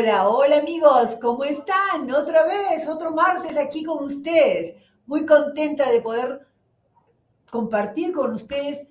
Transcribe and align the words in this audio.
Hola, 0.00 0.30
hola 0.30 0.56
amigos, 0.56 1.18
¿cómo 1.20 1.44
están? 1.44 2.10
Otra 2.10 2.46
vez, 2.46 2.88
otro 2.88 3.10
martes 3.10 3.58
aquí 3.58 3.84
con 3.84 4.02
ustedes. 4.02 4.74
Muy 5.04 5.26
contenta 5.26 5.90
de 5.90 6.00
poder 6.00 6.48
compartir 7.50 8.10
con 8.14 8.30
ustedes 8.30 8.86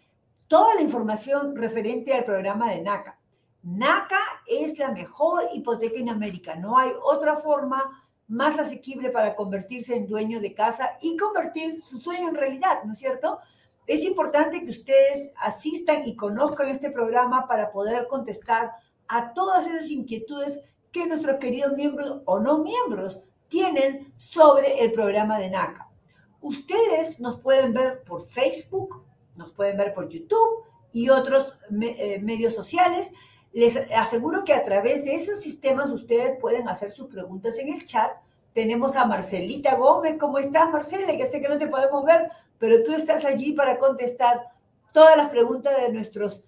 toda 0.47 0.75
la 0.75 0.81
información 0.81 1.55
referente 1.55 2.13
al 2.13 2.25
programa 2.25 2.69
de 2.69 2.83
NACA. 2.83 3.19
NACA 3.63 4.19
es 4.45 4.77
la 4.77 4.91
mejor 4.91 5.45
hipoteca 5.51 5.99
en 5.99 6.09
América. 6.09 6.53
No 6.53 6.77
hay 6.77 6.91
otra 7.03 7.37
forma 7.37 7.83
más 8.27 8.59
asequible 8.59 9.09
para 9.09 9.35
convertirse 9.35 9.95
en 9.95 10.05
dueño 10.05 10.39
de 10.39 10.53
casa 10.53 10.95
y 11.01 11.17
convertir 11.17 11.81
su 11.81 11.97
sueño 11.97 12.29
en 12.29 12.35
realidad, 12.35 12.83
¿no 12.83 12.91
es 12.91 12.99
cierto? 12.99 13.39
Es 13.87 14.03
importante 14.03 14.63
que 14.63 14.69
ustedes 14.69 15.31
asistan 15.37 16.07
y 16.07 16.15
conozcan 16.15 16.67
este 16.67 16.91
programa 16.91 17.47
para 17.47 17.71
poder 17.71 18.07
contestar 18.07 18.73
a 19.07 19.33
todas 19.33 19.65
esas 19.65 19.89
inquietudes 19.89 20.59
que 20.91 21.07
nuestros 21.07 21.37
queridos 21.37 21.73
miembros 21.73 22.21
o 22.25 22.39
no 22.39 22.59
miembros 22.59 23.21
tienen 23.47 24.13
sobre 24.15 24.83
el 24.83 24.91
programa 24.93 25.39
de 25.39 25.49
NACA. 25.49 25.89
Ustedes 26.41 27.19
nos 27.19 27.39
pueden 27.41 27.73
ver 27.73 28.03
por 28.03 28.25
Facebook, 28.25 29.03
nos 29.35 29.51
pueden 29.51 29.77
ver 29.77 29.93
por 29.93 30.07
YouTube 30.07 30.65
y 30.93 31.09
otros 31.09 31.57
eh, 31.81 32.19
medios 32.21 32.53
sociales. 32.53 33.11
Les 33.51 33.75
aseguro 33.91 34.43
que 34.45 34.53
a 34.53 34.63
través 34.63 35.03
de 35.03 35.15
esos 35.15 35.41
sistemas 35.41 35.89
ustedes 35.89 36.39
pueden 36.39 36.69
hacer 36.69 36.91
sus 36.91 37.07
preguntas 37.07 37.57
en 37.57 37.73
el 37.73 37.85
chat. 37.85 38.11
Tenemos 38.53 38.95
a 38.95 39.05
Marcelita 39.05 39.75
Gómez. 39.75 40.17
¿Cómo 40.19 40.37
estás, 40.37 40.69
Marcela? 40.71 41.13
Ya 41.13 41.25
sé 41.25 41.41
que 41.41 41.49
no 41.49 41.57
te 41.57 41.67
podemos 41.67 42.05
ver, 42.05 42.29
pero 42.57 42.83
tú 42.83 42.93
estás 42.93 43.25
allí 43.25 43.53
para 43.53 43.79
contestar 43.79 44.41
todas 44.93 45.17
las 45.17 45.29
preguntas 45.29 45.75
de 45.81 45.91
nuestros 45.91 46.43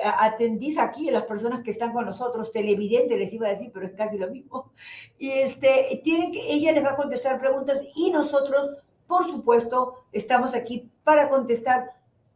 atendís 0.00 0.78
aquí 0.78 1.08
a 1.08 1.12
las 1.12 1.24
personas 1.24 1.62
que 1.62 1.70
están 1.70 1.92
con 1.92 2.06
nosotros, 2.06 2.52
televidente 2.52 3.18
les 3.18 3.32
iba 3.32 3.46
a 3.46 3.50
decir, 3.50 3.70
pero 3.72 3.86
es 3.86 3.92
casi 3.92 4.18
lo 4.18 4.30
mismo. 4.30 4.72
Y 5.18 5.30
este, 5.30 6.00
tienen 6.02 6.32
que, 6.32 6.52
ella 6.52 6.72
les 6.72 6.84
va 6.84 6.90
a 6.90 6.96
contestar 6.96 7.40
preguntas 7.40 7.82
y 7.94 8.10
nosotros, 8.10 8.70
por 9.06 9.28
supuesto, 9.28 10.04
estamos 10.12 10.54
aquí 10.54 10.90
para 11.04 11.28
contestar 11.28 11.92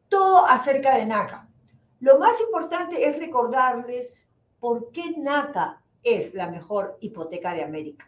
todo 0.08 0.46
acerca 0.46 0.96
de 0.96 1.06
NACA. 1.06 1.48
Lo 2.00 2.18
más 2.18 2.40
importante 2.40 3.08
es 3.08 3.18
recordarles 3.18 4.28
por 4.60 4.90
qué 4.92 5.14
NACA 5.16 5.82
es 6.02 6.34
la 6.34 6.50
mejor 6.50 6.98
hipoteca 7.00 7.54
de 7.54 7.64
América. 7.64 8.06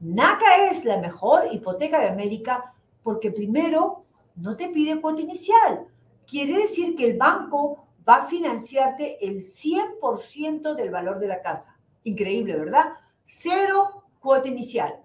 NACA 0.00 0.70
es 0.70 0.84
la 0.84 0.98
mejor 0.98 1.48
hipoteca 1.50 1.98
de 2.00 2.08
América 2.08 2.72
porque 3.02 3.32
primero 3.32 4.04
no 4.36 4.56
te 4.56 4.68
pide 4.68 5.00
cuota 5.00 5.22
inicial. 5.22 5.86
Quiere 6.26 6.58
decir 6.58 6.94
que 6.96 7.06
el 7.06 7.16
banco 7.16 7.85
va 8.08 8.16
a 8.16 8.26
financiarte 8.26 9.24
el 9.26 9.42
100% 9.42 10.74
del 10.74 10.90
valor 10.90 11.18
de 11.18 11.28
la 11.28 11.42
casa. 11.42 11.76
Increíble, 12.04 12.56
¿verdad? 12.56 12.92
Cero 13.24 14.04
cuota 14.20 14.48
inicial. 14.48 15.00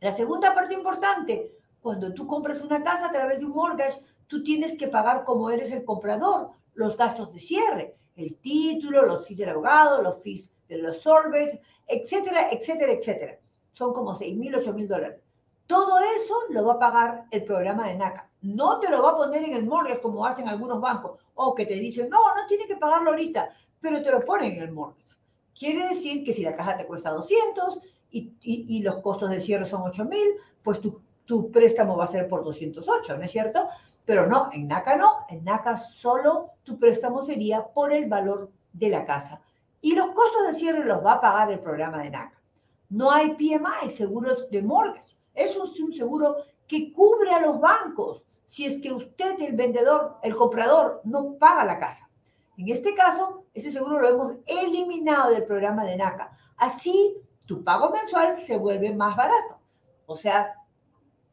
La 0.00 0.12
segunda 0.12 0.54
parte 0.54 0.74
importante, 0.74 1.52
cuando 1.80 2.12
tú 2.14 2.26
compras 2.26 2.62
una 2.62 2.82
casa 2.82 3.06
a 3.06 3.12
través 3.12 3.40
de 3.40 3.46
un 3.46 3.52
mortgage, 3.52 4.00
tú 4.26 4.42
tienes 4.42 4.76
que 4.76 4.88
pagar 4.88 5.24
como 5.24 5.50
eres 5.50 5.72
el 5.72 5.84
comprador 5.84 6.50
los 6.74 6.96
gastos 6.96 7.32
de 7.32 7.40
cierre, 7.40 7.96
el 8.14 8.36
título, 8.36 9.04
los 9.04 9.26
fees 9.26 9.38
del 9.38 9.48
abogado, 9.48 10.00
los 10.00 10.22
fees 10.22 10.48
de 10.68 10.78
los 10.78 10.98
surveys, 10.98 11.58
etcétera, 11.88 12.50
etcétera, 12.52 12.92
etcétera. 12.92 13.38
Son 13.72 13.92
como 13.92 14.14
6 14.14 14.36
mil, 14.36 14.54
8 14.54 14.72
mil 14.74 14.86
dólares. 14.86 15.20
Todo 15.68 15.98
eso 16.16 16.34
lo 16.48 16.64
va 16.64 16.72
a 16.72 16.78
pagar 16.78 17.24
el 17.30 17.44
programa 17.44 17.86
de 17.88 17.94
NACA. 17.94 18.26
No 18.40 18.80
te 18.80 18.88
lo 18.88 19.02
va 19.02 19.10
a 19.10 19.16
poner 19.18 19.44
en 19.44 19.52
el 19.52 19.66
mortgage 19.66 20.00
como 20.00 20.24
hacen 20.24 20.48
algunos 20.48 20.80
bancos, 20.80 21.20
o 21.34 21.54
que 21.54 21.66
te 21.66 21.74
dicen, 21.74 22.08
no, 22.08 22.34
no 22.34 22.46
tiene 22.48 22.66
que 22.66 22.76
pagarlo 22.76 23.10
ahorita, 23.10 23.50
pero 23.78 24.02
te 24.02 24.10
lo 24.10 24.24
ponen 24.24 24.52
en 24.52 24.62
el 24.62 24.72
mortgage. 24.72 25.16
Quiere 25.54 25.88
decir 25.88 26.24
que 26.24 26.32
si 26.32 26.42
la 26.42 26.56
caja 26.56 26.74
te 26.74 26.86
cuesta 26.86 27.10
200 27.10 27.80
y, 28.10 28.82
los 28.82 28.96
costos 29.02 29.28
de 29.28 29.40
cierre 29.40 29.66
son 29.66 29.82
8 29.82 30.06
mil, 30.06 30.26
pues 30.62 30.80
tu, 30.80 31.50
préstamo 31.50 31.98
va 31.98 32.04
a 32.04 32.08
ser 32.08 32.28
por 32.28 32.42
208, 32.42 33.18
¿no 33.18 33.24
es 33.24 33.30
cierto? 33.30 33.68
Pero 34.06 34.26
no, 34.26 34.48
en 34.52 34.68
NACA 34.68 34.96
no, 34.96 35.26
en 35.28 35.44
NACA 35.44 35.76
solo 35.76 36.52
tu 36.62 36.78
préstamo 36.78 37.20
sería 37.20 37.66
por 37.66 37.92
el 37.92 38.08
valor 38.08 38.50
de 38.72 38.88
la 38.88 39.04
casa. 39.04 39.42
Y 39.82 39.94
los 39.94 40.06
costos 40.12 40.46
de 40.46 40.54
cierre 40.54 40.86
los 40.86 41.04
va 41.04 41.14
a 41.14 41.20
pagar 41.20 41.52
el 41.52 41.60
programa 41.60 42.02
de 42.02 42.08
NACA. 42.08 42.40
No 42.88 43.10
hay 43.10 43.34
PMI, 43.34 43.90
seguros 43.90 44.48
de 44.50 44.62
mortgage. 44.62 45.17
Es 45.38 45.56
un 45.56 45.92
seguro 45.92 46.36
que 46.66 46.92
cubre 46.92 47.30
a 47.30 47.40
los 47.40 47.60
bancos 47.60 48.24
si 48.48 48.64
es 48.64 48.80
que 48.80 48.90
usted, 48.92 49.38
el 49.42 49.54
vendedor, 49.54 50.16
el 50.22 50.34
comprador, 50.34 51.02
no 51.04 51.34
paga 51.34 51.66
la 51.66 51.78
casa. 51.78 52.08
En 52.56 52.70
este 52.70 52.94
caso, 52.94 53.44
ese 53.52 53.70
seguro 53.70 54.00
lo 54.00 54.08
hemos 54.08 54.34
eliminado 54.46 55.30
del 55.30 55.44
programa 55.44 55.84
de 55.84 55.98
NACA. 55.98 56.32
Así, 56.56 57.14
tu 57.46 57.62
pago 57.62 57.90
mensual 57.90 58.34
se 58.34 58.56
vuelve 58.56 58.94
más 58.94 59.16
barato. 59.16 59.58
O 60.06 60.16
sea, 60.16 60.54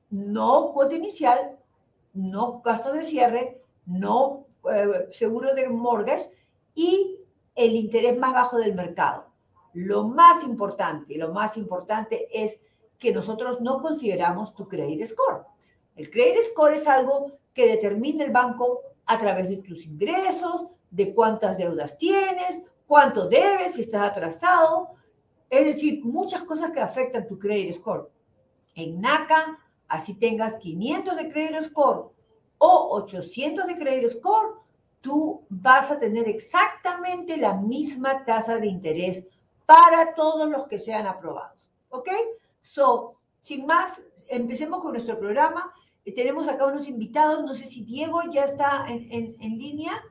no 0.09 0.71
cuota 0.73 0.95
inicial, 0.95 1.57
no 2.13 2.61
gasto 2.61 2.91
de 2.91 3.05
cierre, 3.05 3.61
no 3.85 4.47
eh, 4.69 5.07
seguro 5.11 5.55
de 5.55 5.69
mortgage 5.69 6.29
y 6.73 7.17
el 7.55 7.71
interés 7.71 8.17
más 8.19 8.33
bajo 8.33 8.57
del 8.57 8.75
mercado. 8.75 9.27
Lo 9.73 10.03
más 10.03 10.43
importante, 10.43 11.17
lo 11.17 11.31
más 11.31 11.55
importante 11.55 12.27
es 12.31 12.59
que 12.99 13.13
nosotros 13.13 13.61
no 13.61 13.81
consideramos 13.81 14.53
tu 14.53 14.67
credit 14.67 15.05
score. 15.05 15.45
El 15.95 16.09
credit 16.09 16.43
score 16.51 16.73
es 16.73 16.87
algo 16.87 17.37
que 17.53 17.67
determina 17.67 18.23
el 18.23 18.31
banco 18.31 18.81
a 19.05 19.17
través 19.17 19.49
de 19.49 19.57
tus 19.57 19.85
ingresos, 19.85 20.65
de 20.89 21.13
cuántas 21.13 21.57
deudas 21.57 21.97
tienes, 21.97 22.61
cuánto 22.87 23.27
debes, 23.27 23.73
si 23.73 23.81
estás 23.81 24.09
atrasado. 24.09 24.89
Es 25.49 25.65
decir, 25.65 26.03
muchas 26.03 26.43
cosas 26.43 26.71
que 26.71 26.81
afectan 26.81 27.27
tu 27.27 27.37
credit 27.37 27.75
score. 27.75 28.09
En 28.73 28.99
NACA, 28.99 29.59
así 29.87 30.15
tengas 30.15 30.55
500 30.55 31.15
de 31.15 31.31
credit 31.31 31.63
score 31.63 32.11
o 32.57 32.97
800 33.01 33.67
de 33.67 33.77
credit 33.77 34.09
score, 34.09 34.55
tú 35.01 35.45
vas 35.49 35.91
a 35.91 35.99
tener 35.99 36.27
exactamente 36.27 37.37
la 37.37 37.53
misma 37.53 38.25
tasa 38.25 38.57
de 38.57 38.67
interés 38.67 39.23
para 39.65 40.13
todos 40.15 40.49
los 40.49 40.67
que 40.67 40.79
sean 40.79 41.07
aprobados. 41.07 41.69
¿Ok? 41.89 42.09
So, 42.65 43.19
sin 43.39 43.67
más, 43.67 44.01
empecemos 44.27 44.81
con 44.81 44.93
nuestro 44.93 45.19
programa. 45.19 45.71
Tenemos 46.03 46.47
acá 46.47 46.65
unos 46.65 46.87
invitados, 46.87 47.45
no 47.45 47.53
sé 47.53 47.67
si 47.67 47.83
Diego 47.83 48.21
ya 48.33 48.45
está 48.45 48.87
en, 48.89 49.35
línea. 49.39 50.03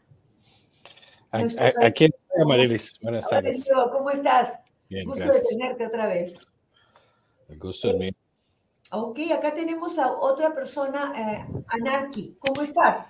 Aquí 1.32 2.04
está 2.04 2.44
Marilis, 2.46 3.00
buenas 3.00 3.28
tardes. 3.28 3.64
Diego, 3.64 3.90
¿cómo 3.90 4.08
estás? 4.08 4.56
Bien, 4.88 5.04
gusto 5.04 5.32
de 5.32 5.40
tenerte 5.40 5.84
otra 5.84 6.06
vez. 6.06 6.34
El 7.48 7.58
gusto 7.58 7.90
es 7.90 7.96
mío. 7.96 8.12
Ok, 8.92 9.18
acá 9.36 9.52
tenemos 9.52 9.98
a 9.98 10.12
otra 10.12 10.54
persona, 10.54 11.12
eh, 11.16 11.64
Anarki. 11.66 12.36
¿Cómo 12.38 12.62
estás? 12.62 13.08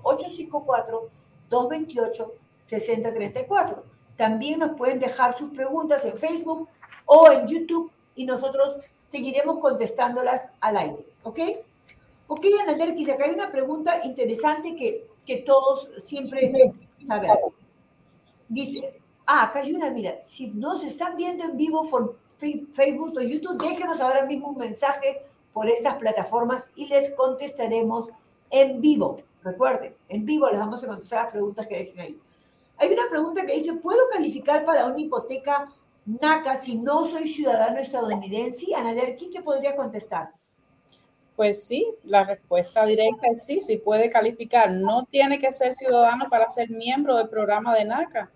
854-228-6034. 1.50 3.82
También 4.16 4.60
nos 4.60 4.78
pueden 4.78 5.00
dejar 5.00 5.36
sus 5.36 5.50
preguntas 5.50 6.06
en 6.06 6.16
Facebook 6.18 6.70
o 7.06 7.32
en 7.32 7.48
YouTube 7.48 7.92
y 8.14 8.26
nosotros 8.26 8.76
seguiremos 9.08 9.58
contestándolas 9.58 10.52
al 10.62 10.78
aire. 10.78 11.08
¿Ok? 11.24 11.40
Ok, 12.28 12.46
Ana 12.62 12.74
acá 12.74 13.24
hay 13.26 13.32
una 13.32 13.52
pregunta 13.52 14.06
interesante 14.06 14.76
que, 14.76 15.12
que 15.26 15.38
todos 15.38 15.90
siempre 16.06 16.74
saben. 17.06 17.32
Dice, 18.50 19.00
ah, 19.26 19.46
acá 19.46 19.60
hay 19.60 19.74
una, 19.74 19.90
mira, 19.90 20.22
si 20.24 20.52
nos 20.52 20.84
están 20.84 21.16
viendo 21.16 21.44
en 21.44 21.58
vivo 21.58 21.90
por 21.90 22.18
Facebook 22.38 23.14
o 23.18 23.22
YouTube, 23.22 23.62
déjenos 23.62 24.02
ahora 24.02 24.26
mismo 24.26 24.50
un 24.50 24.58
mensaje 24.58 25.26
por 25.54 25.70
estas 25.70 25.96
plataformas 25.96 26.70
y 26.76 26.88
les 26.88 27.12
contestaremos 27.12 28.10
en 28.50 28.82
vivo. 28.82 29.22
Recuerden, 29.44 29.96
en 30.10 30.26
vivo 30.26 30.50
les 30.50 30.60
vamos 30.60 30.84
a 30.84 30.88
contestar 30.88 31.24
las 31.24 31.32
preguntas 31.32 31.68
que 31.68 31.78
dejen 31.78 32.00
ahí. 32.00 32.20
Hay 32.78 32.92
una 32.92 33.10
pregunta 33.10 33.46
que 33.46 33.54
dice, 33.54 33.74
¿puedo 33.74 34.10
calificar 34.10 34.66
para 34.66 34.88
una 34.88 35.00
hipoteca 35.00 35.72
NACA 36.06 36.56
si 36.56 36.76
no 36.76 37.06
soy 37.06 37.28
ciudadano 37.28 37.80
estadounidense? 37.80 38.74
Anaderki, 38.76 39.30
¿qué 39.30 39.42
podría 39.42 39.76
contestar? 39.76 40.32
Pues 41.36 41.64
sí, 41.64 41.88
la 42.04 42.24
respuesta 42.24 42.86
directa 42.86 43.28
es 43.32 43.46
sí, 43.46 43.62
sí 43.62 43.78
puede 43.78 44.10
calificar. 44.10 44.72
No 44.72 45.06
tiene 45.06 45.40
que 45.40 45.52
ser 45.52 45.74
ciudadano 45.74 46.26
para 46.30 46.50
ser 46.50 46.70
miembro 46.70 47.16
del 47.16 47.30
programa 47.30 47.76
de 47.76 47.86
NACA. 47.86 48.32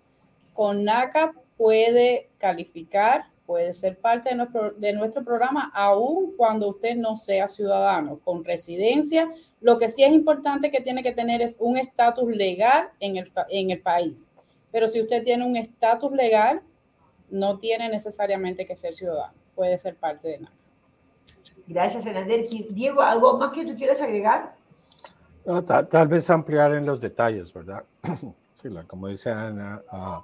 Con 0.52 0.84
NACA 0.84 1.32
puede 1.56 2.28
calificar, 2.38 3.26
puede 3.46 3.72
ser 3.72 3.98
parte 3.98 4.30
de 4.30 4.92
nuestro, 4.92 5.24
programa, 5.24 5.70
aun 5.74 6.34
cuando 6.36 6.68
usted 6.68 6.96
no 6.96 7.14
sea 7.14 7.48
ciudadano, 7.48 8.18
con 8.18 8.44
residencia. 8.44 9.30
Lo 9.60 9.78
que 9.78 9.88
sí 9.88 10.02
es 10.02 10.12
importante 10.12 10.70
que 10.70 10.80
tiene 10.80 11.02
que 11.02 11.12
tener 11.12 11.40
es 11.40 11.56
un 11.60 11.78
estatus 11.78 12.28
legal 12.28 12.90
en 12.98 13.16
el 13.70 13.80
país. 13.80 14.32
Pero 14.72 14.88
si 14.88 15.00
usted 15.00 15.22
tiene 15.22 15.46
un 15.46 15.56
estatus 15.56 16.12
legal, 16.12 16.62
no 17.30 17.58
tiene 17.58 17.88
necesariamente 17.88 18.66
que 18.66 18.76
ser 18.76 18.92
ciudadano, 18.92 19.34
puede 19.54 19.78
ser 19.78 19.96
parte 19.96 20.28
de 20.28 20.38
NACA. 20.38 20.57
Gracias, 21.66 22.06
Enander. 22.06 22.46
Diego, 22.70 23.02
¿algo 23.02 23.38
más 23.38 23.52
que 23.52 23.64
tú 23.64 23.74
quieras 23.74 24.00
agregar? 24.00 24.56
tal, 25.66 26.08
vez 26.08 26.28
ampliar 26.30 26.74
en 26.74 26.84
los 26.84 27.00
detalles, 27.00 27.52
¿verdad? 27.52 27.84
sí, 28.54 28.68
como 28.86 29.08
dice 29.08 29.30
Ana, 29.30 29.82
ah, 29.90 30.22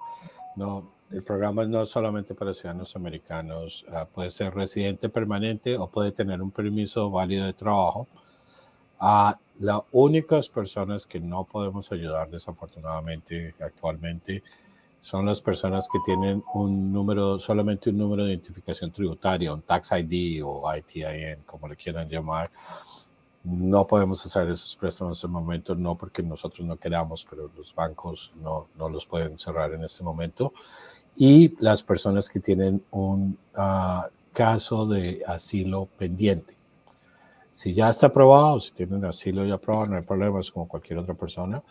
no, 0.57 0.93
el 1.11 1.23
programa 1.23 1.65
no 1.65 1.83
es 1.83 1.89
solamente 1.89 2.35
para 2.35 2.53
ciudadanos 2.53 2.95
americanos, 2.97 3.87
ah, 3.93 4.07
puede 4.07 4.31
ser 4.31 4.55
residente 4.55 5.09
permanente 5.09 5.77
o 5.77 5.89
puede 5.89 6.13
tener 6.13 6.43
un 6.43 6.51
permiso 6.51 7.11
válido 7.11 7.47
de 7.47 7.53
trabajo. 7.53 8.07
Uh, 9.01 9.33
las 9.59 9.83
únicas 9.93 10.49
personas 10.49 11.07
que 11.07 11.21
no 11.21 11.45
podemos 11.45 11.91
ayudar 11.93 12.31
desafortunadamente 12.31 13.55
actualmente 13.61 14.43
son 15.05 15.27
las 15.27 15.43
personas 15.43 15.87
que 15.93 15.99
tienen 16.03 16.43
un 16.55 16.91
número, 16.91 17.39
solamente 17.39 17.91
un 17.91 17.99
número 17.99 18.25
de 18.25 18.31
identificación 18.31 18.91
tributaria, 18.91 19.53
un 19.53 19.61
tax 19.61 19.93
ID 19.93 20.43
o 20.43 20.65
ITIN, 20.75 21.43
como 21.45 21.69
le 21.69 21.77
quieran 21.77 22.09
llamar. 22.09 22.51
No 23.43 23.87
podemos 23.87 24.25
hacer 24.25 24.49
esos 24.49 24.75
préstamos 24.77 25.11
en 25.11 25.27
este 25.27 25.29
momento, 25.29 25.75
no 25.75 25.95
porque 25.95 26.23
nosotros 26.23 26.67
no 26.67 26.79
queramos, 26.79 27.27
pero 27.29 27.51
los 27.55 27.75
bancos 27.75 28.33
no, 28.37 28.69
no 28.79 28.89
los 28.89 29.05
pueden 29.05 29.39
cerrar 29.39 29.75
en 29.75 29.85
este 29.85 30.03
momento. 30.03 30.55
Y 31.15 31.55
las 31.63 31.83
personas 31.83 32.31
que 32.31 32.41
tienen 32.41 32.83
un 32.91 33.37
ah, 33.55 34.09
caso 34.33 34.87
de 34.87 35.23
asilo 35.27 35.85
pendiente. 35.99 36.57
Si 37.53 37.75
ya 37.75 37.91
está 37.91 38.07
aprobado, 38.07 38.59
si 38.59 38.73
tienen 38.73 39.05
asilo 39.05 39.45
ya 39.45 39.57
aprobado, 39.57 39.85
no 39.85 39.97
hay 39.97 40.03
problemas 40.03 40.51
como 40.51 40.67
cualquier 40.67 40.99
otra 40.99 41.13
persona 41.13 41.63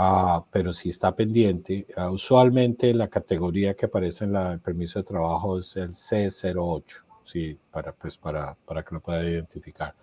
Ah, 0.00 0.44
pero 0.52 0.72
si 0.72 0.90
está 0.90 1.16
pendiente, 1.16 1.84
ah, 1.96 2.08
usualmente 2.10 2.94
la 2.94 3.08
categoría 3.08 3.74
que 3.74 3.86
aparece 3.86 4.24
en 4.26 4.32
la, 4.32 4.52
el 4.52 4.60
permiso 4.60 5.00
de 5.00 5.04
trabajo 5.04 5.58
es 5.58 5.74
el 5.76 5.90
C08, 5.90 6.84
sí, 7.24 7.58
para, 7.72 7.92
pues, 7.92 8.16
para, 8.16 8.54
para 8.64 8.84
que 8.84 8.94
lo 8.94 9.00
pueda 9.00 9.24
identificar. 9.24 9.96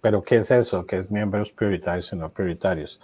Pero 0.00 0.22
¿qué 0.22 0.36
es 0.36 0.50
eso? 0.50 0.86
¿Qué 0.86 0.96
es 0.96 1.10
miembros 1.10 1.52
prioritarios 1.52 2.10
y 2.12 2.16
no 2.16 2.30
prioritarios? 2.30 2.98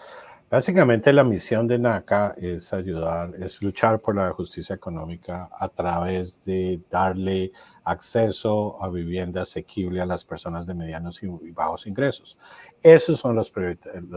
Básicamente 0.52 1.14
la 1.14 1.25
misión 1.25 1.66
de 1.66 1.78
NACA 1.78 2.34
es 2.37 2.75
ayudar, 2.75 3.34
es 3.37 3.62
luchar 3.62 3.99
por 4.00 4.16
la 4.16 4.30
justicia 4.32 4.75
económica 4.75 5.49
a 5.50 5.66
través 5.66 6.44
de 6.44 6.78
darle 6.90 7.52
acceso 7.85 8.76
a 8.85 8.90
vivienda 8.90 9.40
asequible 9.40 10.02
a 10.02 10.04
las 10.04 10.26
personas 10.26 10.66
de 10.66 10.75
medianos 10.75 11.23
y 11.23 11.50
bajos 11.52 11.87
ingresos. 11.87 12.37
Esos 12.82 13.18
son 13.18 13.35
los, 13.35 13.50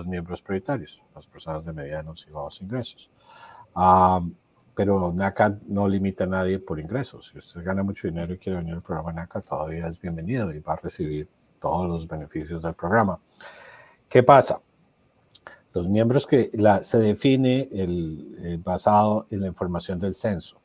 miembros 0.06 0.42
prioritarios, 0.42 1.02
las 1.16 1.26
personas 1.26 1.64
de 1.64 1.72
medianos 1.72 2.26
y 2.28 2.32
bajos 2.32 2.62
ingresos. 2.62 3.10
pero 4.74 5.14
NACA 5.14 5.58
no 5.68 5.88
limita 5.88 6.26
a 6.26 6.28
nadie 6.28 6.60
por 6.60 6.82
ingresos. 6.82 7.30
Si 7.32 7.38
usted 7.38 7.64
gana 7.64 7.82
mucho 7.82 8.10
dinero 8.10 8.34
y 8.34 8.38
quiere 8.38 8.60
venir 8.60 8.74
al 8.74 8.82
programa 8.82 9.14
NACA, 9.14 9.40
todavía 9.40 9.88
es 9.88 10.02
bienvenido 10.02 10.54
y 10.54 10.60
va 10.60 10.74
a 10.74 10.82
recibir 10.84 11.30
todos 11.62 11.88
los 11.88 12.06
beneficios 12.06 12.62
del 12.62 12.74
programa. 12.74 13.22
¿Qué 14.10 14.22
pasa? 14.22 14.60
Los 15.76 15.90
miembros 15.90 16.26
que 16.26 16.50
la, 16.54 16.86
se 16.86 16.98
define 17.00 17.68
el, 17.70 18.62
basado 18.64 19.28
en 19.30 19.42
la 19.42 19.48
información 19.48 20.00
del 20.00 20.16
censo. 20.16 20.62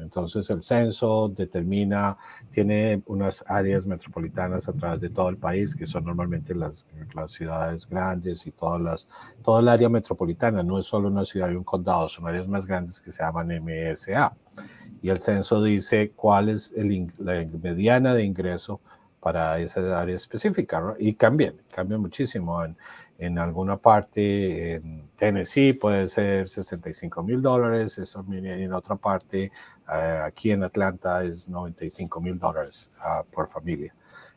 Entonces 0.00 0.50
el 0.50 0.64
censo 0.64 1.28
determina, 1.28 2.16
tiene 2.50 3.00
unas 3.06 3.44
áreas 3.46 3.86
metropolitanas 3.86 4.68
a 4.68 4.72
través 4.72 5.00
de 5.00 5.10
todo 5.10 5.28
el 5.28 5.36
país, 5.36 5.76
que 5.76 5.86
son 5.86 6.06
normalmente 6.06 6.56
las, 6.56 6.84
las 7.14 7.30
ciudades 7.30 7.86
grandes 7.86 8.48
y 8.48 8.50
todas 8.50 8.80
las, 8.80 9.08
todo 9.44 9.60
el 9.60 9.68
área 9.68 9.88
metropolitana, 9.88 10.64
no 10.64 10.78
es 10.78 10.86
solo 10.86 11.08
una 11.08 11.24
ciudad 11.24 11.50
y 11.50 11.54
un 11.54 11.64
condado, 11.64 12.08
son 12.08 12.26
áreas 12.26 12.48
más 12.48 12.66
grandes 12.66 12.98
que 12.98 13.12
se 13.12 13.22
llaman 13.22 13.48
MSA. 13.62 14.34
Y 15.02 15.10
el 15.10 15.20
censo 15.20 15.62
dice 15.62 16.10
cuál 16.16 16.48
es 16.48 16.72
el, 16.76 17.12
la 17.18 17.46
mediana 17.62 18.12
de 18.12 18.24
ingreso 18.24 18.80
para 19.20 19.58
esa 19.60 20.00
área 20.00 20.16
específica, 20.16 20.94
y 20.98 21.14
cambian, 21.14 21.54
cambian 21.72 22.00
muchísimo. 22.00 22.64
En, 22.64 22.76
en 23.18 23.36
alguna 23.38 23.76
parte 23.76 24.74
en 24.74 25.10
Tennessee 25.16 25.72
puede 25.72 26.08
ser 26.08 26.48
65 26.48 27.22
mil 27.24 27.42
dólares, 27.42 27.98
eso 27.98 28.24
en 28.30 28.72
otra 28.72 28.94
parte 28.94 29.50
eh, 29.92 30.20
aquí 30.24 30.52
en 30.52 30.62
Atlanta 30.62 31.24
es 31.24 31.48
95 31.48 32.20
mil 32.20 32.38
dólares 32.38 32.90
ah, 33.00 33.24
por 33.34 33.48
familia 33.48 33.92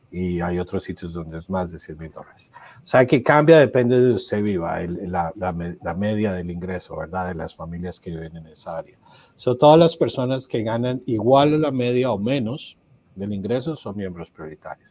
y 0.09 0.41
hay 0.41 0.59
otros 0.59 0.83
sitios 0.83 1.13
donde 1.13 1.38
es 1.38 1.50
más 1.50 1.71
de 1.71 1.79
100 1.79 1.97
mil 1.97 2.11
dólares. 2.11 2.51
O 2.83 2.88
sea 2.88 3.05
que 3.05 3.23
cambia, 3.23 3.59
depende 3.59 4.00
de 4.01 4.13
usted 4.13 4.43
viva, 4.43 4.81
la, 4.81 5.31
la, 5.35 5.93
media 5.93 6.33
del 6.33 6.51
ingreso, 6.51 6.97
¿verdad? 6.97 7.29
De 7.29 7.35
las 7.35 7.55
familias 7.55 8.00
que 8.00 8.09
viven 8.09 8.35
en 8.35 8.47
esa 8.47 8.79
área. 8.79 8.97
So, 9.38 9.55
todas 9.55 9.79
las 9.79 9.95
personas 9.95 10.47
que 10.47 10.63
ganan 10.63 11.01
igual 11.05 11.53
a 11.53 11.57
la 11.57 11.71
media 11.71 12.11
o 12.11 12.17
menos 12.17 12.77
del 13.15 13.31
ingreso 13.31 13.77
son 13.77 13.95
miembros 13.95 14.31
prioritarios 14.31 14.90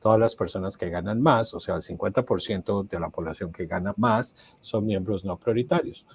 todas 0.00 0.18
las 0.18 0.36
personas 0.36 0.76
que 0.76 0.90
ganan 0.90 1.20
más, 1.20 1.54
o 1.54 1.60
sea, 1.60 1.76
el 1.76 1.82
50% 1.82 2.88
de 2.88 3.00
la 3.00 3.10
población 3.10 3.52
que 3.52 3.66
gana 3.66 3.94
más, 3.96 4.36
son 4.60 4.86
miembros 4.86 5.24
no 5.24 5.36
prioritarios. 5.36 6.06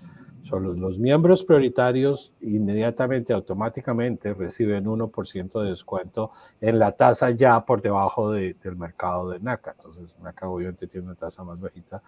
Son 0.43 0.79
los, 0.81 0.99
miembros 0.99 1.45
prioritarios 1.45 2.33
inmediatamente, 2.41 3.31
automáticamente 3.31 4.33
reciben 4.33 4.85
1% 4.85 5.61
de 5.63 5.69
descuento 5.69 6.31
en 6.59 6.79
la 6.79 6.91
tasa 6.91 7.31
ya 7.31 7.65
por 7.65 7.81
debajo 7.81 8.31
del 8.31 8.75
mercado 8.75 9.29
de 9.29 9.39
NACA. 9.39 9.75
Entonces, 9.77 10.19
NACA 10.19 10.49
obviamente 10.49 10.87
tiene 10.87 11.07
una 11.07 11.15
tasa 11.15 11.45
más 11.45 11.61
bajita 11.61 12.03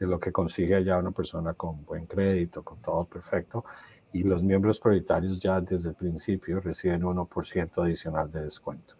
de 0.00 0.06
lo 0.06 0.18
que 0.18 0.32
consigue 0.32 0.74
allá 0.74 0.98
una 0.98 1.12
persona 1.12 1.54
con 1.54 1.84
buen 1.84 2.06
crédito, 2.06 2.64
con 2.64 2.76
todo 2.78 3.04
perfecto. 3.04 3.64
Y 4.12 4.24
los 4.24 4.42
miembros 4.42 4.80
prioritarios 4.80 5.38
ya 5.38 5.60
desde 5.60 5.90
el 5.90 5.94
principio 5.94 6.58
reciben 6.58 7.02
1% 7.02 7.84
adicional 7.84 8.30
de 8.32 8.42
descuento. 8.42 8.96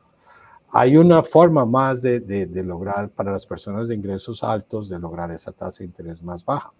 Hay 0.70 0.96
una 0.96 1.22
forma 1.22 1.64
más 1.64 2.02
de, 2.02 2.20
de, 2.20 2.62
lograr 2.62 3.08
para 3.08 3.32
las 3.32 3.46
personas 3.46 3.88
de 3.88 3.94
ingresos 3.94 4.42
altos 4.42 4.88
de 4.88 4.98
lograr 4.98 5.30
esa 5.30 5.52
tasa 5.52 5.78
de 5.78 5.86
interés 5.86 6.22
más 6.22 6.44
baja. 6.44 6.72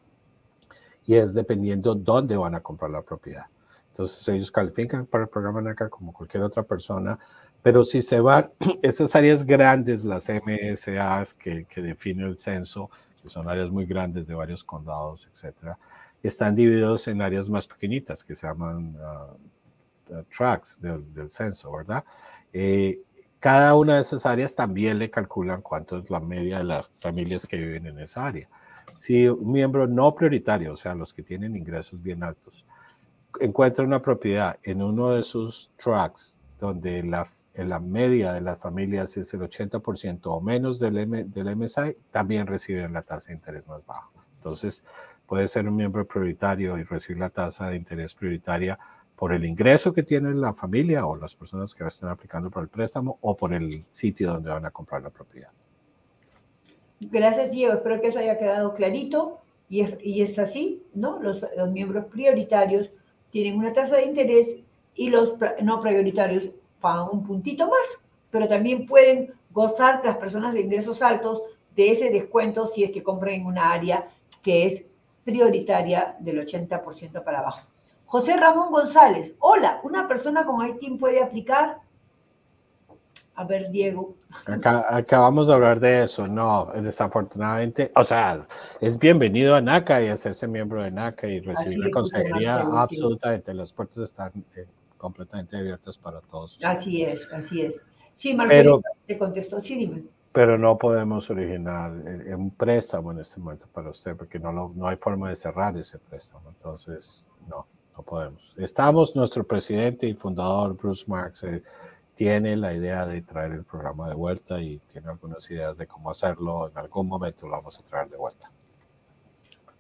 Y 1.07 1.15
es 1.15 1.33
dependiendo 1.33 1.95
dónde 1.95 2.37
van 2.37 2.55
a 2.55 2.61
comprar 2.61 2.91
la 2.91 3.03
propiedad. 3.03 3.47
Entonces 3.91 4.29
ellos 4.29 4.51
califican 4.51 5.07
para 5.07 5.25
el 5.25 5.31
programa 5.31 5.63
NACA 5.63 5.89
como 5.89 6.13
cualquier 6.13 6.43
otra 6.43 6.63
persona, 6.63 7.19
pero 7.63 7.85
si 7.85 8.03
se 8.03 8.21
van, 8.21 8.51
esas 8.83 9.15
áreas 9.17 9.45
grandes, 9.45 10.05
las 10.05 10.29
MSAs 10.29 11.33
que, 11.35 11.65
que 11.65 11.81
define 11.81 12.25
el 12.25 12.39
censo, 12.39 12.91
que 13.23 13.29
son 13.29 13.49
áreas 13.49 13.71
muy 13.71 13.87
grandes 13.87 14.27
de 14.27 14.35
varios 14.35 14.63
condados, 14.63 15.29
etcétera, 15.33 15.79
están 16.23 16.55
divididos 16.55 17.09
en 17.09 17.23
áreas 17.23 17.49
más 17.49 17.67
pequeñitas 17.67 18.25
que 18.25 18.35
se 18.35 18.47
llaman 18.47 18.97
ah, 19.01 19.35
ah, 20.13 20.23
tracks 20.37 20.81
del, 20.81 21.13
del, 21.15 21.31
censo, 21.31 21.73
¿verdad? 21.73 22.05
Eh, 22.53 23.01
cada 23.41 23.75
una 23.77 23.97
de 23.97 24.01
esas 24.01 24.27
áreas 24.27 24.55
también 24.55 24.99
le 24.99 25.11
calculan 25.11 25.63
cuánto 25.63 25.99
es 25.99 26.11
la 26.11 26.21
media 26.21 26.59
de 26.59 26.65
las 26.65 26.89
familias 27.01 27.47
que 27.47 27.57
viven 27.57 27.87
en 27.87 28.01
esa 28.01 28.27
área. 28.27 28.49
Si 28.97 29.29
un 29.29 29.53
miembro 29.53 29.87
no 29.87 30.15
prioritario, 30.15 30.73
o 30.73 30.77
sea, 30.77 30.95
los 30.95 31.13
que 31.13 31.23
tienen 31.23 31.55
ingresos 31.55 32.03
bien 32.03 32.23
altos, 32.23 32.65
encuentra 33.41 33.85
una 33.85 34.01
propiedad 34.01 34.59
en 34.63 34.83
uno 34.83 35.11
de 35.11 35.23
sus 35.23 35.71
tracks 35.77 36.35
donde 36.59 37.03
la, 37.03 37.27
en 37.55 37.69
la 37.69 37.79
media 37.79 38.33
de 38.33 38.41
las 38.41 38.59
familias 38.59 39.17
es 39.17 39.33
el 39.35 39.41
80% 39.41 40.21
o 40.25 40.41
menos 40.41 40.79
del, 40.79 40.97
M, 40.97 41.25
del 41.25 41.57
MSI, 41.57 41.97
también 42.11 42.47
reciben 42.47 42.95
la 42.95 43.03
tasa 43.03 43.29
de 43.29 43.35
interés 43.35 43.67
más 43.67 43.85
baja. 43.85 44.09
Entonces, 44.37 44.83
puede 45.27 45.49
ser 45.49 45.69
un 45.69 45.77
miembro 45.77 46.07
prioritario 46.07 46.79
y 46.79 46.85
recibir 46.85 47.19
la 47.19 47.31
tasa 47.31 47.69
de 47.69 47.77
interés 47.77 48.15
prioritaria 48.15 48.79
por 49.17 49.33
el 49.33 49.45
ingreso 49.45 49.93
que 49.93 50.03
tiene 50.03 50.35
la 50.35 50.53
familia 50.53 51.07
o 51.07 51.17
las 51.17 51.35
personas 51.35 51.75
que 51.75 51.85
están 51.85 52.11
aplicando 52.11 52.51
por 52.51 52.63
el 52.63 52.69
préstamo 52.69 53.19
o 53.23 53.35
por 53.35 53.55
el 53.55 53.83
sitio 53.83 54.33
donde 54.33 54.51
van 54.51 54.67
a 54.67 54.71
comprar 54.71 55.03
la 55.03 55.11
propiedad. 55.11 55.51
Gracias, 57.01 57.51
Diego. 57.51 57.75
Espero 57.75 58.01
que 58.01 58.09
eso 58.09 58.19
haya 58.19 58.39
quedado 58.39 58.75
clarito 58.75 59.41
y 59.69 59.81
es, 59.81 59.95
y 60.03 60.23
es 60.23 60.39
así, 60.39 60.83
¿no? 60.95 61.21
Los, 61.21 61.45
los, 61.57 61.71
miembros 61.71 62.07
prioritarios 62.07 62.91
tienen 63.31 63.57
una 63.57 63.73
tasa 63.73 63.97
de 63.97 64.05
interés 64.05 64.57
y 64.95 65.11
los 65.11 65.35
no 65.63 65.81
prioritarios 65.81 66.51
pagan 66.81 67.09
un 67.11 67.25
puntito 67.25 67.69
más, 67.69 67.99
pero 68.31 68.49
también 68.49 68.87
pueden 68.87 69.33
gozar 69.51 70.03
las 70.05 70.17
personas 70.17 70.55
de 70.55 70.61
ingresos 70.61 71.03
altos 71.03 71.43
de 71.75 71.91
ese 71.91 72.11
descuento 72.11 72.67
si 72.67 72.85
es 72.85 72.91
que 72.91 73.03
compran 73.03 73.35
en 73.35 73.47
una 73.47 73.73
área 73.73 74.09
que 74.43 74.67
es 74.67 74.85
prioritaria 75.25 76.17
del 76.21 76.47
80% 76.47 77.25
para 77.25 77.41
abajo. 77.41 77.67
José 78.07 78.37
Ramón 78.37 78.71
González, 78.71 79.35
hola, 79.41 79.81
¿una 79.83 80.07
persona 80.07 80.47
con 80.47 80.65
ITIN 80.67 80.97
puede 80.97 81.23
aplicar? 81.23 81.81
A 83.35 83.45
ver, 83.45 83.69
Diego. 83.71 84.15
acabamos 84.47 85.49
de 85.49 85.55
hablar 85.55 85.81
de 85.81 86.05
eso, 86.05 86.29
no, 86.29 86.67
desafortunadamente, 86.67 87.91
o 87.95 88.05
sea, 88.05 88.47
es 88.81 88.99
bienvenido 88.99 89.57
a 89.57 89.61
NACA 89.61 90.03
y 90.03 90.09
hacerse 90.09 90.47
miembro 90.47 90.83
de 90.83 90.91
NACA 90.93 91.27
y 91.27 91.41
recibir 91.41 91.79
la 91.81 91.91
consejería 91.91 92.61
absolutamente, 92.61 93.53
las 93.53 93.73
puertas 93.73 94.05
están 94.05 94.33
eh, 94.57 94.67
completamente 94.97 95.57
abiertas 95.57 95.99
para 95.99 96.21
todos. 96.21 96.59
Así 96.63 97.03
es, 97.03 97.31
así 97.33 97.63
es. 97.63 97.83
Sí, 98.15 98.35
Marcelo, 98.35 98.81
te 99.07 99.19
contestó, 99.19 99.61
sí, 99.61 99.75
dime 99.75 100.05
pero 100.37 100.59
no 100.59 100.77
podemos 100.77 101.31
originar 101.31 101.93
un 101.93 102.51
préstamo 102.51 103.11
en 103.11 103.21
este 103.21 103.41
momento 103.41 103.67
para 103.73 103.89
usted 103.89 104.15
porque 104.15 104.39
no, 104.39 104.53
no 104.77 104.87
hay 104.87 104.97
forma 104.97 105.31
de 105.31 105.35
cerrar 105.35 105.75
ese 105.79 105.99
préstamo. 105.99 106.51
Entonces, 106.51 107.27
no, 107.49 107.67
no 107.97 108.03
podemos. 108.03 108.55
Estamos, 108.57 109.15
nuestro 109.17 109.45
presidente 109.45 110.07
y 110.07 110.15
fundador, 110.15 110.77
Bruce 110.77 111.05
Marx, 111.07 111.43
eh, 111.45 111.63
tiene 112.15 112.57
la 112.57 112.75
idea 112.75 113.07
de 113.07 113.23
traer 113.23 113.53
el 113.53 113.65
programa 113.65 114.09
de 114.09 114.15
vuelta 114.15 114.61
y 114.61 114.79
tiene 114.93 115.09
algunas 115.09 115.51
ideas 115.51 115.77
de 115.79 115.87
cómo 115.87 116.11
hacerlo. 116.11 116.69
En 116.69 116.79
algún 116.79 117.09
momento 117.09 117.47
lo 117.47 117.53
vamos 117.53 117.79
a 117.79 117.83
traer 117.83 118.09
de 118.09 118.17
vuelta. 118.17 118.51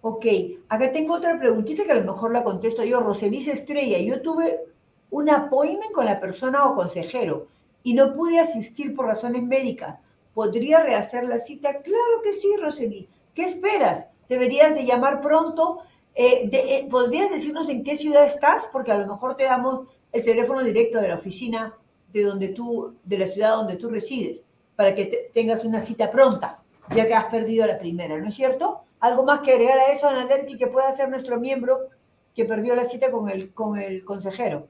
Ok, 0.02 0.26
acá 0.68 0.92
tengo 0.92 1.14
otra 1.14 1.38
preguntita 1.38 1.84
que 1.84 1.92
a 1.92 1.96
lo 1.96 2.12
mejor 2.12 2.32
la 2.32 2.44
contesto 2.44 2.84
yo. 2.84 3.00
Roselice 3.00 3.52
Estrella, 3.52 3.98
yo 3.98 4.22
tuve 4.22 4.60
un 5.10 5.30
appointment 5.30 5.92
con 5.92 6.04
la 6.04 6.20
persona 6.20 6.66
o 6.66 6.74
consejero 6.74 7.48
y 7.82 7.94
no 7.94 8.12
pude 8.12 8.38
asistir 8.38 8.94
por 8.94 9.06
razones 9.06 9.42
médicas 9.42 9.96
¿Podría 10.36 10.80
rehacer 10.80 11.24
la 11.24 11.38
cita? 11.38 11.80
Claro 11.80 12.20
que 12.22 12.34
sí, 12.34 12.54
Roseli. 12.60 13.08
¿Qué 13.32 13.44
esperas? 13.44 14.06
Deberías 14.28 14.74
de 14.74 14.84
llamar 14.84 15.22
pronto. 15.22 15.78
Eh, 16.18 16.48
eh, 16.50 16.88
¿Podrías 16.90 17.28
decirnos 17.28 17.68
en 17.68 17.84
qué 17.84 17.94
ciudad 17.94 18.24
estás? 18.24 18.70
Porque 18.72 18.90
a 18.90 18.96
lo 18.96 19.06
mejor 19.06 19.36
te 19.36 19.44
damos 19.44 19.86
el 20.12 20.22
teléfono 20.22 20.62
directo 20.64 20.98
de 20.98 21.08
la 21.08 21.16
oficina 21.16 21.74
de 22.10 22.22
donde 22.22 22.48
tú, 22.48 22.96
de 23.04 23.18
la 23.18 23.26
ciudad 23.26 23.56
donde 23.56 23.76
tú 23.76 23.90
resides, 23.90 24.42
para 24.76 24.94
que 24.94 25.30
tengas 25.34 25.62
una 25.64 25.82
cita 25.82 26.10
pronta, 26.10 26.62
ya 26.94 27.06
que 27.06 27.12
has 27.12 27.26
perdido 27.26 27.66
la 27.66 27.78
primera, 27.78 28.16
¿no 28.16 28.28
es 28.28 28.34
cierto? 28.34 28.80
¿Algo 28.98 29.24
más 29.24 29.40
que 29.40 29.52
agregar 29.52 29.78
a 29.78 29.92
eso, 29.92 30.08
Analerki, 30.08 30.56
que 30.56 30.68
pueda 30.68 30.90
ser 30.92 31.10
nuestro 31.10 31.38
miembro 31.38 31.90
que 32.34 32.46
perdió 32.46 32.74
la 32.74 32.84
cita 32.84 33.10
con 33.10 33.28
el, 33.28 33.52
con 33.52 33.78
el 33.78 34.02
consejero? 34.02 34.68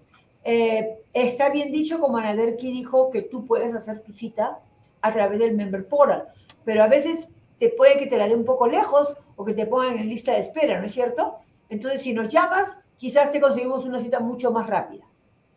Eh, 0.45 1.01
está 1.11 1.49
bien 1.49 1.73
dicho, 1.73 1.99
como 1.99 2.15
Anaderki 2.15 2.71
dijo, 2.71 3.09
que 3.09 3.21
tú 3.21 3.45
puedes 3.45 3.75
hacer 3.75 3.99
tu 3.99 4.13
cita 4.13 4.61
a 5.01 5.11
través 5.11 5.39
del 5.39 5.53
Member 5.53 5.85
Portal, 5.85 6.29
pero 6.63 6.81
a 6.81 6.87
veces 6.87 7.27
te 7.57 7.67
puede 7.67 7.99
que 7.99 8.07
te 8.07 8.15
la 8.15 8.29
dé 8.29 8.35
un 8.35 8.45
poco 8.45 8.67
lejos 8.67 9.17
o 9.35 9.43
que 9.43 9.53
te 9.53 9.65
pongan 9.65 9.97
en 9.97 10.07
lista 10.07 10.31
de 10.31 10.39
espera, 10.39 10.79
¿no 10.79 10.85
es 10.85 10.93
cierto? 10.93 11.39
Entonces, 11.67 12.03
si 12.03 12.13
nos 12.13 12.29
llamas, 12.29 12.79
quizás 12.95 13.31
te 13.31 13.41
conseguimos 13.41 13.83
una 13.83 13.99
cita 13.99 14.21
mucho 14.21 14.51
más 14.51 14.65
rápida. 14.65 15.08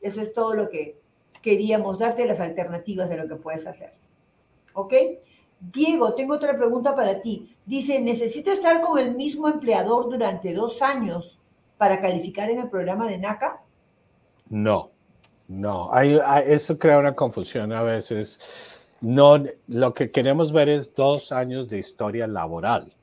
Eso 0.02 0.20
es 0.20 0.32
todo 0.32 0.54
lo 0.54 0.68
que 0.68 1.00
queríamos 1.40 1.98
darte, 1.98 2.26
las 2.26 2.40
alternativas 2.40 3.08
de 3.08 3.16
lo 3.16 3.28
que 3.28 3.36
puedes 3.36 3.66
hacer. 3.66 3.94
¿Ok? 4.74 4.94
Diego, 5.60 6.14
tengo 6.14 6.34
otra 6.34 6.56
pregunta 6.56 6.94
para 6.94 7.20
ti. 7.20 7.56
Dice, 7.64 8.00
¿necesito 8.00 8.50
estar 8.50 8.80
con 8.80 8.98
el 8.98 9.14
mismo 9.14 9.48
empleador 9.48 10.10
durante 10.10 10.52
dos 10.52 10.82
años 10.82 11.38
para 11.78 12.00
calificar 12.00 12.50
en 12.50 12.60
el 12.60 12.68
programa 12.68 13.08
de 13.08 13.18
NACA? 13.18 13.62
No, 14.50 14.90
no. 15.48 15.92
Hay, 15.92 16.18
eso 16.46 16.78
crea 16.78 16.98
una 16.98 17.14
confusión 17.14 17.72
a 17.72 17.82
veces 17.82 18.40
no, 19.02 19.42
lo 19.66 19.94
que 19.94 20.10
queremos 20.10 20.52
ver 20.52 20.68
es 20.68 20.94
dos 20.94 21.32
años 21.32 21.68
de 21.68 21.80
historia 21.80 22.28
laboral. 22.28 22.94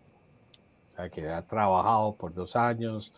O 0.89 0.91
sea, 0.93 1.09
que 1.09 1.27
ha 1.27 1.45
trabajado 1.45 2.15
por 2.15 2.33
dos 2.33 2.55
años, 2.55 3.13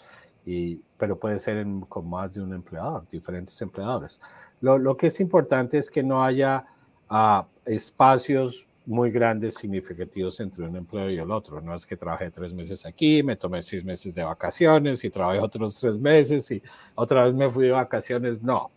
y, 0.45 0.79
pero 0.98 1.17
puede 1.17 1.39
ser 1.39 1.65
con 1.88 2.10
más 2.10 2.33
de 2.33 2.41
un 2.41 2.53
empleador, 2.53 3.05
diferentes 3.12 3.62
empleadores. 3.62 4.19
Lo, 4.62 4.95
que 4.95 5.07
es 5.07 5.19
importante 5.19 5.77
es 5.77 5.89
que 5.89 6.03
no 6.03 6.24
haya 6.24 6.65
ah, 7.10 7.48
espacios 7.65 8.69
muy 8.86 9.12
grandes, 9.12 9.55
significativos 9.55 10.39
entre 10.39 10.63
un 10.63 10.75
empleo 10.75 11.10
y 11.10 11.17
el 11.17 11.31
otro. 11.31 11.62
No 11.62 11.75
es 11.75 11.86
que 11.86 11.95
trabajé 11.95 12.29
tres 12.31 12.53
meses 12.53 12.86
aquí, 12.86 13.24
me 13.24 13.36
tomé 13.36 13.62
seis 13.62 13.83
meses 13.83 14.13
de 14.15 14.24
vacaciones 14.24 15.03
y 15.03 15.10
trabajé 15.10 15.39
otros 15.39 15.79
tres 15.79 15.98
meses 15.98 16.50
y 16.51 16.62
otra 16.95 17.25
vez 17.25 17.33
me 17.33 17.50
fui 17.50 17.65
de 17.65 17.71
vacaciones. 17.71 18.41
No. 18.41 18.71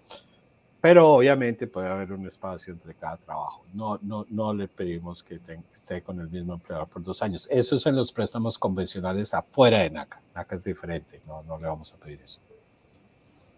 Pero 0.84 1.14
obviamente 1.14 1.66
puede 1.66 1.88
haber 1.88 2.12
un 2.12 2.26
espacio 2.26 2.70
entre 2.70 2.92
cada 2.92 3.16
trabajo. 3.16 3.64
No, 3.72 3.98
no, 4.02 4.26
no 4.28 4.52
le 4.52 4.68
pedimos 4.68 5.22
que, 5.22 5.40
esté 5.72 6.02
con 6.02 6.20
el 6.20 6.28
mismo 6.28 6.52
empleador 6.52 6.86
por 6.88 7.02
dos 7.02 7.22
años. 7.22 7.48
Eso 7.50 7.76
es 7.76 7.86
en 7.86 7.96
los 7.96 8.12
préstamos 8.12 8.58
convencionales 8.58 9.32
afuera 9.32 9.78
de 9.78 9.88
NACA. 9.88 10.20
NACA 10.34 10.56
es 10.56 10.64
diferente, 10.64 11.22
no, 11.26 11.42
no 11.44 11.56
le 11.56 11.68
vamos 11.68 11.90
a 11.94 11.96
pedir 11.96 12.20
eso. 12.20 12.38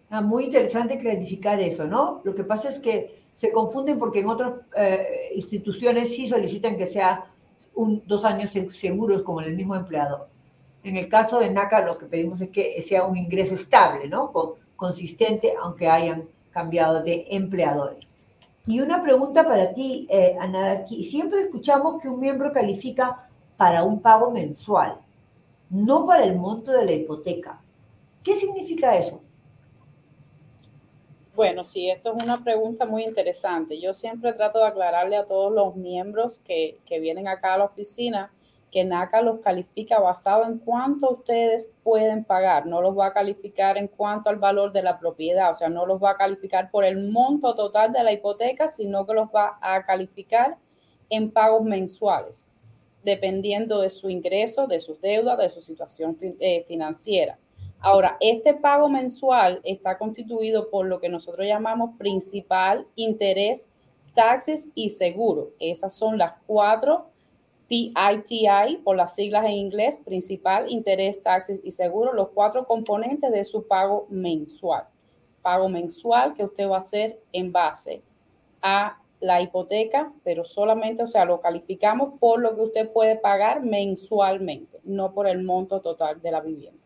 Ah, 0.09 0.21
muy 0.21 0.45
interesante 0.45 0.97
clarificar 0.97 1.59
eso, 1.59 1.85
¿no? 1.85 2.21
Lo 2.23 2.33
que 2.33 2.45
pasa 2.45 2.69
es 2.69 2.79
que 2.79 3.23
se 3.35 3.51
confunden 3.51 3.99
porque 3.99 4.21
en 4.21 4.29
otras 4.29 4.53
eh, 4.77 5.33
instituciones 5.35 6.15
sí 6.15 6.29
solicitan 6.29 6.77
que 6.77 6.87
sea 6.87 7.25
un, 7.75 8.03
dos 8.07 8.23
años 8.23 8.53
seguros 8.71 9.23
como 9.23 9.41
el 9.41 9.53
mismo 9.53 9.75
empleador. 9.75 10.29
En 10.81 10.95
el 10.95 11.09
caso 11.09 11.41
de 11.41 11.49
NACA 11.49 11.81
lo 11.81 11.97
que 11.97 12.05
pedimos 12.05 12.39
es 12.39 12.51
que 12.51 12.81
sea 12.81 13.03
un 13.03 13.17
ingreso 13.17 13.53
estable, 13.53 14.07
¿no? 14.07 14.31
consistente, 14.77 15.53
aunque 15.61 15.89
hayan 15.89 16.29
cambiado 16.57 17.03
de 17.03 17.27
empleadores. 17.29 18.07
Y 18.65 18.81
una 18.81 18.99
pregunta 18.99 19.45
para 19.45 19.73
ti, 19.75 20.07
eh, 20.09 20.35
siempre 21.03 21.41
escuchamos 21.41 22.01
que 22.01 22.09
un 22.09 22.19
miembro 22.19 22.51
califica 22.51 23.29
para 23.55 23.83
un 23.83 24.01
pago 24.01 24.31
mensual, 24.31 24.97
no 25.69 26.07
para 26.07 26.23
el 26.23 26.35
monto 26.35 26.71
de 26.71 26.83
la 26.83 26.93
hipoteca. 26.93 27.61
¿Qué 28.23 28.33
significa 28.35 28.97
eso? 28.97 29.21
Bueno, 31.35 31.63
sí, 31.63 31.91
esto 31.91 32.15
es 32.17 32.23
una 32.23 32.43
pregunta 32.43 32.87
muy 32.87 33.03
interesante. 33.03 33.79
Yo 33.79 33.93
siempre 33.93 34.33
trato 34.33 34.57
de 34.57 34.65
aclararle 34.65 35.15
a 35.15 35.27
todos 35.27 35.53
los 35.53 35.75
miembros 35.75 36.39
que, 36.39 36.79
vienen 36.89 37.27
acá 37.27 37.53
a 37.53 37.59
la 37.59 37.65
oficina 37.65 38.31
que 38.71 38.83
NACA 38.83 39.21
los 39.21 39.39
califica 39.39 39.99
basado 39.99 40.45
en 40.45 40.59
cuánto 40.59 41.11
ustedes 41.11 41.71
pueden 41.83 42.23
pagar, 42.25 42.65
no 42.65 42.81
los 42.81 42.97
va 42.97 43.07
a 43.07 43.13
calificar 43.13 43.77
en 43.77 43.87
cuanto 43.87 44.29
al 44.29 44.35
valor 44.35 44.73
de 44.73 44.83
la 44.83 44.99
propiedad, 44.99 45.51
o 45.51 45.53
sea, 45.53 45.69
no 45.69 45.85
los 45.85 46.03
va 46.03 46.11
a 46.11 46.17
calificar 46.17 46.69
por 46.69 46.83
el 46.83 47.09
monto 47.09 47.55
total 47.55 47.93
de 47.93 48.03
la 48.03 48.11
hipoteca, 48.11 48.67
sino 48.67 49.05
que 49.05 49.13
los 49.13 49.27
va 49.29 49.57
a 49.61 49.85
calificar 49.85 50.57
en 51.09 51.31
pagos 51.31 51.63
mensuales, 51.63 52.47
dependiendo 53.03 53.79
de 53.79 53.89
su 53.89 54.09
ingreso, 54.09 54.67
de 54.67 54.81
sus 54.81 54.99
deudas, 54.99 55.37
de 55.37 55.49
su 55.49 55.61
situación 55.61 56.17
eh, 56.21 56.61
financiera. 56.67 57.39
Ahora, 57.79 58.17
este 58.19 58.53
pago 58.53 58.89
mensual 58.89 59.61
está 59.63 59.97
constituido 59.97 60.69
por 60.69 60.87
lo 60.87 60.99
que 60.99 61.09
nosotros 61.09 61.45
llamamos 61.45 61.95
principal, 61.97 62.87
interés, 62.95 63.69
taxes 64.15 64.69
y 64.73 64.89
seguro. 64.89 65.51
Esas 65.59 65.93
son 65.93 66.17
las 66.17 66.33
cuatro 66.47 67.11
PITI, 67.67 68.77
por 68.83 68.95
las 68.95 69.15
siglas 69.15 69.45
en 69.45 69.51
inglés, 69.51 69.99
principal, 70.03 70.71
interés, 70.71 71.21
taxes 71.21 71.61
y 71.63 71.71
seguro, 71.71 72.13
los 72.13 72.29
cuatro 72.29 72.65
componentes 72.65 73.31
de 73.31 73.43
su 73.43 73.67
pago 73.67 74.07
mensual. 74.09 74.85
Pago 75.41 75.69
mensual 75.69 76.33
que 76.33 76.43
usted 76.43 76.69
va 76.69 76.77
a 76.77 76.79
hacer 76.79 77.19
en 77.31 77.51
base 77.51 78.01
a 78.61 78.97
la 79.19 79.41
hipoteca, 79.41 80.11
pero 80.23 80.45
solamente, 80.45 81.03
o 81.03 81.07
sea, 81.07 81.25
lo 81.25 81.41
calificamos 81.41 82.19
por 82.19 82.39
lo 82.39 82.55
que 82.55 82.61
usted 82.61 82.89
puede 82.89 83.15
pagar 83.15 83.63
mensualmente, 83.63 84.79
no 84.83 85.13
por 85.13 85.27
el 85.27 85.43
monto 85.43 85.81
total 85.81 86.21
de 86.21 86.31
la 86.31 86.41
vivienda. 86.41 86.79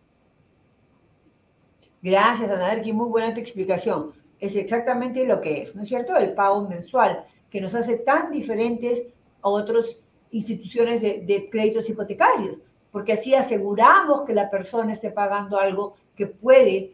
Gracias, 2.02 2.50
Anaderki, 2.50 2.94
muy 2.94 3.10
buena 3.10 3.34
tu 3.34 3.40
explicación. 3.40 4.14
Es 4.40 4.56
exactamente 4.56 5.26
lo 5.26 5.40
que 5.40 5.62
es, 5.62 5.76
¿no 5.76 5.84
es 5.84 5.90
cierto? 5.90 6.16
El 6.16 6.34
pago 6.34 6.68
mensual, 6.68 7.26
que 7.50 7.62
nos 7.62 7.76
hace 7.76 7.98
tan 7.98 8.32
diferentes 8.32 9.04
a 9.42 9.50
otras 9.50 9.98
instituciones 10.32 11.02
de, 11.02 11.50
créditos 11.52 11.90
hipotecarios, 11.90 12.58
porque 12.92 13.14
así 13.14 13.36
aseguramos 13.36 14.24
que 14.24 14.34
la 14.34 14.50
persona 14.50 14.94
esté 14.94 15.12
pagando 15.12 15.60
algo 15.60 15.96
que 16.16 16.28
puede, 16.28 16.94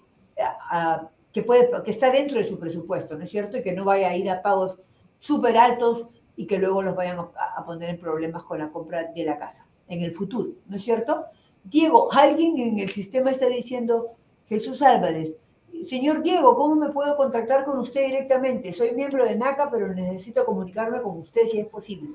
que 1.32 1.42
puede, 1.44 1.70
que 1.84 1.92
está 1.92 2.12
dentro 2.12 2.38
de 2.38 2.44
su 2.44 2.60
presupuesto, 2.60 3.18
¿no 3.18 3.24
es 3.24 3.30
cierto? 3.30 3.58
Y 3.58 3.64
que 3.64 3.74
no 3.74 3.86
vaya 3.86 4.10
a 4.10 4.16
ir 4.16 4.30
a 4.30 4.42
pagos 4.42 4.80
súper 5.20 5.58
altos 5.58 6.08
y 6.36 6.46
que 6.46 6.60
luego 6.60 6.84
los 6.84 6.96
vayan 6.96 7.20
a, 7.20 7.30
a 7.58 7.66
poner 7.66 7.90
en 7.90 8.00
problemas 8.00 8.44
con 8.44 8.60
la 8.60 8.70
compra 8.70 9.06
de 9.06 9.24
la 9.24 9.38
casa 9.38 9.66
en 9.88 10.02
el 10.02 10.14
futuro, 10.14 10.52
¿no 10.68 10.76
es 10.76 10.84
cierto? 10.84 11.26
Diego, 11.64 12.10
alguien 12.14 12.58
en 12.60 12.80
el 12.80 12.90
sistema 12.90 13.32
está 13.32 13.48
diciendo, 13.48 14.18
Jesús 14.48 14.82
Álvarez. 14.82 15.36
Señor 15.84 16.24
Diego, 16.24 16.56
¿cómo 16.56 16.76
me 16.76 16.90
puedo 16.90 17.16
contactar 17.16 17.66
con 17.66 17.78
usted 17.80 18.06
directamente? 18.06 18.72
Soy 18.72 18.92
miembro 18.92 19.26
de 19.26 19.36
NACA, 19.36 19.70
pero 19.70 19.94
necesito 19.94 20.46
comunicarme 20.46 21.02
con 21.02 21.20
usted 21.20 21.44
si 21.46 21.60
es 21.60 21.68
posible. 21.68 22.10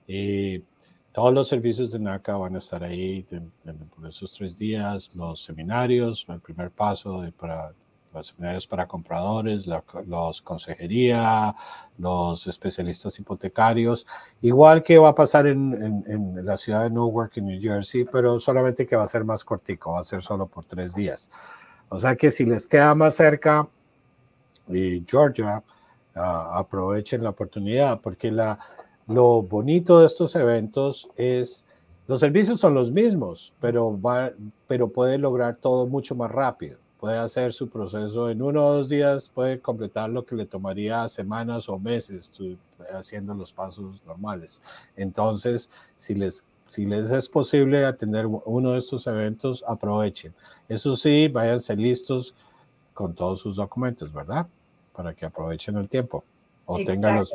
Y 0.07 0.63
todos 1.11 1.33
los 1.33 1.47
servicios 1.47 1.91
de 1.91 1.99
NACA 1.99 2.37
van 2.37 2.55
a 2.55 2.57
estar 2.57 2.83
ahí 2.83 3.25
por 3.95 4.07
esos 4.07 4.33
tres 4.33 4.57
días, 4.57 5.15
los 5.15 5.43
seminarios, 5.43 6.25
el 6.29 6.41
primer 6.41 6.71
paso 6.71 7.21
de, 7.21 7.31
para 7.31 7.73
los 8.13 8.27
seminarios 8.27 8.65
para 8.65 8.87
compradores, 8.87 9.65
los 10.07 10.41
consejería, 10.41 11.55
los 11.97 12.47
especialistas 12.47 13.19
hipotecarios, 13.19 14.07
igual 14.41 14.83
que 14.83 14.97
va 14.97 15.09
a 15.09 15.15
pasar 15.15 15.47
en, 15.47 16.03
en, 16.07 16.45
la 16.45 16.57
ciudad 16.57 16.83
de 16.83 16.89
Newark, 16.89 17.33
en 17.37 17.47
New 17.47 17.61
Jersey, 17.61 18.05
pero 18.05 18.39
solamente 18.39 18.85
que 18.85 18.95
va 18.95 19.03
a 19.03 19.07
ser 19.07 19.25
más 19.25 19.43
cortico, 19.43 19.91
va 19.91 19.99
a 19.99 20.03
ser 20.03 20.23
solo 20.23 20.47
por 20.47 20.65
tres 20.65 20.95
días. 20.95 21.29
O 21.89 21.99
sea 21.99 22.15
que 22.15 22.31
si 22.31 22.45
les 22.45 22.65
queda 22.65 22.95
más 22.95 23.15
cerca, 23.15 23.67
y 24.67 25.03
Georgia 25.07 25.63
aprovechen 26.13 27.23
la 27.23 27.31
oportunidad, 27.31 27.99
porque 28.01 28.31
la, 28.31 28.57
lo 29.07 29.41
bonito 29.41 29.99
de 29.99 30.05
estos 30.05 30.35
eventos 30.35 31.09
es 31.17 31.65
Los 32.07 32.19
servicios 32.19 32.59
son 32.59 32.75
los 32.75 32.91
mismos, 32.91 33.53
pero, 33.59 33.99
va, 33.99 34.31
pero 34.67 34.89
puede 34.89 35.17
lograr 35.17 35.55
todo 35.55 35.87
mucho 35.87 36.15
más 36.15 36.31
rápido. 36.31 36.77
Puede 36.99 37.17
hacer 37.17 37.51
su 37.51 37.67
proceso 37.67 38.29
en 38.29 38.41
uno 38.41 38.65
o 38.65 38.73
dos 38.73 38.89
días, 38.89 39.29
puede 39.29 39.59
completar 39.59 40.09
lo 40.09 40.23
que 40.25 40.35
le 40.35 40.45
tomaría 40.45 41.07
semanas 41.09 41.67
o 41.67 41.79
meses 41.79 42.31
haciendo 42.93 43.33
los 43.33 43.51
pasos 43.51 44.01
normales. 44.05 44.61
Entonces, 44.95 45.71
si 45.97 46.15
les 46.15 46.45
si 46.67 46.85
les 46.85 47.11
es 47.11 47.29
posible 47.29 47.85
atender 47.85 48.25
uno 48.25 48.71
de 48.71 48.79
estos 48.79 49.05
eventos, 49.05 49.63
aprovechen. 49.67 50.33
Eso 50.67 50.95
sí, 50.95 51.27
váyanse 51.27 51.75
listos 51.75 52.33
con 52.95 53.13
todos 53.13 53.41
sus 53.41 53.57
documentos, 53.57 54.11
¿verdad? 54.11 54.47
Para 54.95 55.13
que 55.13 55.25
aprovechen 55.25 55.75
el 55.75 55.89
tiempo. 55.89 56.23
O 56.65 56.77
tengan 56.77 57.19
los... 57.19 57.33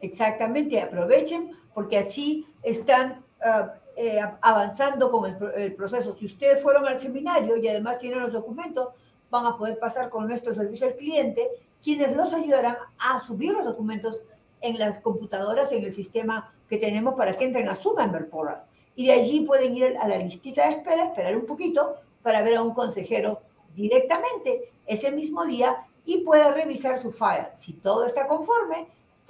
Exactamente, 0.00 0.80
aprovechen 0.80 1.50
porque 1.74 1.98
así 1.98 2.46
están 2.62 3.22
ah, 3.44 3.74
eh, 3.96 4.20
avanzando 4.40 5.10
con 5.10 5.28
el, 5.28 5.60
el, 5.60 5.74
proceso. 5.74 6.14
Si 6.14 6.24
ustedes 6.24 6.62
fueron 6.62 6.86
al 6.86 6.96
seminario 6.98 7.56
y 7.56 7.66
además 7.66 7.98
tienen 7.98 8.20
los 8.20 8.32
documentos, 8.32 8.90
van 9.28 9.44
a 9.44 9.58
poder 9.58 9.78
pasar 9.78 10.08
con 10.08 10.28
nuestro 10.28 10.54
servicio 10.54 10.86
al 10.86 10.94
cliente, 10.94 11.50
quienes 11.82 12.16
los 12.16 12.32
ayudarán 12.32 12.76
a 12.98 13.18
subir 13.20 13.52
los 13.52 13.64
documentos 13.64 14.22
en 14.60 14.78
las 14.78 15.00
computadoras, 15.00 15.72
en 15.72 15.82
el 15.82 15.92
sistema 15.92 16.54
que 16.68 16.78
tenemos 16.78 17.14
para 17.14 17.32
que 17.32 17.44
entren 17.44 17.68
a 17.68 17.74
su 17.74 17.92
member 17.92 18.30
portal. 18.30 18.62
Y 18.94 19.06
de 19.06 19.12
allí 19.14 19.40
pueden 19.40 19.76
ir 19.76 19.96
a 20.00 20.06
la 20.06 20.16
listita 20.16 20.68
de 20.68 20.76
espera, 20.76 21.06
esperar 21.06 21.36
un 21.36 21.44
poquito 21.44 21.96
para 22.22 22.40
ver 22.42 22.54
a 22.54 22.62
un 22.62 22.72
consejero 22.72 23.40
directamente 23.74 24.70
ese 24.86 25.10
mismo 25.12 25.44
día 25.44 25.76
y 26.04 26.18
puede 26.18 26.50
revisar 26.52 26.98
su 26.98 27.12
file. 27.12 27.48
Si 27.56 27.74
todo 27.74 28.04
está 28.04 28.26
conforme, 28.26 28.86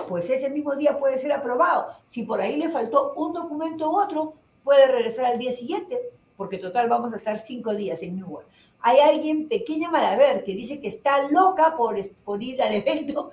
pues 0.08 0.28
ese 0.30 0.50
mismo 0.50 0.74
día 0.74 0.98
puede 0.98 1.18
ser 1.18 1.32
aprobado. 1.32 1.86
Si 2.06 2.24
por 2.24 2.40
ahí 2.40 2.56
le 2.56 2.68
faltó 2.68 3.12
un 3.14 3.32
documento 3.32 3.90
u 3.90 4.00
otro, 4.00 4.34
puede 4.62 4.86
regresar 4.86 5.26
al 5.26 5.38
día 5.38 5.52
siguiente, 5.52 5.98
porque 6.36 6.58
total 6.58 6.88
vamos 6.88 7.12
a 7.12 7.16
estar 7.16 7.38
cinco 7.38 7.74
días 7.74 8.02
en 8.02 8.16
Newark. 8.16 8.46
Hay 8.86 8.98
alguien, 8.98 9.48
pequeña 9.48 9.90
Malaver, 9.90 10.44
que 10.44 10.54
dice 10.54 10.78
que 10.78 10.88
está 10.88 11.26
loca 11.30 11.74
por, 11.74 11.96
por 12.22 12.42
ir 12.42 12.60
al 12.60 12.72
evento. 12.74 13.30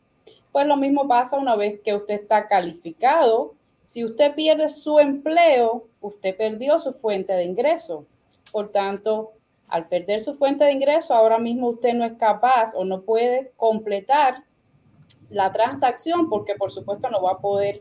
Pues 0.53 0.67
lo 0.67 0.77
mismo 0.77 1.09
pasa 1.09 1.37
una 1.37 1.57
vez 1.57 1.81
que 1.81 1.95
usted 1.95 2.15
está 2.15 2.47
calificado. 2.47 3.55
Si 3.83 4.05
usted 4.05 4.35
pierde 4.35 4.69
su 4.69 5.01
empleo, 5.01 5.89
usted 6.01 6.37
perdió 6.37 6.79
su 6.79 6.93
fuente 6.93 7.33
de 7.33 7.45
ingreso. 7.45 8.07
Por 8.53 8.71
tanto, 8.71 9.33
al 9.67 9.89
perder 9.89 10.21
su 10.21 10.35
fuente 10.35 10.65
de 10.65 10.73
ingreso, 10.73 11.15
ahora 11.15 11.39
mismo 11.39 11.71
usted 11.71 11.95
no 11.95 12.05
es 12.05 12.13
capaz 12.13 12.75
o 12.77 12.85
no 12.85 13.03
puede 13.03 13.53
completar 13.57 14.45
la 15.31 15.53
transacción 15.53 16.29
porque 16.29 16.55
por 16.55 16.71
supuesto 16.71 17.09
no 17.11 17.23
va 17.23 17.33
a 17.33 17.39
poder 17.39 17.81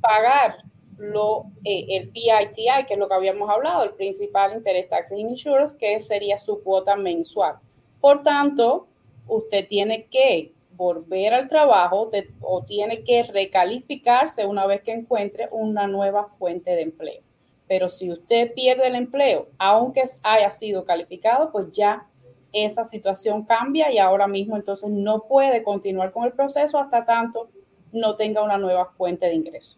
pagar 0.00 0.64
lo, 0.96 1.46
eh, 1.64 1.86
el 1.90 2.10
PITI, 2.10 2.86
que 2.86 2.94
es 2.94 2.98
lo 2.98 3.08
que 3.08 3.14
habíamos 3.14 3.50
hablado, 3.50 3.84
el 3.84 3.94
principal 3.94 4.54
interés 4.54 4.88
taxes 4.88 5.18
insurance, 5.18 5.76
que 5.76 6.00
sería 6.00 6.38
su 6.38 6.62
cuota 6.62 6.96
mensual. 6.96 7.56
Por 8.00 8.22
tanto, 8.22 8.86
usted 9.26 9.66
tiene 9.66 10.06
que 10.06 10.52
volver 10.76 11.34
al 11.34 11.48
trabajo 11.48 12.10
o 12.40 12.64
tiene 12.64 13.04
que 13.04 13.22
recalificarse 13.22 14.44
una 14.44 14.66
vez 14.66 14.82
que 14.82 14.92
encuentre 14.92 15.48
una 15.52 15.86
nueva 15.86 16.28
fuente 16.38 16.72
de 16.72 16.82
empleo. 16.82 17.22
Pero 17.66 17.88
si 17.88 18.10
usted 18.10 18.52
pierde 18.52 18.88
el 18.88 18.94
empleo, 18.94 19.48
aunque 19.58 20.04
haya 20.22 20.50
sido 20.50 20.84
calificado, 20.84 21.50
pues 21.50 21.72
ya 21.72 22.06
esa 22.54 22.84
situación 22.84 23.44
cambia 23.44 23.92
y 23.92 23.98
ahora 23.98 24.26
mismo 24.26 24.56
entonces 24.56 24.88
no 24.90 25.24
puede 25.24 25.62
continuar 25.62 26.12
con 26.12 26.24
el 26.24 26.32
proceso 26.32 26.78
hasta 26.78 27.04
tanto 27.04 27.50
no 27.92 28.16
tenga 28.16 28.42
una 28.42 28.58
nueva 28.58 28.86
fuente 28.86 29.26
de 29.26 29.34
ingreso. 29.34 29.76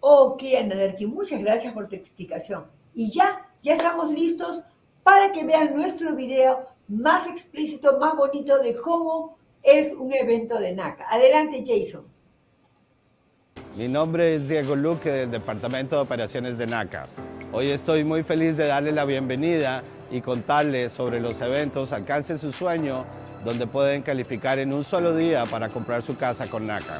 Ok, 0.00 0.42
Anaderki, 0.60 1.06
muchas 1.06 1.40
gracias 1.40 1.72
por 1.72 1.88
tu 1.88 1.96
explicación. 1.96 2.66
Y 2.94 3.10
ya, 3.10 3.46
ya 3.62 3.74
estamos 3.74 4.10
listos 4.10 4.62
para 5.02 5.32
que 5.32 5.44
vean 5.44 5.74
nuestro 5.74 6.14
video 6.14 6.66
más 6.88 7.26
explícito, 7.26 7.98
más 7.98 8.14
bonito 8.16 8.58
de 8.58 8.76
cómo 8.76 9.36
es 9.62 9.92
un 9.92 10.12
evento 10.12 10.58
de 10.58 10.72
NACA. 10.72 11.06
Adelante, 11.10 11.62
Jason. 11.66 12.06
Mi 13.76 13.88
nombre 13.88 14.34
es 14.34 14.48
Diego 14.48 14.76
Luque 14.76 15.10
del 15.10 15.30
Departamento 15.30 15.96
de 15.96 16.02
Operaciones 16.02 16.56
de 16.56 16.66
NACA. 16.66 17.08
Hoy 17.52 17.70
estoy 17.70 18.04
muy 18.04 18.22
feliz 18.22 18.56
de 18.56 18.66
darle 18.66 18.92
la 18.92 19.04
bienvenida 19.04 19.82
y 20.10 20.20
contarles 20.20 20.92
sobre 20.92 21.20
los 21.20 21.40
eventos 21.40 21.92
Alcance 21.92 22.38
su 22.38 22.52
sueño, 22.52 23.04
donde 23.44 23.66
pueden 23.66 24.02
calificar 24.02 24.58
en 24.58 24.72
un 24.72 24.84
solo 24.84 25.14
día 25.14 25.44
para 25.46 25.68
comprar 25.68 26.02
su 26.02 26.16
casa 26.16 26.46
con 26.46 26.66
NACA. 26.66 26.98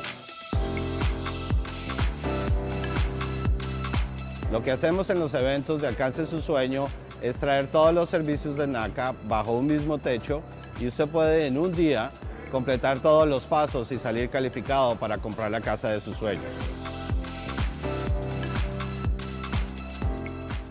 Lo 4.52 4.62
que 4.62 4.70
hacemos 4.70 5.10
en 5.10 5.18
los 5.18 5.34
eventos 5.34 5.82
de 5.82 5.88
Alcance 5.88 6.26
su 6.26 6.40
sueño 6.40 6.86
es 7.20 7.36
traer 7.36 7.66
todos 7.66 7.94
los 7.94 8.08
servicios 8.08 8.56
de 8.56 8.66
NACA 8.66 9.14
bajo 9.26 9.52
un 9.52 9.66
mismo 9.66 9.98
techo 9.98 10.42
y 10.80 10.86
usted 10.86 11.08
puede 11.08 11.46
en 11.46 11.58
un 11.58 11.74
día 11.74 12.10
completar 12.50 13.00
todos 13.00 13.26
los 13.26 13.42
pasos 13.44 13.90
y 13.92 13.98
salir 13.98 14.30
calificado 14.30 14.94
para 14.96 15.18
comprar 15.18 15.50
la 15.50 15.60
casa 15.60 15.90
de 15.90 16.00
sus 16.00 16.16
sueños. 16.16 16.44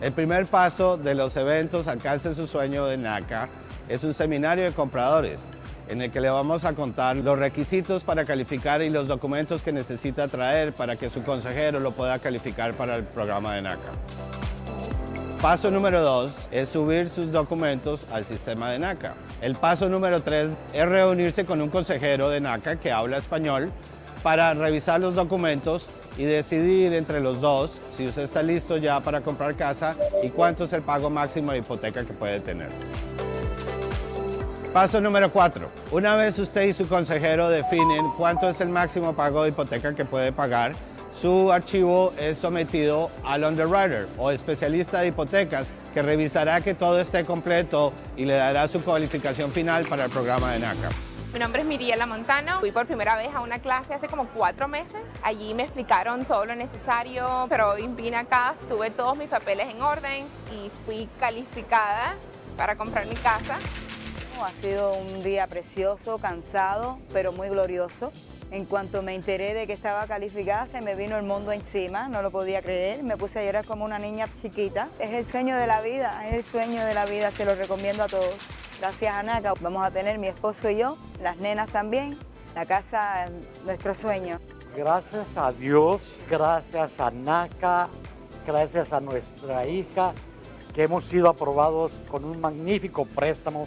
El 0.06 0.12
primer 0.12 0.46
paso 0.46 0.96
de 0.96 1.16
los 1.16 1.36
eventos 1.36 1.88
Alcance 1.88 2.32
su 2.36 2.46
sueño 2.46 2.86
de 2.86 2.96
NACA 2.96 3.48
es 3.88 4.04
un 4.04 4.14
seminario 4.14 4.62
de 4.62 4.70
compradores 4.70 5.40
en 5.88 6.00
el 6.00 6.12
que 6.12 6.20
le 6.20 6.30
vamos 6.30 6.64
a 6.64 6.74
contar 6.74 7.16
los 7.16 7.36
requisitos 7.36 8.04
para 8.04 8.24
calificar 8.24 8.82
y 8.82 8.88
los 8.88 9.08
documentos 9.08 9.62
que 9.62 9.72
necesita 9.72 10.28
traer 10.28 10.72
para 10.72 10.94
que 10.94 11.10
su 11.10 11.24
consejero 11.24 11.80
lo 11.80 11.90
pueda 11.90 12.20
calificar 12.20 12.74
para 12.74 12.94
el 12.94 13.02
programa 13.02 13.56
de 13.56 13.62
NACA. 13.62 13.90
Paso 15.42 15.72
número 15.72 16.00
dos 16.00 16.30
es 16.52 16.68
subir 16.68 17.10
sus 17.10 17.32
documentos 17.32 18.06
al 18.12 18.24
sistema 18.24 18.70
de 18.70 18.78
NACA. 18.78 19.14
El 19.40 19.56
paso 19.56 19.88
número 19.88 20.22
tres 20.22 20.52
es 20.72 20.88
reunirse 20.88 21.44
con 21.44 21.60
un 21.60 21.68
consejero 21.68 22.30
de 22.30 22.40
NACA 22.40 22.76
que 22.76 22.92
habla 22.92 23.16
español 23.16 23.72
para 24.22 24.54
revisar 24.54 25.00
los 25.00 25.16
documentos 25.16 25.88
y 26.18 26.24
decidir 26.24 26.92
entre 26.94 27.20
los 27.20 27.40
dos 27.40 27.72
si 27.96 28.06
usted 28.06 28.22
está 28.22 28.42
listo 28.42 28.76
ya 28.76 29.00
para 29.00 29.20
comprar 29.20 29.54
casa 29.54 29.96
y 30.22 30.30
cuánto 30.30 30.64
es 30.64 30.72
el 30.72 30.82
pago 30.82 31.10
máximo 31.10 31.52
de 31.52 31.58
hipoteca 31.58 32.04
que 32.04 32.12
puede 32.12 32.40
tener. 32.40 32.68
Paso 34.72 35.00
número 35.00 35.32
4. 35.32 35.70
Una 35.92 36.16
vez 36.16 36.38
usted 36.38 36.64
y 36.64 36.74
su 36.74 36.86
consejero 36.86 37.48
definen 37.48 38.10
cuánto 38.16 38.48
es 38.50 38.60
el 38.60 38.68
máximo 38.68 39.14
pago 39.14 39.42
de 39.42 39.48
hipoteca 39.48 39.94
que 39.94 40.04
puede 40.04 40.32
pagar, 40.32 40.72
su 41.20 41.50
archivo 41.50 42.12
es 42.18 42.36
sometido 42.36 43.10
al 43.24 43.44
underwriter 43.44 44.06
o 44.18 44.30
especialista 44.30 45.00
de 45.00 45.08
hipotecas 45.08 45.68
que 45.94 46.02
revisará 46.02 46.60
que 46.60 46.74
todo 46.74 47.00
esté 47.00 47.24
completo 47.24 47.94
y 48.18 48.26
le 48.26 48.34
dará 48.34 48.68
su 48.68 48.82
cualificación 48.82 49.50
final 49.50 49.86
para 49.86 50.04
el 50.04 50.10
programa 50.10 50.52
de 50.52 50.58
NACA. 50.58 50.90
Mi 51.36 51.40
nombre 51.40 51.60
es 51.60 51.68
Miriela 51.68 52.06
Montano. 52.06 52.60
Fui 52.60 52.72
por 52.72 52.86
primera 52.86 53.14
vez 53.14 53.34
a 53.34 53.40
una 53.40 53.58
clase 53.58 53.92
hace 53.92 54.08
como 54.08 54.26
cuatro 54.28 54.68
meses. 54.68 55.02
Allí 55.22 55.52
me 55.52 55.64
explicaron 55.64 56.24
todo 56.24 56.46
lo 56.46 56.54
necesario, 56.54 57.44
pero 57.50 57.72
hoy 57.72 57.86
vine 57.88 58.16
acá, 58.16 58.54
tuve 58.70 58.90
todos 58.90 59.18
mis 59.18 59.28
papeles 59.28 59.68
en 59.68 59.82
orden 59.82 60.24
y 60.50 60.70
fui 60.86 61.06
calificada 61.20 62.16
para 62.56 62.76
comprar 62.76 63.04
mi 63.04 63.16
casa. 63.16 63.58
Ha 64.42 64.50
sido 64.62 64.94
un 64.94 65.22
día 65.22 65.46
precioso, 65.46 66.16
cansado, 66.16 66.98
pero 67.12 67.32
muy 67.32 67.50
glorioso. 67.50 68.12
En 68.50 68.64
cuanto 68.64 69.02
me 69.02 69.14
enteré 69.14 69.54
de 69.54 69.66
que 69.66 69.72
estaba 69.72 70.06
calificada, 70.06 70.68
se 70.68 70.80
me 70.80 70.94
vino 70.94 71.16
el 71.16 71.24
mundo 71.24 71.50
encima, 71.50 72.08
no 72.08 72.22
lo 72.22 72.30
podía 72.30 72.62
creer, 72.62 73.02
me 73.02 73.16
puse 73.16 73.40
a 73.40 73.44
llorar 73.44 73.64
como 73.64 73.84
una 73.84 73.98
niña 73.98 74.28
chiquita. 74.40 74.88
Es 75.00 75.10
el 75.10 75.26
sueño 75.26 75.56
de 75.56 75.66
la 75.66 75.80
vida, 75.80 76.26
es 76.28 76.34
el 76.34 76.44
sueño 76.44 76.84
de 76.84 76.94
la 76.94 77.06
vida, 77.06 77.30
se 77.32 77.44
lo 77.44 77.56
recomiendo 77.56 78.04
a 78.04 78.06
todos. 78.06 78.36
Gracias 78.78 79.14
a 79.14 79.22
NACA 79.22 79.54
vamos 79.60 79.84
a 79.84 79.90
tener 79.90 80.18
mi 80.18 80.28
esposo 80.28 80.70
y 80.70 80.76
yo, 80.76 80.96
las 81.22 81.38
nenas 81.38 81.70
también, 81.70 82.16
la 82.54 82.66
casa 82.66 83.24
es 83.24 83.30
nuestro 83.64 83.94
sueño. 83.94 84.38
Gracias 84.76 85.26
a 85.36 85.50
Dios, 85.52 86.18
gracias 86.30 87.00
a 87.00 87.10
NACA, 87.10 87.88
gracias 88.46 88.92
a 88.92 89.00
nuestra 89.00 89.66
hija, 89.66 90.12
que 90.74 90.84
hemos 90.84 91.06
sido 91.06 91.28
aprobados 91.28 91.92
con 92.08 92.24
un 92.24 92.40
magnífico 92.40 93.06
préstamo 93.06 93.66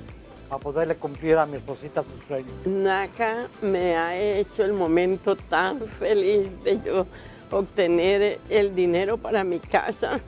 a 0.49 0.57
poderle 0.57 0.95
cumplir 0.95 1.37
a 1.37 1.45
mi 1.45 1.57
esposita 1.57 2.03
sus 2.03 2.23
sueños. 2.27 2.51
NACA 2.65 3.47
me 3.61 3.95
ha 3.95 4.17
hecho 4.17 4.63
el 4.63 4.73
momento 4.73 5.35
tan 5.35 5.79
feliz 5.79 6.47
de 6.63 6.79
yo 6.81 7.05
obtener 7.51 8.39
el 8.49 8.75
dinero 8.75 9.17
para 9.17 9.43
mi 9.43 9.59
casa. 9.59 10.19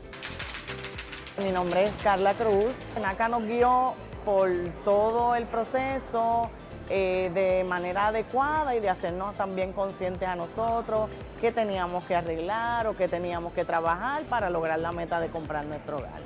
Mi 1.44 1.52
nombre 1.52 1.86
es 1.86 1.92
Carla 2.04 2.34
Cruz. 2.34 2.74
NACA 3.02 3.30
nos 3.30 3.44
guió 3.44 3.96
por 4.26 4.50
todo 4.84 5.36
el 5.36 5.46
proceso 5.46 6.50
eh, 6.90 7.32
de 7.34 7.64
manera 7.64 8.08
adecuada 8.08 8.76
y 8.76 8.80
de 8.80 8.90
hacernos 8.90 9.36
también 9.36 9.72
conscientes 9.72 10.28
a 10.28 10.36
nosotros 10.36 11.10
qué 11.40 11.52
teníamos 11.52 12.04
que 12.04 12.16
arreglar 12.16 12.88
o 12.88 12.96
qué 12.96 13.08
teníamos 13.08 13.54
que 13.54 13.66
trabajar 13.66 14.24
para 14.24 14.50
lograr 14.50 14.78
la 14.80 14.92
meta 14.92 15.20
de 15.20 15.30
comprar 15.30 15.66
nuestro 15.66 15.98
hogar. 15.98 16.22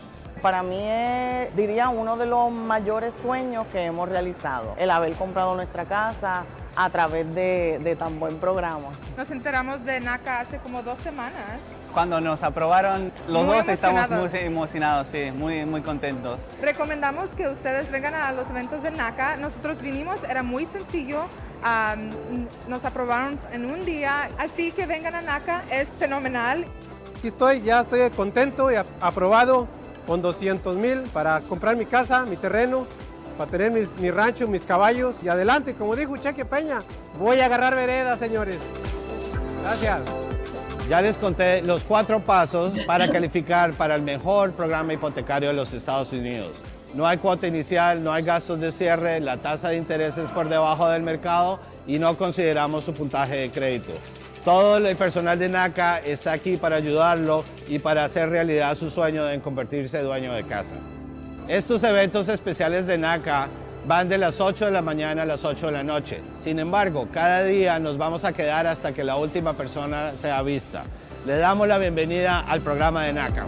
Para 0.45 0.61
mí 0.61 0.77
es, 0.79 1.55
diría, 1.55 1.89
uno 1.89 2.17
de 2.17 2.27
los 2.27 2.51
mayores 2.51 3.15
sueños 3.19 3.65
que 3.71 3.83
hemos 3.83 4.07
realizado, 4.07 4.75
el 4.77 4.91
haber 4.91 5.13
comprado 5.13 5.55
nuestra 5.55 5.85
casa 5.85 6.43
a 6.75 6.89
través 6.91 7.33
de, 7.33 7.95
tan 7.97 8.19
buen 8.19 8.37
programa. 8.37 8.89
Nos 9.17 9.31
enteramos 9.31 9.83
de 9.85 9.99
NACA 10.01 10.41
hace 10.41 10.59
como 10.59 10.83
dos 10.83 10.99
semanas. 10.99 11.33
Cuando 11.95 12.21
nos 12.21 12.43
aprobaron, 12.43 13.11
los 13.27 13.47
dos 13.47 13.67
estamos 13.67 14.07
muy 14.11 14.29
emocionados, 14.33 15.07
sí, 15.07 15.31
muy, 15.35 15.65
muy 15.65 15.81
contentos. 15.81 16.39
Recomendamos 16.61 17.27
que 17.29 17.47
ustedes 17.47 17.89
vengan 17.89 18.13
a 18.13 18.31
los 18.31 18.47
eventos 18.47 18.83
de 18.83 18.91
NACA. 18.91 19.37
Nosotros 19.37 19.81
vinimos, 19.81 20.23
era 20.29 20.43
muy 20.43 20.67
sencillo. 20.67 21.23
nos 22.67 22.85
aprobaron 22.85 23.39
en 23.51 23.65
un 23.65 23.83
día, 23.83 24.29
así 24.37 24.71
que 24.71 24.85
vengan 24.85 25.15
a 25.15 25.21
NACA, 25.23 25.63
es 25.71 25.87
fenomenal. 25.97 26.67
Aquí 27.17 27.29
estoy, 27.29 27.63
ya 27.63 27.81
estoy 27.81 28.07
contento 28.11 28.71
y 28.71 28.75
aprobado 29.01 29.67
con 30.05 30.21
200 30.21 30.75
mil 30.75 31.01
para 31.13 31.41
comprar 31.41 31.75
mi 31.75 31.85
casa, 31.85 32.25
mi 32.25 32.37
terreno, 32.37 32.85
para 33.37 33.51
tener 33.51 33.87
mi 33.99 34.11
rancho, 34.11 34.47
mis 34.47 34.63
caballos 34.63 35.15
y 35.23 35.27
adelante, 35.27 35.73
como 35.73 35.95
dijo 35.95 36.15
Cheque 36.17 36.45
Peña, 36.45 36.79
voy 37.19 37.39
a 37.39 37.45
agarrar 37.45 37.75
vereda, 37.75 38.17
señores. 38.17 38.57
Gracias. 39.61 40.01
Ya 40.89 41.01
les 41.01 41.17
conté 41.17 41.63
los 41.63 41.83
cuatro 41.83 42.19
pasos 42.19 42.73
para 42.85 43.11
calificar 43.11 43.73
para 43.73 43.95
el 43.95 44.03
mejor 44.03 44.51
programa 44.51 44.93
hipotecario 44.93 45.49
de 45.49 45.55
los 45.55 45.73
Estados 45.73 46.13
Unidos. 46.13 46.51
No 46.93 47.07
hay 47.07 47.17
cuota 47.17 47.47
inicial, 47.47 48.03
no 48.03 48.13
hay 48.13 48.23
gastos 48.23 48.59
de 48.59 48.71
cierre, 48.71 49.19
la 49.19 49.37
tasa 49.37 49.69
de 49.69 49.77
interés 49.77 50.17
es 50.17 50.29
por 50.29 50.47
debajo 50.47 50.87
del 50.87 51.01
mercado 51.01 51.59
y 51.87 51.97
no 51.97 52.15
consideramos 52.17 52.83
su 52.83 52.93
puntaje 52.93 53.35
de 53.35 53.51
crédito. 53.51 53.91
Todo 54.45 54.77
el 54.77 54.95
personal 54.95 55.39
de 55.39 55.49
NACA 55.49 55.97
está 55.97 56.31
aquí 56.31 56.55
para 56.57 56.75
ayudarlo 56.75 57.43
y 57.67 57.79
para 57.79 58.05
hacer 58.05 58.29
realidad 58.29 58.77
su 58.77 58.91
sueño 58.91 59.25
de 59.25 59.39
convertirse 59.39 59.97
en 59.97 60.05
dueño 60.05 60.33
de 60.33 60.43
casa. 60.43 60.75
Estos 61.47 61.81
eventos 61.81 62.29
especiales 62.29 62.85
de 62.85 62.99
NACA 62.99 63.47
van 63.87 64.07
de 64.07 64.19
las 64.19 64.39
8 64.39 64.65
de 64.65 64.71
la 64.71 64.83
mañana 64.83 65.23
a 65.23 65.25
las 65.25 65.43
8 65.43 65.65
de 65.65 65.71
la 65.71 65.81
noche. 65.81 66.21
Sin 66.43 66.59
embargo, 66.59 67.07
cada 67.11 67.43
día 67.43 67.79
nos 67.79 67.97
vamos 67.97 68.23
a 68.23 68.33
quedar 68.33 68.67
hasta 68.67 68.93
que 68.93 69.03
la 69.03 69.15
última 69.15 69.53
persona 69.53 70.11
sea 70.11 70.43
vista. 70.43 70.83
Le 71.25 71.37
damos 71.37 71.67
la 71.67 71.79
bienvenida 71.79 72.41
al 72.41 72.61
programa 72.61 73.03
de 73.05 73.13
NACA. 73.13 73.47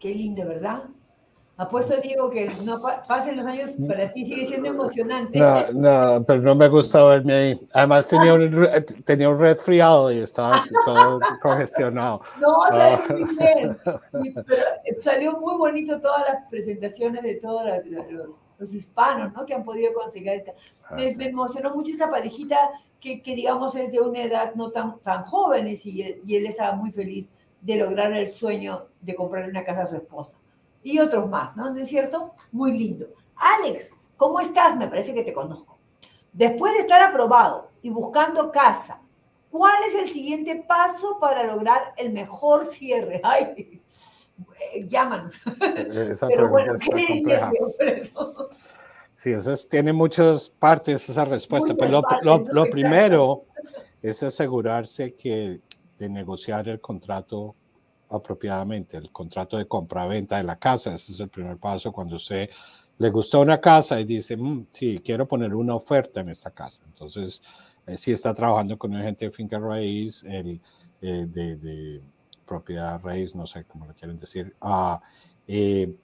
Qué 0.00 0.14
lindo, 0.14 0.46
¿verdad? 0.46 0.84
Apuesto, 1.58 1.94
Diego, 2.00 2.30
que 2.30 2.50
no 2.64 2.80
pasen 3.06 3.36
los 3.36 3.44
años, 3.44 3.72
para 3.86 4.10
ti 4.10 4.24
sigue 4.24 4.46
siendo 4.46 4.70
emocionante. 4.70 5.38
No, 5.38 5.72
no, 5.74 6.24
pero 6.24 6.40
no 6.40 6.54
me 6.54 6.68
gusta 6.68 7.04
verme 7.04 7.34
ahí. 7.34 7.68
Además 7.74 8.08
tenía 8.08 8.32
un, 8.32 8.66
tenía 9.04 9.28
un 9.28 9.38
resfriado 9.38 10.10
y 10.10 10.20
estaba 10.20 10.64
todo 10.86 11.20
congestionado. 11.42 12.22
No, 12.40 12.60
salió 12.70 12.96
ah. 12.96 13.12
muy 13.12 13.36
bien. 13.36 13.76
Pero 14.46 15.02
salió 15.02 15.32
muy 15.38 15.58
bonito 15.58 16.00
todas 16.00 16.24
las 16.32 16.48
presentaciones 16.48 17.22
de 17.22 17.34
todos 17.34 17.62
los, 18.58 18.74
hispanos, 18.74 19.34
¿no? 19.34 19.44
Que 19.44 19.52
han 19.52 19.64
podido 19.64 19.92
conseguir. 19.92 20.44
Ah, 20.88 20.94
me, 20.94 21.14
me 21.16 21.28
emocionó 21.28 21.74
mucho 21.74 21.92
esa 21.92 22.10
parejita 22.10 22.56
que, 22.98 23.20
que, 23.20 23.34
digamos, 23.34 23.76
es 23.76 23.92
de 23.92 24.00
una 24.00 24.22
edad 24.22 24.54
no 24.54 24.70
tan, 24.70 24.98
tan 25.00 25.24
jóvenes 25.24 25.84
y, 25.84 26.22
y 26.24 26.36
él 26.36 26.46
estaba 26.46 26.74
muy 26.74 26.90
feliz 26.90 27.28
de 27.60 27.76
lograr 27.76 28.12
el 28.12 28.28
sueño 28.28 28.88
de 29.00 29.14
comprar 29.14 29.48
una 29.48 29.64
casa 29.64 29.82
a 29.82 29.88
su 29.88 29.96
esposa. 29.96 30.36
Y 30.82 30.98
otros 30.98 31.28
más, 31.28 31.56
¿no? 31.56 31.70
¿No 31.70 31.78
es 31.78 31.88
cierto? 31.88 32.34
Muy 32.52 32.76
lindo. 32.76 33.06
Alex, 33.36 33.94
¿cómo 34.16 34.40
estás? 34.40 34.76
Me 34.76 34.88
parece 34.88 35.14
que 35.14 35.22
te 35.22 35.32
conozco. 35.32 35.78
Después 36.32 36.72
de 36.74 36.80
estar 36.80 37.02
aprobado 37.02 37.70
y 37.82 37.90
buscando 37.90 38.50
casa, 38.50 39.00
¿cuál 39.50 39.74
es 39.86 39.94
el 39.94 40.08
siguiente 40.08 40.56
paso 40.56 41.18
para 41.20 41.44
lograr 41.44 41.92
el 41.96 42.12
mejor 42.12 42.64
cierre? 42.64 43.20
Ay, 43.24 43.82
eh, 44.74 44.86
llámanos. 44.86 45.38
Esa 45.60 46.28
Pero 46.28 46.48
bueno, 46.48 46.74
¿qué 46.78 47.24
Sí, 49.12 49.32
eso 49.32 49.54
tiene 49.68 49.92
muchas 49.92 50.48
partes 50.48 51.06
esa 51.10 51.26
respuesta, 51.26 51.74
pero 51.74 52.00
lo, 52.22 52.38
lo 52.38 52.70
primero 52.70 53.44
es 54.00 54.22
asegurarse 54.22 55.14
que 55.14 55.60
de 56.00 56.08
negociar 56.08 56.66
el 56.68 56.80
contrato 56.80 57.54
apropiadamente, 58.08 58.96
el 58.96 59.12
contrato 59.12 59.58
de 59.58 59.66
compra-venta 59.66 60.38
de 60.38 60.44
la 60.44 60.56
casa. 60.56 60.94
Ese 60.94 61.12
es 61.12 61.20
el 61.20 61.28
primer 61.28 61.58
paso 61.58 61.92
cuando 61.92 62.16
usted 62.16 62.48
le 62.98 63.10
gustó 63.10 63.40
una 63.40 63.60
casa 63.60 64.00
y 64.00 64.04
dice, 64.04 64.36
mm, 64.36 64.66
sí, 64.72 65.00
quiero 65.04 65.28
poner 65.28 65.54
una 65.54 65.74
oferta 65.74 66.20
en 66.20 66.30
esta 66.30 66.50
casa. 66.50 66.82
Entonces, 66.86 67.42
eh, 67.86 67.98
si 67.98 68.12
está 68.12 68.32
trabajando 68.32 68.78
con 68.78 68.92
un 68.92 69.00
agente 69.00 69.26
de 69.26 69.30
finca 69.30 69.58
raíz, 69.58 70.24
el, 70.24 70.60
eh, 71.02 71.26
de, 71.28 72.02
propiedad 72.46 73.00
raíz, 73.00 73.34
no 73.34 73.46
sé 73.46 73.64
cómo 73.64 73.86
lo 73.86 73.94
quieren 73.94 74.18
decir, 74.18 74.56
eh, 75.46 75.94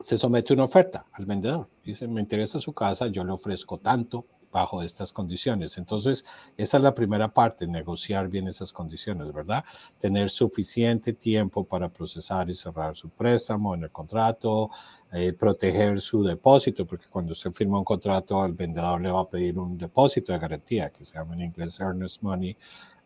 se 0.00 0.18
somete 0.18 0.52
una 0.52 0.64
oferta 0.64 1.06
al 1.12 1.24
vendedor. 1.24 1.68
Dice, 1.82 2.06
me 2.06 2.20
interesa 2.20 2.60
su 2.60 2.72
casa, 2.72 3.08
yo 3.08 3.24
le 3.24 3.32
ofrezco 3.32 3.78
tanto, 3.78 4.24
bajo 4.54 4.82
estas 4.82 5.12
condiciones. 5.12 5.76
Entonces, 5.78 6.24
esa 6.56 6.76
es 6.76 6.82
la 6.82 6.94
primera 6.94 7.26
parte, 7.26 7.66
negociar 7.66 8.28
bien 8.28 8.46
esas 8.46 8.72
condiciones, 8.72 9.32
¿verdad? 9.32 9.64
Tener 9.98 10.30
suficiente 10.30 11.12
tiempo 11.12 11.64
para 11.64 11.88
procesar 11.88 12.48
y 12.48 12.54
cerrar 12.54 12.96
su 12.96 13.08
préstamo 13.08 13.74
en 13.74 13.82
el 13.82 13.90
contrato, 13.90 14.70
eh, 15.12 15.32
proteger 15.32 16.00
su 16.00 16.22
depósito, 16.22 16.86
porque 16.86 17.06
cuando 17.10 17.32
usted 17.32 17.50
firma 17.50 17.78
un 17.78 17.84
contrato, 17.84 18.44
el 18.44 18.52
vendedor 18.52 19.00
le 19.00 19.10
va 19.10 19.22
a 19.22 19.28
pedir 19.28 19.58
un 19.58 19.76
depósito 19.76 20.32
de 20.32 20.38
garantía, 20.38 20.90
que 20.90 21.04
se 21.04 21.14
llama 21.14 21.34
en 21.34 21.40
inglés 21.42 21.80
earnest 21.80 22.22
money, 22.22 22.56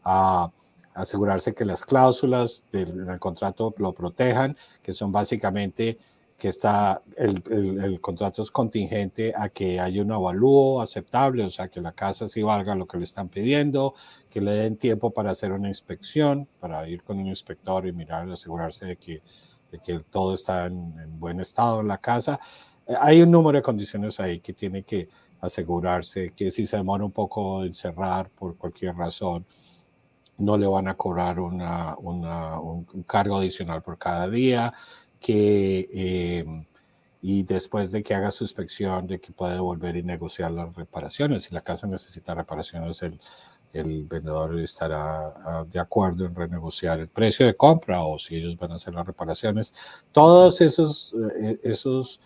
a 0.04 0.50
asegurarse 0.92 1.54
que 1.54 1.64
las 1.64 1.82
cláusulas 1.82 2.66
del 2.70 3.18
contrato 3.18 3.74
lo 3.78 3.94
protejan, 3.94 4.54
que 4.82 4.92
son 4.92 5.10
básicamente 5.10 5.98
que 6.38 6.48
está, 6.48 7.02
el, 7.16 7.42
el, 7.50 8.00
contrato 8.00 8.42
es 8.42 8.52
contingente 8.52 9.32
a 9.36 9.48
que 9.48 9.80
haya 9.80 10.02
un 10.02 10.12
avalúo 10.12 10.80
aceptable, 10.80 11.44
o 11.44 11.50
sea, 11.50 11.66
que 11.66 11.80
la 11.80 11.90
casa 11.90 12.28
sí 12.28 12.44
valga 12.44 12.76
lo 12.76 12.86
que 12.86 12.96
le 12.96 13.04
están 13.04 13.28
pidiendo, 13.28 13.94
que 14.30 14.40
le 14.40 14.52
den 14.52 14.76
tiempo 14.76 15.10
para 15.10 15.32
hacer 15.32 15.50
una 15.50 15.66
inspección, 15.66 16.46
para 16.60 16.88
ir 16.88 17.02
con 17.02 17.18
un 17.18 17.26
inspector 17.26 17.88
y 17.88 17.92
mirar, 17.92 18.30
asegurarse 18.30 18.86
de 18.86 18.96
que, 18.96 19.20
de 19.72 19.80
que 19.80 19.98
todo 19.98 20.34
está 20.34 20.66
en, 20.66 20.94
en 21.00 21.18
buen 21.18 21.40
estado 21.40 21.80
en 21.80 21.88
la 21.88 21.98
casa. 21.98 22.38
Eh, 22.86 22.94
hay 23.00 23.20
un 23.20 23.32
número 23.32 23.58
de 23.58 23.62
condiciones 23.62 24.20
ahí 24.20 24.38
que 24.38 24.52
tiene 24.52 24.84
que 24.84 25.08
asegurarse 25.40 26.34
que 26.36 26.52
si 26.52 26.66
se 26.66 26.76
demora 26.76 27.04
un 27.04 27.12
poco 27.12 27.64
en 27.64 27.74
cerrar 27.74 28.30
por 28.30 28.56
cualquier 28.56 28.94
razón, 28.94 29.44
no 30.36 30.56
le 30.56 30.68
van 30.68 30.86
a 30.86 30.94
cobrar 30.94 31.40
una, 31.40 31.96
una, 31.98 32.60
un 32.60 32.84
cargo 33.08 33.38
adicional 33.38 33.82
por 33.82 33.98
cada 33.98 34.28
día, 34.28 34.72
que, 35.20 35.88
em, 36.40 36.66
y 37.22 37.42
después 37.42 37.90
de 37.92 38.02
que 38.02 38.14
haga 38.14 38.30
su 38.30 38.44
inspección, 38.44 39.06
de 39.06 39.20
que 39.20 39.32
puede 39.32 39.58
volver 39.58 39.96
y 39.96 40.02
negociar 40.02 40.52
las 40.52 40.74
reparaciones. 40.74 41.44
Si 41.44 41.54
la 41.54 41.62
casa 41.62 41.86
necesita 41.86 42.34
reparaciones, 42.34 43.02
el, 43.02 43.20
el 43.72 44.04
vendedor 44.04 44.58
estará 44.60 45.34
ah, 45.44 45.64
de 45.68 45.78
acuerdo 45.78 46.24
en 46.24 46.34
renegociar 46.34 47.00
el 47.00 47.08
precio 47.08 47.46
de 47.46 47.56
compra 47.56 48.02
o 48.04 48.18
si 48.18 48.36
ellos 48.36 48.56
van 48.56 48.72
a 48.72 48.74
hacer 48.76 48.94
las 48.94 49.06
reparaciones. 49.06 49.74
Todos 50.12 50.60
esos, 50.60 51.14
eh, 51.40 51.58
esos 51.62 52.20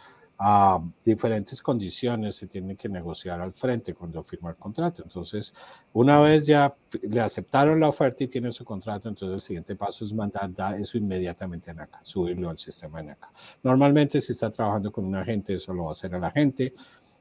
a 0.45 0.83
diferentes 1.05 1.63
condiciones 1.63 2.35
se 2.35 2.49
tienen 2.49 2.77
que 2.77 2.89
negociar 2.89 3.41
al 3.41 3.53
frente 3.53 3.95
cuando 3.95 4.25
firma 4.25 4.51
el 4.51 4.57
contrato. 4.57 5.05
Entonces, 5.05 5.55
una 5.93 6.21
vez 6.21 6.49
ya 6.49 6.75
le 7.03 7.21
aceptaron 7.21 7.79
la 7.79 7.89
oferta 7.89 8.25
y 8.25 8.27
tiene 8.27 8.51
su 8.51 8.65
contrato, 8.65 9.09
entonces 9.09 9.37
el 9.37 9.41
siguiente 9.41 9.77
paso 9.77 10.05
es 10.05 10.13
mandar 10.13 10.51
eso 10.81 10.99
inmediatamente 10.99 11.71
a 11.71 11.75
NACA, 11.75 12.01
subirlo 12.03 12.51
al 12.51 12.59
sistema 12.59 12.99
de 12.99 13.05
NACA. 13.11 13.31
Normalmente, 13.63 14.21
si 14.21 14.33
está 14.33 14.51
trabajando 14.51 14.91
con 14.91 15.05
un 15.05 15.15
agente, 15.15 15.55
eso 15.55 15.73
lo 15.73 15.85
va 15.85 15.91
a 15.91 15.93
hacer 15.93 16.13
el 16.13 16.25
agente 16.25 16.75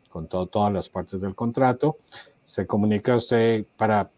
con 0.10 0.28
todas 0.28 0.74
las 0.74 0.90
partes 0.90 1.22
del 1.22 1.36
contrato. 1.36 2.00
Se 2.44 2.66
comunica 2.66 3.16
usted 3.16 3.68
para 3.78 4.10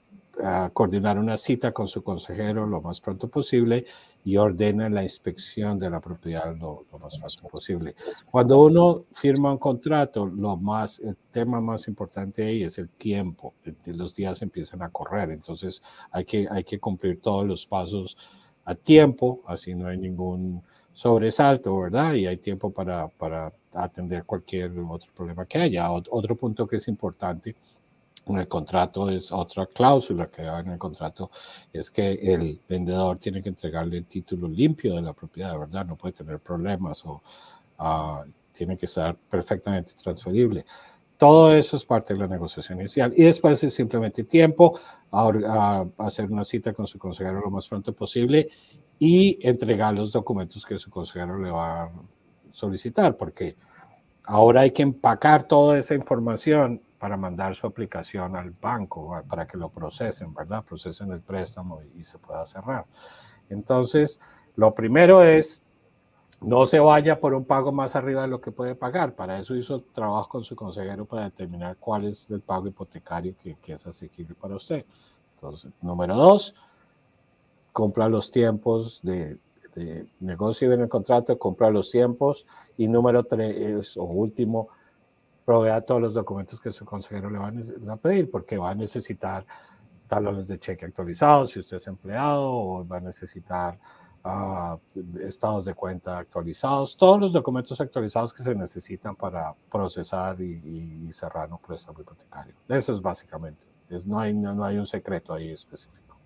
ah, 0.42 0.70
coordinar 0.72 1.20
una 1.20 1.36
cita 1.36 1.74
con 1.74 1.90
su 1.90 2.02
consejero 2.02 2.66
lo 2.66 2.82
más 2.82 3.02
pronto 3.02 3.28
posible 3.28 3.86
y 4.26 4.38
ordena 4.38 4.90
la 4.90 5.04
inspección 5.04 5.78
de 5.78 5.90
la 5.90 6.00
propiedad 6.00 6.56
lo, 6.56 6.86
más 7.00 7.18
pronto 7.18 7.50
posible. 7.50 7.96
Cuando 8.32 8.62
uno 8.64 9.06
firma 9.12 9.52
un 9.52 9.58
contrato, 9.58 10.26
lo 10.26 10.56
más, 10.56 11.00
el 11.00 11.18
tema 11.32 11.60
más 11.60 11.88
importante 11.88 12.44
ahí 12.44 12.64
es 12.64 12.78
el 12.78 12.90
tiempo. 12.90 13.54
Los 13.86 14.16
días 14.16 14.42
empiezan 14.42 14.82
a 14.82 14.90
correr, 14.90 15.32
entonces 15.32 15.82
hay 16.12 16.26
que, 16.26 16.48
hay 16.50 16.64
que 16.64 16.80
cumplir 16.80 17.20
todos 17.22 17.46
los 17.46 17.66
pasos 17.66 18.18
a 18.66 18.76
tiempo, 18.76 19.42
así 19.46 19.76
no 19.76 19.88
hay 19.88 19.98
ningún 19.98 20.64
sobresalto, 20.94 21.78
¿verdad? 21.78 22.14
Y 22.14 22.28
hay 22.28 22.38
tiempo 22.38 22.72
para, 22.72 23.08
para 23.10 23.52
atender 23.74 24.24
cualquier 24.24 24.72
otro 24.80 25.12
problema 25.14 25.46
que 25.46 25.58
haya. 25.58 25.92
Otro 25.92 26.36
punto 26.38 26.68
que 26.68 26.78
es 26.78 26.88
importante 26.88 27.56
en 28.28 28.38
el 28.38 28.48
contrato 28.48 29.10
es 29.10 29.32
otra 29.32 29.66
cláusula 29.66 30.28
que 30.28 30.44
va 30.44 30.62
en 30.62 30.70
el 30.70 30.78
contrato, 30.78 31.30
es 31.72 31.92
que 31.92 32.14
el 32.14 32.60
vendedor 32.68 33.18
tiene 33.18 33.42
que 33.42 33.50
entregarle 33.50 33.98
el 33.98 34.06
título 34.06 34.48
limpio 34.48 34.96
de 34.96 35.02
la 35.02 35.14
propiedad, 35.14 35.58
¿verdad? 35.58 35.86
No 35.86 35.96
puede 35.96 36.14
tener 36.14 36.40
problemas 36.40 37.06
o 37.06 37.22
ah, 37.80 38.24
tiene 38.54 38.78
que 38.78 38.86
estar 38.86 39.16
perfectamente 39.16 39.94
transferible. 40.02 40.66
Todo 41.18 41.54
eso 41.54 41.78
es 41.78 41.86
parte 41.86 42.14
de 42.14 42.20
la 42.20 42.28
negociación 42.28 42.80
inicial. 42.80 43.14
Y 43.16 43.24
después 43.24 43.64
es 43.64 43.74
simplemente 43.74 44.24
tiempo 44.24 44.80
a, 45.12 45.86
hacer 45.98 46.32
una 46.32 46.44
cita 46.44 46.74
con 46.74 46.88
su 46.88 46.98
consejero 46.98 47.40
lo 47.40 47.50
más 47.50 47.68
pronto 47.68 47.94
posible 47.94 48.50
y 49.00 49.40
entregar 49.42 49.94
los 49.94 50.12
documentos 50.12 50.66
que 50.66 50.80
su 50.80 50.90
consejero 50.90 51.40
le 51.40 51.52
va 51.52 51.84
a 51.84 51.92
solicitar, 52.52 53.16
porque 53.16 53.56
ahora 54.26 54.62
hay 54.62 54.72
que 54.72 54.84
empacar 54.84 55.48
toda 55.48 55.78
esa 55.78 55.96
información 55.96 56.82
para 57.04 57.18
mandar 57.18 57.54
su 57.54 57.68
aplicación 57.68 58.34
al 58.38 58.52
banco, 58.52 59.22
para 59.28 59.46
que 59.46 59.58
lo 59.58 59.68
procesen, 59.68 60.34
¿verdad? 60.34 60.64
Procesen 60.64 61.12
el 61.12 61.20
préstamo 61.20 61.82
y, 62.00 62.06
se 62.06 62.18
pueda 62.18 62.46
cerrar. 62.46 62.86
Entonces, 63.50 64.22
lo 64.56 64.74
primero 64.74 65.22
es, 65.22 65.62
no 66.40 66.66
se 66.66 66.80
vaya 66.80 67.20
por 67.20 67.34
un 67.34 67.44
pago 67.44 67.74
más 67.74 67.98
arriba 67.98 68.22
de 68.22 68.30
lo 68.30 68.40
que 68.40 68.52
puede 68.52 68.74
pagar. 68.76 69.16
Para 69.16 69.38
eso 69.38 69.54
hizo 69.54 69.82
trabajo 69.82 70.30
con 70.30 70.46
su 70.46 70.56
consejero 70.56 71.04
para 71.04 71.26
determinar 71.26 71.76
cuál 71.76 72.06
es 72.06 72.32
el 72.32 72.40
pago 72.40 72.70
hipotecario 72.70 73.36
que, 73.38 73.56
que 73.56 73.74
es 73.74 73.86
asequible 73.86 74.34
para 74.34 74.56
usted. 74.56 74.86
Entonces, 75.36 75.74
número 75.82 76.16
dos, 76.16 76.56
cumpla 77.74 78.08
los 78.08 78.32
tiempos 78.32 79.02
de, 79.04 79.38
de 79.76 80.08
negocio 80.22 80.72
en 80.72 80.80
el 80.80 80.88
contrato, 80.88 81.38
compra 81.38 81.70
los 81.70 81.92
tiempos. 81.92 82.48
Y 82.78 82.88
número 82.88 83.26
tres, 83.26 83.98
o 83.98 84.06
último, 84.06 84.70
provea 85.46 85.82
todos 85.82 86.02
los 86.02 86.14
documentos 86.14 86.60
que 86.60 86.72
su 86.72 86.86
consejero 86.86 87.30
le 87.30 87.38
va 87.38 87.52
a, 87.94 87.98
pedir, 87.98 88.32
porque 88.32 88.58
va 88.58 88.72
a 88.72 88.76
necesitar 88.76 89.46
talones 90.08 90.48
de 90.48 90.60
cheque 90.60 90.86
actualizados 90.86 91.52
si 91.52 91.60
usted 91.60 91.78
es 91.78 91.88
empleado, 91.88 92.52
o 92.52 92.88
va 92.88 92.98
a 92.98 93.02
necesitar 93.02 93.78
ah, 94.24 94.78
estados 95.22 95.66
de 95.66 95.74
cuenta 95.74 96.18
actualizados, 96.18 96.96
todos 96.96 97.20
los 97.20 97.34
documentos 97.34 97.80
actualizados 97.82 98.34
que 98.34 98.44
se 98.44 98.56
necesitan 98.56 99.16
para 99.16 99.54
procesar 99.72 100.40
y, 100.40 101.12
cerrar 101.12 101.52
un 101.52 101.60
préstamo 101.60 102.02
hipotecario. 102.02 102.56
Eso 102.68 102.92
es 102.92 103.02
básicamente. 103.02 103.68
Es, 103.90 104.06
no, 104.06 104.20
hay, 104.20 104.34
no, 104.34 104.64
hay 104.64 104.78
un 104.78 104.88
secreto 104.88 105.34
ahí 105.34 105.52
específico. 105.52 106.18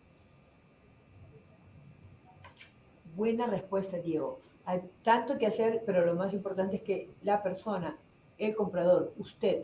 Buena 3.15 3.47
respuesta, 3.47 3.97
Diego. 3.97 4.39
Hay 4.63 4.81
tanto 5.03 5.37
que 5.37 5.47
hacer, 5.47 5.81
pero 5.85 6.05
lo 6.05 6.15
más 6.15 6.33
importante 6.33 6.77
es 6.77 6.81
que 6.83 7.09
la 7.23 7.41
persona 7.41 7.97
el 8.37 8.55
comprador, 8.55 9.13
usted, 9.17 9.63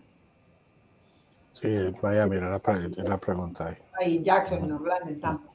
Sí, 1.54 1.70
Miami 2.02 2.36
era 2.38 2.50
la, 2.50 2.62
la 3.04 3.18
pregunta 3.18 3.68
ahí. 3.68 3.78
Ahí 4.00 4.24
Jackson, 4.24 4.64
en 4.66 4.72
Orlando, 4.74 5.08
en 5.08 5.22
Tampa. 5.22 5.50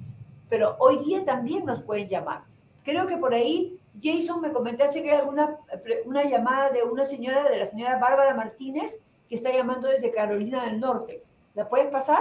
Pero 0.49 0.77
hoy 0.79 1.05
día 1.05 1.23
también 1.23 1.63
nos 1.63 1.83
pueden 1.83 2.09
llamar. 2.09 2.41
Creo 2.83 3.05
que 3.05 3.17
por 3.17 3.35
ahí 3.35 3.77
Jason 4.01 4.41
me 4.41 4.51
comentaste 4.51 5.03
que 5.03 5.11
hay 5.11 5.19
alguna 5.19 5.59
una 6.05 6.23
llamada 6.23 6.71
de 6.71 6.81
una 6.81 7.05
señora, 7.05 7.47
de 7.47 7.59
la 7.59 7.67
señora 7.67 7.99
Bárbara 7.99 8.33
Martínez, 8.33 8.99
que 9.31 9.37
está 9.37 9.53
llamando 9.53 9.87
desde 9.87 10.11
Carolina 10.11 10.65
del 10.65 10.81
Norte. 10.81 11.23
¿La 11.55 11.69
puedes 11.69 11.87
pasar? 11.87 12.19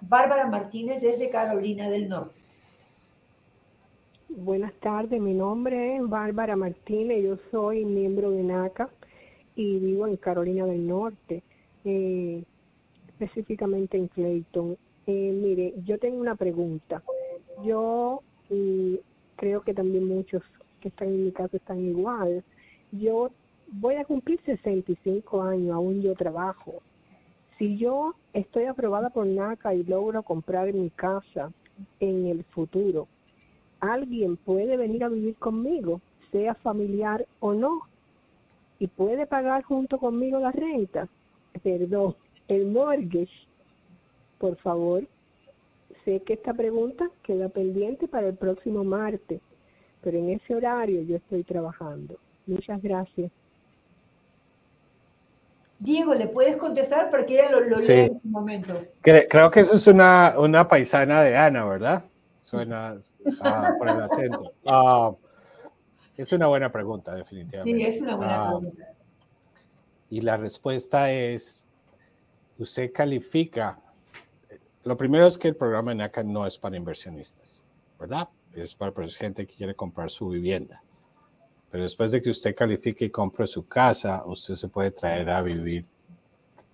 Bárbara 0.00 0.46
Martínez 0.46 1.02
desde 1.02 1.28
Carolina 1.28 1.90
del 1.90 2.08
Norte. 2.08 2.32
Buenas 4.30 4.72
tardes, 4.80 5.20
mi 5.20 5.34
nombre 5.34 5.96
es 5.96 6.08
Bárbara 6.08 6.56
Martínez, 6.56 7.22
yo 7.22 7.36
soy 7.50 7.84
miembro 7.84 8.30
de 8.30 8.44
NACA 8.44 8.88
y 9.56 9.78
vivo 9.78 10.06
en 10.06 10.16
Carolina 10.16 10.64
del 10.64 10.86
Norte, 10.86 11.42
eh, 11.84 12.42
específicamente 13.08 13.98
en 13.98 14.08
Clayton. 14.08 14.78
Eh, 15.06 15.38
mire, 15.38 15.74
yo 15.84 15.98
tengo 15.98 16.18
una 16.18 16.34
pregunta. 16.34 17.02
Yo 17.62 18.22
y 18.48 19.00
creo 19.36 19.60
que 19.60 19.74
también 19.74 20.08
muchos 20.08 20.42
que 20.80 20.88
están 20.88 21.08
en 21.08 21.26
mi 21.26 21.32
casa 21.32 21.58
están 21.58 21.84
igual. 21.84 22.42
Yo 22.90 23.30
voy 23.80 23.96
a 23.96 24.04
cumplir 24.04 24.40
65 24.44 25.42
años, 25.42 25.74
aún 25.74 26.00
yo 26.00 26.14
trabajo. 26.14 26.82
Si 27.58 27.76
yo 27.76 28.14
estoy 28.32 28.64
aprobada 28.64 29.10
por 29.10 29.26
NACA 29.26 29.74
y 29.74 29.84
logro 29.84 30.22
comprar 30.22 30.72
mi 30.72 30.90
casa 30.90 31.52
en 32.00 32.26
el 32.26 32.44
futuro, 32.44 33.08
¿alguien 33.80 34.36
puede 34.36 34.76
venir 34.76 35.04
a 35.04 35.08
vivir 35.08 35.36
conmigo, 35.36 36.00
sea 36.30 36.54
familiar 36.54 37.26
o 37.40 37.54
no? 37.54 37.82
¿Y 38.78 38.86
puede 38.88 39.26
pagar 39.26 39.62
junto 39.62 39.98
conmigo 39.98 40.38
la 40.38 40.52
renta? 40.52 41.08
Perdón, 41.62 42.16
el 42.48 42.66
mortgage. 42.66 43.32
Por 44.38 44.56
favor, 44.56 45.06
sé 46.04 46.20
que 46.20 46.34
esta 46.34 46.52
pregunta 46.52 47.08
queda 47.22 47.48
pendiente 47.48 48.08
para 48.08 48.28
el 48.28 48.36
próximo 48.36 48.84
martes, 48.84 49.40
pero 50.02 50.18
en 50.18 50.30
ese 50.30 50.54
horario 50.54 51.02
yo 51.02 51.16
estoy 51.16 51.44
trabajando. 51.44 52.18
Muchas 52.46 52.82
gracias. 52.82 53.30
Diego, 55.78 56.14
¿le 56.14 56.28
puedes 56.28 56.56
contestar? 56.56 57.10
Porque 57.10 57.34
ella 57.40 57.50
lo, 57.50 57.60
lo 57.60 57.78
Sí. 57.78 57.92
en 57.92 58.16
este 58.16 58.28
momento. 58.28 58.80
Cre- 59.02 59.26
creo 59.28 59.50
que 59.50 59.60
eso 59.60 59.76
es 59.76 59.86
una, 59.86 60.34
una 60.38 60.66
paisana 60.68 61.22
de 61.22 61.36
Ana, 61.36 61.64
¿verdad? 61.64 62.04
Suena 62.38 62.96
ah, 63.40 63.74
por 63.78 63.88
el 63.88 64.00
acento. 64.00 64.52
Ah, 64.66 65.12
es 66.16 66.32
una 66.32 66.46
buena 66.46 66.70
pregunta, 66.70 67.14
definitivamente. 67.14 67.78
Sí, 67.78 67.86
es 67.86 68.00
una 68.02 68.16
buena 68.16 68.34
Ah, 68.34 68.48
pregunta. 68.58 68.84
Y 70.10 70.20
la 70.20 70.36
respuesta 70.36 71.10
es, 71.10 71.66
usted 72.58 72.92
califica, 72.92 73.78
lo 74.84 74.96
primero 74.96 75.26
es 75.26 75.36
que 75.36 75.48
el 75.48 75.56
programa 75.56 75.92
NACA 75.94 76.22
no 76.22 76.46
es 76.46 76.56
para 76.58 76.76
inversionistas, 76.76 77.64
¿verdad? 77.98 78.28
Es 78.54 78.74
para 78.76 78.92
para 78.92 79.08
gente 79.08 79.44
que 79.46 79.54
quiere 79.56 79.74
comprar 79.74 80.10
su 80.10 80.28
vivienda. 80.28 80.82
Pero 81.74 81.82
después 81.82 82.12
de 82.12 82.22
que 82.22 82.30
usted 82.30 82.54
califique 82.54 83.06
y 83.06 83.10
compre 83.10 83.48
su 83.48 83.66
casa, 83.66 84.22
usted 84.26 84.54
se 84.54 84.68
puede 84.68 84.92
traer 84.92 85.28
a 85.28 85.42
vivir 85.42 85.84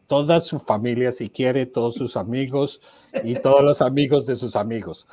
toda 0.06 0.42
su 0.42 0.58
familia 0.58 1.10
si 1.10 1.30
quiere, 1.30 1.64
todos 1.64 1.94
sus 1.94 2.18
amigos 2.18 2.82
y 3.24 3.36
todos 3.36 3.62
los 3.62 3.80
amigos 3.80 4.26
de 4.26 4.36
sus 4.36 4.56
amigos. 4.56 5.08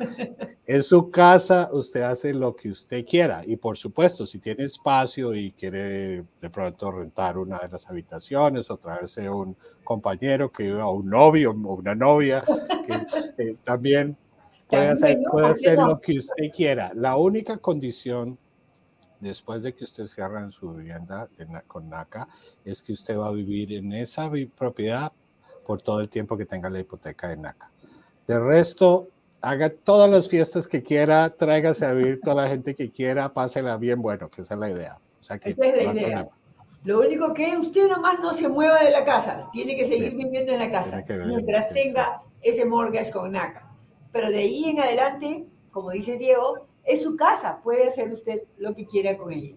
En 0.66 0.84
su 0.84 1.10
casa 1.10 1.70
usted 1.72 2.02
hace 2.02 2.34
lo 2.34 2.54
que 2.54 2.72
usted 2.72 3.06
quiera 3.06 3.44
y 3.48 3.56
por 3.56 3.78
supuesto, 3.78 4.26
si 4.26 4.40
tiene 4.40 4.66
espacio 4.66 5.34
y 5.34 5.54
quiere 5.54 6.26
de 6.42 6.50
pronto 6.52 6.92
rentar 6.92 7.38
una 7.38 7.58
de 7.60 7.70
las 7.70 7.90
habitaciones 7.90 8.70
o 8.70 8.76
traerse 8.76 9.30
un 9.30 9.56
compañero 9.86 10.52
que 10.52 10.74
o 10.74 10.92
un 10.92 11.10
novio 11.10 11.52
o 11.52 11.76
una 11.76 11.96
novia, 11.96 12.44
que 12.86 13.42
eh, 13.42 13.56
también 13.64 14.18
puede 14.68 14.88
hacer, 14.88 15.20
puede 15.32 15.48
¿Por 15.48 15.58
qué 15.58 15.70
hacer 15.70 15.80
lo 15.80 16.02
que 16.02 16.18
usted 16.18 16.52
quiera. 16.54 16.92
La 16.94 17.16
única 17.16 17.58
condición 17.60 18.38
después 19.20 19.64
de 19.64 19.74
que 19.74 19.84
usted 19.84 20.06
cierra 20.08 20.42
en 20.42 20.52
su 20.52 20.74
vivienda 20.74 21.28
de 21.38 21.48
con 21.68 21.90
NACA, 21.90 22.28
es 22.66 22.82
que 22.82 22.94
usted 22.94 23.18
va 23.18 23.28
a 23.28 23.32
vivir 23.32 23.74
en 23.74 23.94
esa 23.94 24.32
propiedad 24.58 25.12
por 25.66 25.82
todo 25.82 26.00
el 26.00 26.10
tiempo 26.10 26.38
que 26.38 26.46
tenga 26.46 26.70
la 26.70 26.80
hipoteca 26.80 27.28
de 27.28 27.38
NACA. 27.38 27.70
De 28.28 28.40
resto, 28.40 29.10
haga 29.42 29.70
todas 29.70 30.10
las 30.10 30.28
fiestas 30.28 30.68
que 30.68 30.84
quiera, 30.84 31.30
tráigase 31.30 31.86
a 31.86 31.94
vivir 31.94 32.20
toda 32.22 32.44
la 32.44 32.50
gente 32.50 32.76
que 32.76 32.92
quiera, 32.92 33.34
pásela 33.34 33.78
bien, 33.78 34.02
bueno, 34.02 34.30
que 34.30 34.42
esa 34.42 34.54
es 34.54 34.60
la 34.60 34.70
idea. 34.70 34.98
O 35.20 35.24
sea 35.24 35.38
que 35.40 35.50
Esa 35.50 35.66
es 35.66 35.76
la 35.76 35.82
idea. 35.82 35.94
problema. 35.94 36.30
Lo 36.84 37.00
único 37.00 37.34
que 37.34 37.58
usted 37.58 37.90
nomás 37.90 38.20
no 38.20 38.34
se 38.34 38.48
mueva 38.48 38.82
de 38.82 38.92
la 38.92 39.04
casa, 39.04 39.50
tiene 39.52 39.76
que 39.76 39.88
seguir 39.88 40.16
viviendo 40.16 40.54
en 40.54 40.60
la 40.60 40.72
casa 40.72 40.92
Tiene 40.92 41.06
que 41.06 41.14
vivir, 41.18 41.28
mientras 41.28 41.68
sí, 41.68 41.74
tenga 41.74 42.22
ese 42.42 42.66
mortgage 42.66 43.12
con 43.12 43.32
NACA. 43.32 43.70
Pero 44.12 44.30
de 44.30 44.38
ahí 44.38 44.66
en 44.70 44.80
adelante, 44.80 45.46
como 45.72 45.92
dice 45.92 46.18
Diego, 46.18 46.68
es 46.88 47.04
su 47.04 47.16
casa, 47.16 47.62
puede 47.62 47.88
hacer 47.88 48.12
usted 48.12 48.44
lo 48.58 48.74
que 48.76 48.88
quiera 48.88 49.18
con 49.18 49.32
ella. 49.32 49.56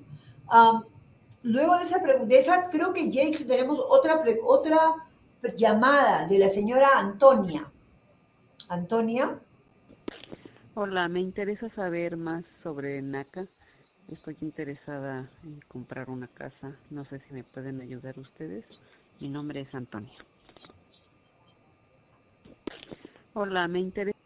Luego 1.42 1.78
de 1.78 1.84
esa 1.84 2.02
pregunta, 2.02 2.34
esa, 2.34 2.68
creo 2.68 2.92
que 2.92 3.10
Jake 3.10 3.44
tenemos 3.44 3.78
otra, 3.88 4.22
otra 4.44 4.78
llamada 5.56 6.26
de 6.26 6.38
la 6.38 6.48
señora 6.50 6.98
Antonia. 6.98 7.70
Antonia, 8.68 9.40
Hola, 10.74 11.08
me 11.08 11.20
interesa 11.20 11.68
saber 11.70 12.16
más 12.16 12.44
sobre 12.62 13.02
NACA. 13.02 13.48
Estoy 14.10 14.36
interesada 14.40 15.28
en 15.42 15.60
comprar 15.68 16.08
una 16.08 16.28
casa. 16.28 16.76
No 16.90 17.04
sé 17.04 17.20
si 17.26 17.34
me 17.34 17.42
pueden 17.42 17.80
ayudar 17.80 18.18
ustedes. 18.18 18.64
Mi 19.20 19.28
nombre 19.28 19.60
es 19.62 19.74
Antonia. 19.74 20.14
Hola, 23.34 23.66
me 23.66 23.80
interesa. 23.80 24.19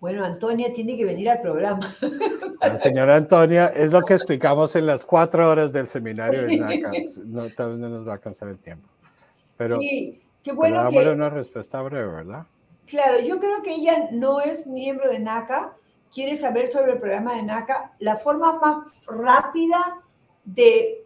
Bueno, 0.00 0.24
Antonia 0.24 0.72
tiene 0.72 0.96
que 0.96 1.04
venir 1.04 1.28
al 1.28 1.42
programa. 1.42 1.86
La 2.60 2.76
señora 2.76 3.16
Antonia, 3.16 3.66
es 3.66 3.92
lo 3.92 4.00
que 4.02 4.14
explicamos 4.14 4.74
en 4.76 4.86
las 4.86 5.04
cuatro 5.04 5.48
horas 5.48 5.72
del 5.72 5.86
seminario 5.86 6.42
de 6.46 6.56
NACA. 6.56 6.92
No, 7.26 7.48
tal 7.50 7.70
vez 7.70 7.78
no 7.78 7.88
nos 7.90 8.06
va 8.06 8.12
a 8.12 8.14
alcanzar 8.14 8.48
el 8.48 8.58
tiempo. 8.58 8.88
Pero, 9.58 9.78
sí, 9.78 10.22
qué 10.42 10.52
bueno 10.52 10.88
que... 10.88 11.08
una 11.10 11.28
respuesta 11.28 11.82
breve, 11.82 12.10
¿verdad? 12.10 12.46
Claro, 12.86 13.20
yo 13.20 13.38
creo 13.38 13.62
que 13.62 13.74
ella 13.74 14.08
no 14.10 14.40
es 14.40 14.66
miembro 14.66 15.08
de 15.08 15.18
NACA, 15.18 15.74
quiere 16.12 16.36
saber 16.36 16.70
sobre 16.70 16.92
el 16.92 16.98
programa 16.98 17.34
de 17.34 17.42
NACA. 17.42 17.92
La 17.98 18.16
forma 18.16 18.58
más 18.58 19.06
rápida 19.06 20.00
de 20.44 21.04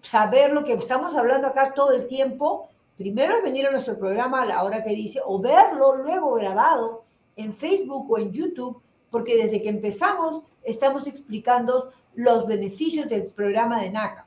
saber 0.00 0.52
lo 0.52 0.64
que 0.64 0.72
estamos 0.72 1.14
hablando 1.14 1.48
acá 1.48 1.72
todo 1.74 1.92
el 1.92 2.06
tiempo, 2.06 2.68
primero 2.96 3.36
es 3.36 3.42
venir 3.42 3.66
a 3.66 3.70
nuestro 3.70 3.98
programa 3.98 4.42
a 4.42 4.46
la 4.46 4.62
hora 4.62 4.82
que 4.82 4.90
dice, 4.90 5.20
o 5.24 5.38
verlo 5.38 5.96
luego 5.96 6.34
grabado 6.34 7.03
en 7.36 7.52
Facebook 7.52 8.10
o 8.10 8.18
en 8.18 8.32
YouTube, 8.32 8.80
porque 9.10 9.36
desde 9.36 9.62
que 9.62 9.68
empezamos 9.68 10.42
estamos 10.62 11.06
explicando 11.06 11.90
los 12.14 12.46
beneficios 12.46 13.08
del 13.08 13.24
programa 13.26 13.80
de 13.82 13.90
NACA. 13.90 14.26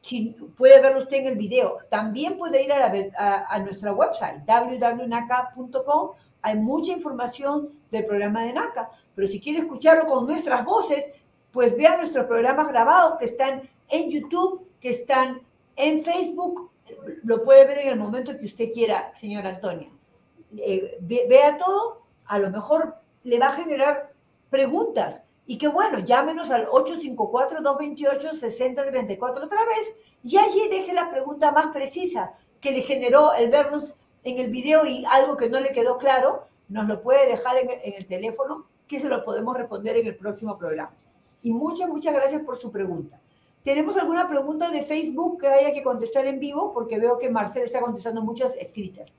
Si 0.00 0.34
puede 0.56 0.80
verlo 0.80 1.00
usted 1.00 1.18
en 1.18 1.26
el 1.28 1.36
video. 1.36 1.76
También 1.90 2.36
puede 2.38 2.62
ir 2.64 2.72
a, 2.72 2.78
la 2.78 2.92
a- 3.18 3.44
a 3.54 3.58
nuestra 3.58 3.92
website, 3.92 4.42
www.naca.com. 4.46 6.10
Hay 6.42 6.56
mucha 6.56 6.92
información 6.92 7.70
del 7.90 8.06
programa 8.06 8.42
de 8.44 8.52
NACA. 8.52 8.90
Pero 9.14 9.26
si 9.28 9.40
quiere 9.40 9.60
escucharlo 9.60 10.06
con 10.06 10.26
nuestras 10.26 10.64
voces, 10.64 11.08
pues 11.50 11.76
vea 11.76 11.96
nuestros 11.96 12.26
programas 12.26 12.68
grabados 12.68 13.18
que 13.18 13.24
están 13.24 13.68
en 13.88 14.10
YouTube, 14.10 14.66
que 14.80 14.90
están 14.90 15.40
en 15.76 16.02
Facebook. 16.02 16.70
Lo 17.24 17.42
puede 17.44 17.66
ver 17.66 17.78
en 17.78 17.88
el 17.88 17.96
momento 17.98 18.36
que 18.38 18.46
usted 18.46 18.72
quiera, 18.72 19.12
señora 19.18 19.50
Antonia. 19.50 19.90
Eh, 20.56 20.96
ve- 21.00 21.26
vea 21.28 21.58
todo, 21.58 22.02
a 22.28 22.38
lo 22.38 22.50
mejor 22.50 22.94
le 23.24 23.38
va 23.38 23.48
a 23.48 23.52
generar 23.52 24.12
preguntas. 24.50 25.22
Y 25.46 25.58
que 25.58 25.68
bueno, 25.68 25.98
llámenos 26.00 26.50
al 26.50 26.66
854-228-6034 26.66 29.44
otra 29.44 29.64
vez 29.64 29.96
y 30.22 30.36
allí 30.36 30.68
deje 30.68 30.92
la 30.92 31.10
pregunta 31.10 31.52
más 31.52 31.72
precisa 31.72 32.34
que 32.60 32.72
le 32.72 32.82
generó 32.82 33.32
el 33.32 33.50
vernos 33.50 33.94
en 34.24 34.38
el 34.38 34.50
video 34.50 34.84
y 34.84 35.06
algo 35.06 35.36
que 35.36 35.48
no 35.48 35.60
le 35.60 35.72
quedó 35.72 35.96
claro, 35.96 36.48
nos 36.68 36.86
lo 36.86 37.00
puede 37.02 37.28
dejar 37.28 37.56
en, 37.56 37.70
en 37.70 37.94
el 37.94 38.06
teléfono 38.06 38.66
que 38.86 39.00
se 39.00 39.08
lo 39.08 39.24
podemos 39.24 39.56
responder 39.56 39.96
en 39.96 40.06
el 40.06 40.16
próximo 40.16 40.58
programa. 40.58 40.92
Y 41.42 41.52
muchas, 41.52 41.88
muchas 41.88 42.14
gracias 42.14 42.42
por 42.42 42.58
su 42.58 42.70
pregunta. 42.70 43.20
¿Tenemos 43.62 43.96
alguna 43.96 44.28
pregunta 44.28 44.70
de 44.70 44.82
Facebook 44.82 45.40
que 45.40 45.48
haya 45.48 45.72
que 45.72 45.82
contestar 45.82 46.26
en 46.26 46.40
vivo? 46.40 46.72
Porque 46.72 46.98
veo 46.98 47.18
que 47.18 47.30
Marcel 47.30 47.64
está 47.64 47.80
contestando 47.80 48.22
muchas 48.22 48.56
escritas. 48.56 49.10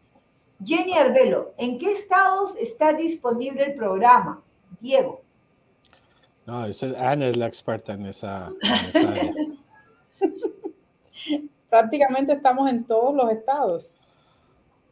Jenny 0.63 0.93
Arbelo, 0.93 1.53
¿en 1.57 1.77
qué 1.79 1.91
estados 1.91 2.55
está 2.57 2.93
disponible 2.93 3.63
el 3.63 3.75
programa? 3.75 4.41
Diego. 4.79 5.21
No, 6.45 6.65
esa- 6.65 7.11
Ana 7.11 7.27
es 7.27 7.37
la 7.37 7.47
experta 7.47 7.93
en 7.93 8.05
esa, 8.07 8.51
en 8.61 8.71
esa 9.01 9.09
área. 9.11 9.33
Prácticamente 11.69 12.33
estamos 12.33 12.69
en 12.69 12.83
todos 12.85 13.13
los 13.15 13.31
estados. 13.31 13.95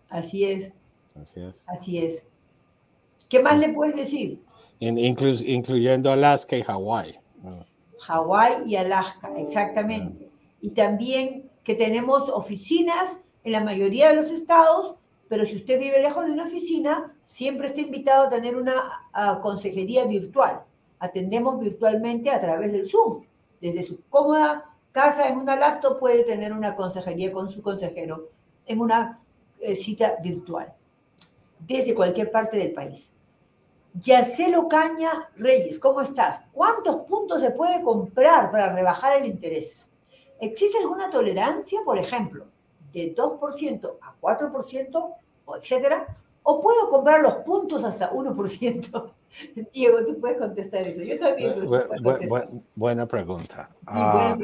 Así 0.09 0.43
es, 0.45 0.71
Así 1.21 1.41
es. 1.41 1.63
así 1.67 1.97
es. 1.97 2.23
¿Qué 3.27 3.41
más 3.41 3.57
le 3.59 3.69
puedes 3.69 3.95
decir? 3.95 4.41
In- 4.79 4.97
inclu- 4.97 5.43
incluyendo 5.45 6.11
Alaska 6.11 6.55
y 6.55 6.61
Hawái. 6.61 7.19
Hawái 7.99 8.53
y 8.67 8.75
Alaska, 8.75 9.31
exactamente. 9.37 10.29
Y 10.61 10.69
también 10.71 11.49
que 11.63 11.73
tenemos 11.75 12.29
oficinas 12.29 13.17
en 13.43 13.51
la 13.51 13.61
mayoría 13.61 14.09
de 14.09 14.15
los 14.15 14.27
estados, 14.29 14.95
pero 15.29 15.45
si 15.45 15.57
usted 15.57 15.79
vive 15.79 16.01
lejos 16.01 16.25
de 16.25 16.31
una 16.31 16.45
oficina, 16.45 17.13
siempre 17.25 17.67
está 17.67 17.81
invitado 17.81 18.27
a 18.27 18.29
tener 18.29 18.55
una 18.55 18.81
consejería 19.41 20.05
virtual. 20.05 20.63
Atendemos 20.99 21.59
virtualmente 21.59 22.29
a 22.29 22.39
través 22.39 22.71
del 22.71 22.89
Zoom. 22.89 23.23
Desde 23.61 23.83
su 23.83 24.01
cómoda 24.09 24.73
casa 24.91 25.27
en 25.27 25.37
una 25.37 25.55
laptop 25.55 25.99
puede 25.99 26.23
tener 26.23 26.53
una 26.53 26.75
consejería 26.75 27.31
con 27.31 27.49
su 27.49 27.61
consejero 27.61 28.29
en 28.65 28.79
una 28.79 29.19
eh, 29.59 29.75
cita 29.75 30.15
virtual, 30.21 30.73
desde 31.59 31.93
cualquier 31.93 32.31
parte 32.31 32.57
del 32.57 32.73
país. 32.73 33.11
Yacelo 33.93 34.67
Caña 34.67 35.29
Reyes, 35.35 35.79
¿cómo 35.79 36.01
estás? 36.01 36.41
¿Cuántos 36.51 37.07
puntos 37.07 37.41
se 37.41 37.51
puede 37.51 37.81
comprar 37.81 38.51
para 38.51 38.73
rebajar 38.73 39.17
el 39.17 39.25
interés? 39.25 39.87
¿Existe 40.39 40.77
alguna 40.77 41.09
tolerancia, 41.09 41.79
por 41.83 41.97
ejemplo, 41.97 42.45
de 43.05 43.15
2% 43.15 43.97
a 44.01 44.15
4% 44.19 45.15
o 45.45 45.55
etcétera? 45.55 46.17
¿O 46.43 46.61
puedo 46.61 46.89
comprar 46.89 47.21
los 47.21 47.35
puntos 47.37 47.83
hasta 47.83 48.11
1%? 48.11 49.11
Diego, 49.73 50.05
tú 50.05 50.19
puedes 50.19 50.37
contestar 50.37 50.87
eso. 50.87 51.01
Yo 51.01 51.19
también. 51.19 51.67
buena, 52.75 53.05
pregunta. 53.05 53.69
Ah, 53.85 54.37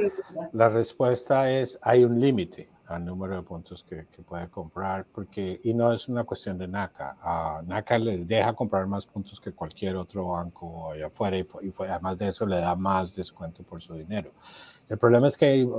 la 0.51 0.70
respuesta 0.70 1.49
es, 1.49 1.80
hay 1.82 2.04
un 2.04 2.20
límite 2.20 2.70
al 2.88 3.06
número 3.06 3.36
de 3.36 3.41
puntos 3.41 3.84
que, 3.84 4.06
puede 4.24 4.49
comprar, 4.49 5.06
porque, 5.06 5.60
y 5.64 5.74
no 5.74 5.93
es 5.93 6.08
una 6.08 6.24
cuestión 6.24 6.58
de 6.58 6.68
NACA. 6.68 7.18
Uh, 7.24 7.66
NACA 7.66 7.97
le 7.97 8.26
deja 8.26 8.54
comprar 8.54 8.86
más 8.88 9.06
puntos 9.06 9.39
que 9.39 9.51
cualquier 9.51 9.95
otro 9.95 10.30
banco 10.30 10.91
allá 10.91 11.08
afuera 11.08 11.38
y, 11.38 11.47
además 11.80 12.18
de 12.20 12.28
eso 12.28 12.45
le 12.45 12.58
da 12.58 12.76
más 12.76 13.16
descuento 13.16 13.64
por 13.64 13.82
su 13.82 13.93
dinero. 13.93 14.32
El 14.89 14.97
problema 14.97 15.27
es 15.27 15.38
que 15.38 15.45
hay, 15.45 15.69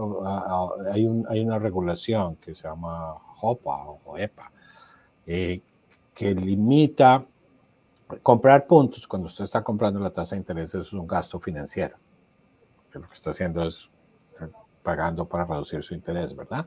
hay, 0.92 1.06
un, 1.06 1.26
hay 1.28 1.40
una 1.40 1.58
regulación 1.58 2.36
que 2.36 2.54
se 2.54 2.66
llama 2.66 3.14
HOPA 3.40 3.86
o 4.04 4.18
EPA, 4.18 4.50
eh, 5.26 5.60
que 6.12 6.34
limita 6.34 7.24
comprar 8.22 8.66
puntos 8.66 9.06
cuando 9.06 9.26
usted 9.26 9.44
está 9.44 9.62
comprando 9.62 10.00
la 10.00 10.10
tasa 10.10 10.34
de 10.34 10.40
interés 10.40 10.74
es 10.74 10.92
un 10.92 11.06
gasto 11.06 11.38
financiero. 11.38 11.96
Que 12.90 12.98
lo 12.98 13.06
que 13.06 13.14
está 13.14 13.30
haciendo 13.30 13.64
es 13.64 13.90
pagando 14.82 15.26
para 15.26 15.44
reducir 15.44 15.82
su 15.82 15.94
interés, 15.94 16.36
¿verdad? 16.36 16.66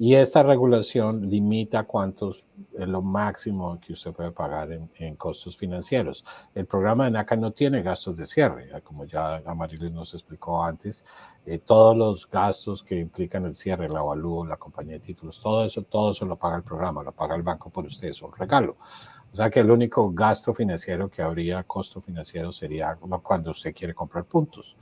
Y 0.00 0.14
esta 0.14 0.44
regulación 0.44 1.28
limita 1.28 1.82
cuántos 1.82 2.46
es 2.78 2.86
lo 2.86 3.02
máximo 3.02 3.80
que 3.80 3.94
usted 3.94 4.12
puede 4.12 4.30
pagar 4.30 4.70
en, 4.70 5.16
costos 5.16 5.56
financieros. 5.56 6.24
El 6.54 6.66
programa 6.66 7.06
de 7.06 7.10
NACA 7.10 7.34
no 7.34 7.50
tiene 7.50 7.82
gastos 7.82 8.16
de 8.16 8.24
cierre, 8.24 8.70
como 8.84 9.06
ya 9.06 9.42
Amarilis 9.44 9.90
nos 9.90 10.14
explicó 10.14 10.62
antes. 10.62 11.04
Eh, 11.44 11.58
todos 11.58 11.96
los 11.96 12.30
gastos 12.30 12.84
que 12.84 12.96
implican 12.96 13.44
el 13.46 13.56
cierre, 13.56 13.86
el 13.86 13.96
avalúo, 13.96 14.46
la 14.46 14.56
compañía 14.56 14.94
de 14.94 15.00
títulos, 15.00 15.40
todo 15.42 15.64
eso, 15.64 15.82
todo 15.82 16.12
eso 16.12 16.24
lo 16.26 16.36
paga 16.36 16.58
el 16.58 16.62
programa, 16.62 17.02
lo 17.02 17.10
paga 17.10 17.34
el 17.34 17.42
banco 17.42 17.68
por 17.68 17.84
usted, 17.84 18.06
es 18.06 18.22
un 18.22 18.32
regalo. 18.32 18.76
O 19.32 19.36
sea 19.36 19.50
que 19.50 19.58
el 19.58 19.70
único 19.70 20.12
gasto 20.12 20.54
financiero 20.54 21.10
que 21.10 21.22
habría, 21.22 21.64
costo 21.64 22.00
financiero, 22.00 22.52
sería 22.52 22.96
cuando 23.20 23.50
usted 23.50 23.74
quiere 23.74 23.94
comprar 23.94 24.26
puntos. 24.26 24.76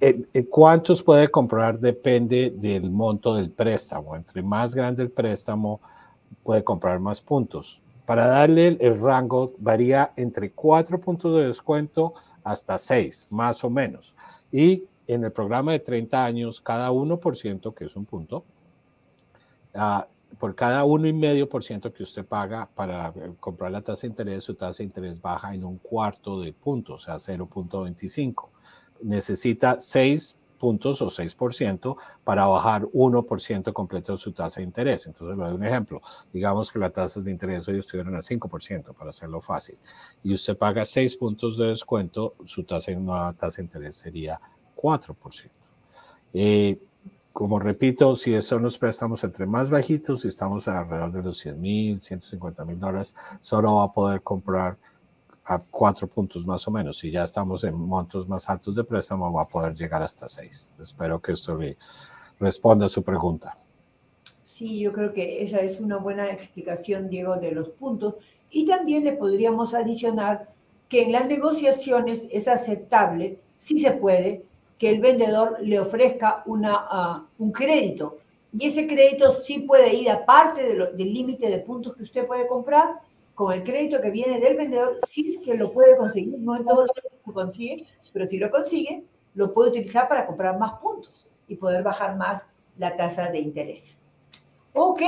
Eh, 0.00 0.26
eh, 0.34 0.46
¿Cuántos 0.46 1.02
puede 1.02 1.28
comprar? 1.30 1.78
Depende 1.78 2.50
del 2.50 2.90
monto 2.90 3.34
del 3.34 3.50
préstamo. 3.50 4.16
Entre 4.16 4.42
más 4.42 4.74
grande 4.74 5.02
el 5.02 5.10
préstamo, 5.10 5.80
puede 6.42 6.64
comprar 6.64 7.00
más 7.00 7.20
puntos. 7.20 7.80
Para 8.04 8.26
darle 8.26 8.76
el, 8.80 9.00
rango, 9.00 9.54
varía 9.58 10.12
entre 10.16 10.50
4 10.50 11.00
puntos 11.00 11.36
de 11.36 11.46
descuento 11.46 12.14
hasta 12.42 12.76
6, 12.76 13.28
más 13.30 13.64
o 13.64 13.70
menos. 13.70 14.14
Y 14.52 14.84
en 15.06 15.24
el 15.24 15.32
programa 15.32 15.72
de 15.72 15.78
30 15.78 16.24
años, 16.24 16.60
cada 16.60 16.90
1%, 16.90 17.74
que 17.74 17.84
es 17.84 17.96
un 17.96 18.04
punto, 18.04 18.44
uh, 19.74 20.02
por 20.38 20.54
cada 20.54 20.84
1,5% 20.84 21.92
que 21.92 22.02
usted 22.02 22.26
paga 22.26 22.68
para 22.74 23.08
eh, 23.08 23.32
comprar 23.40 23.70
la 23.70 23.80
tasa 23.80 24.02
de 24.02 24.08
interés, 24.08 24.44
su 24.44 24.54
tasa 24.54 24.78
de 24.78 24.84
interés 24.84 25.20
baja 25.20 25.54
en 25.54 25.64
un 25.64 25.78
cuarto 25.78 26.40
de 26.40 26.52
punto, 26.52 26.94
o 26.94 26.98
sea, 26.98 27.14
0.25 27.14 28.48
necesita 29.04 29.78
6 29.78 30.38
puntos 30.58 31.02
o 31.02 31.10
6% 31.10 31.96
para 32.24 32.46
bajar 32.46 32.84
1% 32.84 33.72
completo 33.74 34.12
de 34.12 34.18
su 34.18 34.32
tasa 34.32 34.60
de 34.60 34.64
interés. 34.64 35.06
Entonces, 35.06 35.36
le 35.36 35.44
doy 35.44 35.54
un 35.54 35.64
ejemplo. 35.64 36.00
Digamos 36.32 36.70
que 36.70 36.78
las 36.78 36.92
tasas 36.92 37.24
de 37.24 37.30
interés 37.30 37.68
hoy 37.68 37.78
estuvieran 37.78 38.14
al 38.14 38.22
5% 38.22 38.94
para 38.94 39.10
hacerlo 39.10 39.42
fácil. 39.42 39.76
Y 40.22 40.32
usted 40.32 40.56
paga 40.56 40.84
6 40.84 41.16
puntos 41.16 41.58
de 41.58 41.66
descuento, 41.66 42.34
su 42.46 42.64
tasa, 42.64 42.92
nueva 42.92 43.32
tasa 43.34 43.58
de 43.58 43.64
interés 43.64 43.96
sería 43.96 44.40
4%. 44.74 45.50
Eh, 46.32 46.78
como 47.34 47.58
repito, 47.58 48.14
si 48.16 48.40
son 48.42 48.62
los 48.62 48.78
préstamos 48.78 49.22
entre 49.24 49.44
más 49.44 49.68
bajitos, 49.68 50.22
si 50.22 50.28
estamos 50.28 50.68
alrededor 50.68 51.12
de 51.12 51.22
los 51.22 51.36
100 51.38 51.60
mil, 51.60 52.00
150 52.00 52.64
mil 52.64 52.78
dólares, 52.78 53.14
solo 53.40 53.74
va 53.74 53.84
a 53.84 53.92
poder 53.92 54.22
comprar 54.22 54.78
a 55.44 55.58
cuatro 55.70 56.06
puntos 56.06 56.46
más 56.46 56.66
o 56.66 56.70
menos. 56.70 56.98
Si 56.98 57.10
ya 57.10 57.24
estamos 57.24 57.64
en 57.64 57.74
montos 57.74 58.28
más 58.28 58.48
altos 58.48 58.74
de 58.74 58.84
préstamo, 58.84 59.32
va 59.32 59.42
a 59.42 59.48
poder 59.48 59.74
llegar 59.74 60.02
hasta 60.02 60.28
seis. 60.28 60.70
Espero 60.80 61.20
que 61.20 61.32
esto 61.32 61.56
le 61.56 61.76
responda 62.40 62.86
a 62.86 62.88
su 62.88 63.02
pregunta. 63.02 63.56
Sí, 64.42 64.78
yo 64.80 64.92
creo 64.92 65.12
que 65.12 65.42
esa 65.42 65.60
es 65.60 65.80
una 65.80 65.96
buena 65.96 66.30
explicación, 66.30 67.08
Diego, 67.08 67.36
de 67.36 67.52
los 67.52 67.70
puntos. 67.70 68.14
Y 68.50 68.66
también 68.66 69.04
le 69.04 69.12
podríamos 69.12 69.74
adicionar 69.74 70.52
que 70.88 71.02
en 71.02 71.12
las 71.12 71.26
negociaciones 71.26 72.28
es 72.30 72.46
aceptable, 72.46 73.40
si 73.56 73.78
se 73.78 73.92
puede, 73.92 74.44
que 74.78 74.90
el 74.90 75.00
vendedor 75.00 75.56
le 75.60 75.80
ofrezca 75.80 76.42
una, 76.46 77.26
uh, 77.38 77.42
un 77.42 77.52
crédito. 77.52 78.16
Y 78.52 78.66
ese 78.66 78.86
crédito 78.86 79.32
sí 79.32 79.60
puede 79.60 79.92
ir 79.94 80.10
aparte 80.10 80.76
del 80.94 81.12
límite 81.12 81.48
de 81.48 81.58
puntos 81.58 81.96
que 81.96 82.04
usted 82.04 82.26
puede 82.26 82.46
comprar 82.46 83.00
con 83.34 83.52
el 83.52 83.64
crédito 83.64 84.00
que 84.00 84.10
viene 84.10 84.40
del 84.40 84.56
vendedor, 84.56 84.96
si 85.06 85.34
es 85.34 85.38
que 85.38 85.56
lo 85.56 85.72
puede 85.72 85.96
conseguir, 85.96 86.38
no 86.38 86.56
en 86.56 86.64
todos 86.64 86.88
los 86.88 87.12
lo 87.26 87.32
consigue, 87.32 87.84
pero 88.12 88.26
si 88.26 88.38
lo 88.38 88.50
consigue, 88.50 89.04
lo 89.34 89.52
puede 89.52 89.70
utilizar 89.70 90.08
para 90.08 90.26
comprar 90.26 90.58
más 90.58 90.78
puntos 90.80 91.26
y 91.48 91.56
poder 91.56 91.82
bajar 91.82 92.16
más 92.16 92.46
la 92.78 92.96
tasa 92.96 93.30
de 93.30 93.40
interés. 93.40 93.98
Ok, 94.72 95.02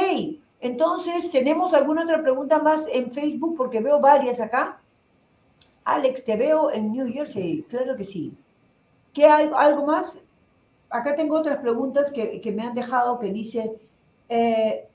entonces, 0.60 1.30
¿tenemos 1.30 1.74
alguna 1.74 2.02
otra 2.02 2.22
pregunta 2.22 2.58
más 2.58 2.86
en 2.90 3.12
Facebook? 3.12 3.56
Porque 3.56 3.80
veo 3.80 4.00
varias 4.00 4.40
acá. 4.40 4.80
Alex, 5.84 6.24
te 6.24 6.36
veo 6.36 6.70
en 6.72 6.92
New 6.92 7.12
Jersey, 7.12 7.62
claro 7.68 7.96
que 7.96 8.04
sí. 8.04 8.32
¿Qué 9.12 9.26
algo 9.26 9.86
más? 9.86 10.22
Acá 10.90 11.14
tengo 11.14 11.36
otras 11.36 11.58
preguntas 11.58 12.10
que, 12.10 12.40
que 12.40 12.52
me 12.52 12.62
han 12.62 12.74
dejado 12.74 13.18
que 13.18 13.30
dice, 13.30 13.72
eh, 14.28 14.88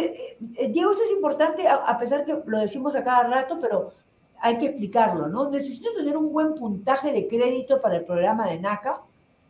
eh, 0.00 0.68
Diego, 0.68 0.92
esto 0.92 1.04
es 1.04 1.12
importante, 1.12 1.68
a, 1.68 1.98
pesar 1.98 2.24
que 2.24 2.38
lo 2.46 2.58
decimos 2.58 2.94
a 2.94 3.04
cada 3.04 3.24
rato, 3.24 3.58
pero 3.60 3.92
hay 4.40 4.58
que 4.58 4.66
explicarlo, 4.66 5.28
¿no? 5.28 5.50
Necesito 5.50 5.94
tener 5.94 6.16
un 6.16 6.32
buen 6.32 6.54
puntaje 6.54 7.12
de 7.12 7.28
crédito 7.28 7.80
para 7.80 7.96
el 7.96 8.04
programa 8.04 8.46
de 8.48 8.58
NACA, 8.58 9.00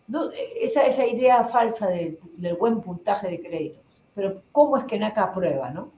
¿no? 0.09 0.31
Esa, 0.61 0.85
esa 0.87 1.07
idea 1.07 1.45
falsa 1.45 1.89
del 1.89 2.19
buen 2.59 2.81
puntaje 2.81 3.29
de 3.29 3.41
crédito. 3.41 3.81
Pero 4.15 4.43
¿cómo 4.53 4.77
es 4.77 4.85
que 4.85 4.99
NACA 4.99 5.25
aprueba, 5.25 5.71
no? 5.71 5.91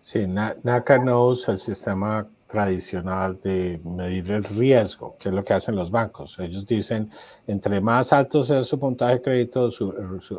Sí, 0.00 0.26
NACA 0.26 0.98
no 0.98 1.26
usa 1.26 1.54
el 1.54 1.60
sistema 1.60 2.26
tradicional 2.48 3.38
de 3.40 3.78
medir 3.84 4.30
el 4.32 4.42
riesgo, 4.42 5.16
que 5.18 5.28
es 5.28 5.34
lo 5.34 5.44
que 5.44 5.52
hacen 5.52 5.76
los 5.76 5.90
bancos. 5.90 6.38
Ellos 6.38 6.66
dicen, 6.66 7.10
entre 7.46 7.80
más 7.80 8.12
alto 8.12 8.42
sea 8.42 8.64
su 8.64 8.80
puntaje 8.80 9.14
de 9.14 9.22
crédito, 9.22 9.70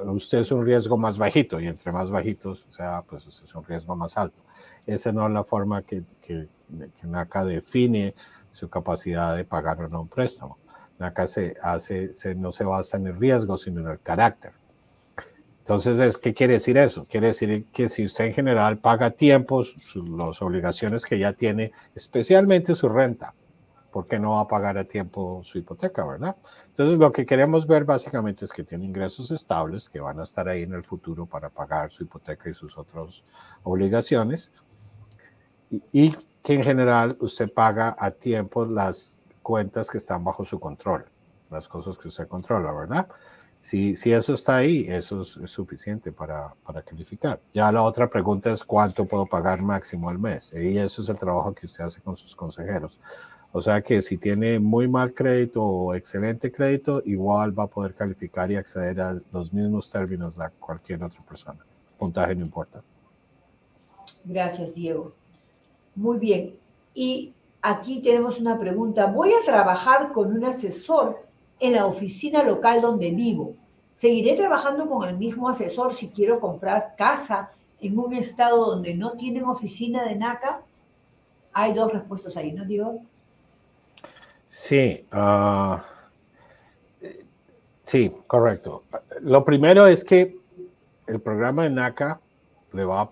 usted 0.06 0.40
es 0.40 0.52
un 0.52 0.66
riesgo 0.66 0.98
más 0.98 1.18
bajito, 1.18 1.60
y 1.60 1.68
entre 1.68 1.92
más 1.92 2.10
bajitos 2.10 2.66
sea, 2.72 3.04
pues 3.08 3.28
es 3.28 3.56
un 3.56 3.64
riesgo 3.64 3.96
más 3.96 4.18
alto. 4.18 4.40
Esa 4.88 5.12
no 5.12 5.28
es 5.28 5.32
la 5.32 5.44
forma 5.44 5.84
que, 5.84 6.04
que, 6.20 6.48
que 7.00 7.08
NACA 7.08 7.46
define 7.46 8.16
su 8.52 8.70
capacidad 8.70 9.36
de 9.38 9.46
pagar 9.46 9.80
o 9.84 9.88
no 9.88 10.02
un 10.02 10.08
préstamo. 10.08 10.58
NACA 10.98 11.28
se 11.28 11.56
hace, 11.62 12.12
no 12.36 12.52
se 12.52 12.64
basa 12.64 12.98
en 12.98 13.08
el 13.08 13.20
riesgo, 13.20 13.56
sino 13.56 13.82
en 13.82 13.88
el 13.88 14.00
carácter. 14.00 14.59
Entonces, 15.60 16.18
¿qué 16.18 16.34
quiere 16.34 16.54
decir 16.54 16.78
eso? 16.78 17.06
Quiere 17.10 17.28
decir 17.28 17.66
que 17.72 17.90
si 17.90 18.06
usted 18.06 18.26
en 18.26 18.34
general 18.34 18.80
paga 18.80 19.12
tiempos, 19.12 19.76
las 19.96 20.42
obligaciones 20.42 21.06
que 21.06 21.20
ya 21.20 21.34
tiene, 21.34 21.72
especialmente 21.94 22.74
su 22.74 22.90
renta, 22.90 23.36
¿por 23.92 24.06
qué 24.06 24.20
no 24.20 24.32
va 24.32 24.42
a 24.42 24.48
pagar 24.48 24.78
a 24.78 24.84
tiempo 24.84 25.42
su 25.44 25.58
hipoteca, 25.60 26.06
verdad? 26.06 26.36
Entonces, 26.68 26.98
lo 26.98 27.12
que 27.12 27.26
queremos 27.26 27.68
ver 27.68 27.86
básicamente 27.86 28.46
es 28.46 28.52
que 28.52 28.64
tiene 28.64 28.86
ingresos 28.86 29.32
estables 29.32 29.90
que 29.90 30.00
van 30.00 30.20
a 30.20 30.24
estar 30.24 30.48
ahí 30.48 30.64
en 30.64 30.74
el 30.74 30.84
futuro 30.84 31.26
para 31.26 31.50
pagar 31.50 31.92
su 31.92 32.04
hipoteca 32.04 32.50
y 32.50 32.54
sus 32.54 32.78
otras 32.78 33.24
obligaciones. 33.64 34.52
Y, 35.70 35.84
y 35.92 36.16
que 36.42 36.54
en 36.54 36.64
general 36.64 37.16
usted 37.20 37.52
paga 37.52 37.96
a 38.00 38.12
tiempo 38.12 38.66
las 38.66 39.18
cuentas 39.44 39.90
que 39.90 39.98
están 39.98 40.24
bajo 40.24 40.44
su 40.44 40.60
control, 40.60 41.06
las 41.50 41.68
cosas 41.68 41.98
que 41.98 42.08
usted 42.08 42.28
controla, 42.28 42.72
¿verdad? 42.72 43.08
Si, 43.62 43.96
si 43.96 44.14
eso 44.14 44.34
está 44.34 44.58
ahí, 44.58 44.86
eso 44.88 45.22
es, 45.22 45.38
suficiente 45.52 46.12
para, 46.12 46.54
para, 46.66 46.82
calificar. 46.82 47.40
Ya 47.54 47.72
la 47.72 47.84
otra 47.84 48.08
pregunta 48.08 48.52
es 48.52 48.64
cuánto 48.64 49.06
puedo 49.06 49.26
pagar 49.26 49.62
máximo 49.62 50.10
al 50.10 50.18
mes. 50.18 50.54
Y 50.54 50.78
eso 50.78 51.02
es 51.02 51.10
el 51.10 51.20
trabajo 51.20 51.54
que 51.54 51.66
usted 51.66 51.84
hace 51.84 52.02
con 52.02 52.16
sus 52.16 52.36
consejeros. 52.36 53.00
O 53.52 53.62
sea 53.62 53.82
que 53.82 54.02
si 54.02 54.18
tiene 54.18 54.60
muy 54.60 54.88
mal 54.88 55.14
crédito 55.14 55.64
o 55.64 55.96
excelente 55.96 56.52
crédito, 56.52 57.02
igual 57.06 57.58
va 57.58 57.64
a 57.64 57.68
poder 57.68 57.96
calificar 57.96 58.50
y 58.52 58.56
acceder 58.56 59.02
a 59.02 59.20
los 59.32 59.52
mismos 59.52 59.90
términos 59.92 60.38
de 60.38 60.46
cualquier 60.60 61.04
otra 61.04 61.22
persona. 61.24 61.66
Puntaje 61.98 62.36
no 62.36 62.46
importa. 62.46 62.82
Gracias, 64.24 64.76
Diego. 64.76 65.14
Muy 65.96 66.20
bien. 66.20 66.56
Y 66.94 67.34
aquí 67.62 68.02
tenemos 68.02 68.40
una 68.40 68.60
pregunta. 68.60 69.08
Voy 69.08 69.32
a 69.32 69.44
trabajar 69.44 70.12
con 70.12 70.32
un 70.32 70.46
asesor 70.46 71.29
en 71.60 71.74
la 71.74 71.86
oficina 71.86 72.44
local 72.44 72.82
donde 72.82 73.12
vivo. 73.12 73.56
Seguiré 73.92 74.36
trabajando 74.36 74.88
con 74.90 75.08
el 75.08 75.18
mismo 75.18 75.50
asesor 75.50 75.94
si 75.94 76.08
quiero 76.08 76.40
comprar 76.40 76.96
casa 76.98 77.50
en 77.82 77.98
un 77.98 78.14
estado 78.14 78.66
donde 78.66 78.94
no 78.94 79.12
tienen 79.14 79.46
oficina 79.46 80.04
de 80.04 80.16
NACA. 80.16 80.62
Hay 81.54 81.74
dos 81.74 81.92
respuestas 81.92 82.38
ahí, 82.38 82.52
¿no, 82.52 82.66
Diego? 82.66 83.02
Sí, 84.50 85.06
ah, 85.12 85.84
sí, 87.84 88.12
correcto. 88.28 88.84
Lo 89.22 89.44
primero 89.44 89.86
es 89.86 90.04
que 90.04 90.38
el 91.08 91.20
programa 91.20 91.64
de 91.64 91.70
NACA 91.72 92.20
le 92.74 92.86
va 92.86 93.12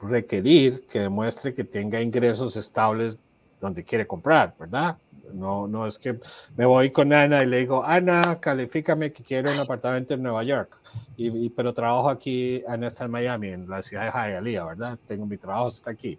requerir 0.00 0.86
que 0.86 1.00
demuestre 1.00 1.54
que 1.54 1.64
tenga 1.64 2.00
ingresos 2.00 2.56
estables 2.56 3.18
donde 3.60 3.84
quiere 3.84 4.06
comprar, 4.06 4.54
¿verdad? 4.58 4.96
No, 5.34 5.66
no 5.66 5.86
es 5.86 5.98
que 5.98 6.18
me 6.56 6.66
voy 6.66 6.90
con 6.90 7.12
Ana 7.12 7.42
y 7.42 7.46
le 7.46 7.58
digo, 7.58 7.84
Ana, 7.84 8.38
califícame 8.40 9.12
que 9.12 9.22
quiero 9.22 9.52
un 9.52 9.58
apartamento 9.58 10.14
en 10.14 10.22
Nueva 10.22 10.42
York, 10.42 10.76
y, 11.16 11.50
pero 11.50 11.74
trabajo 11.74 12.08
aquí, 12.08 12.62
Ana 12.66 12.86
está 12.86 13.04
en 13.04 13.10
Miami, 13.10 13.48
en 13.48 13.68
la 13.68 13.82
ciudad 13.82 14.04
de 14.04 14.10
Hialeah, 14.10 14.64
¿verdad? 14.64 14.98
Tengo 15.06 15.26
mi 15.26 15.36
trabajo, 15.36 15.68
está 15.68 15.90
aquí. 15.90 16.18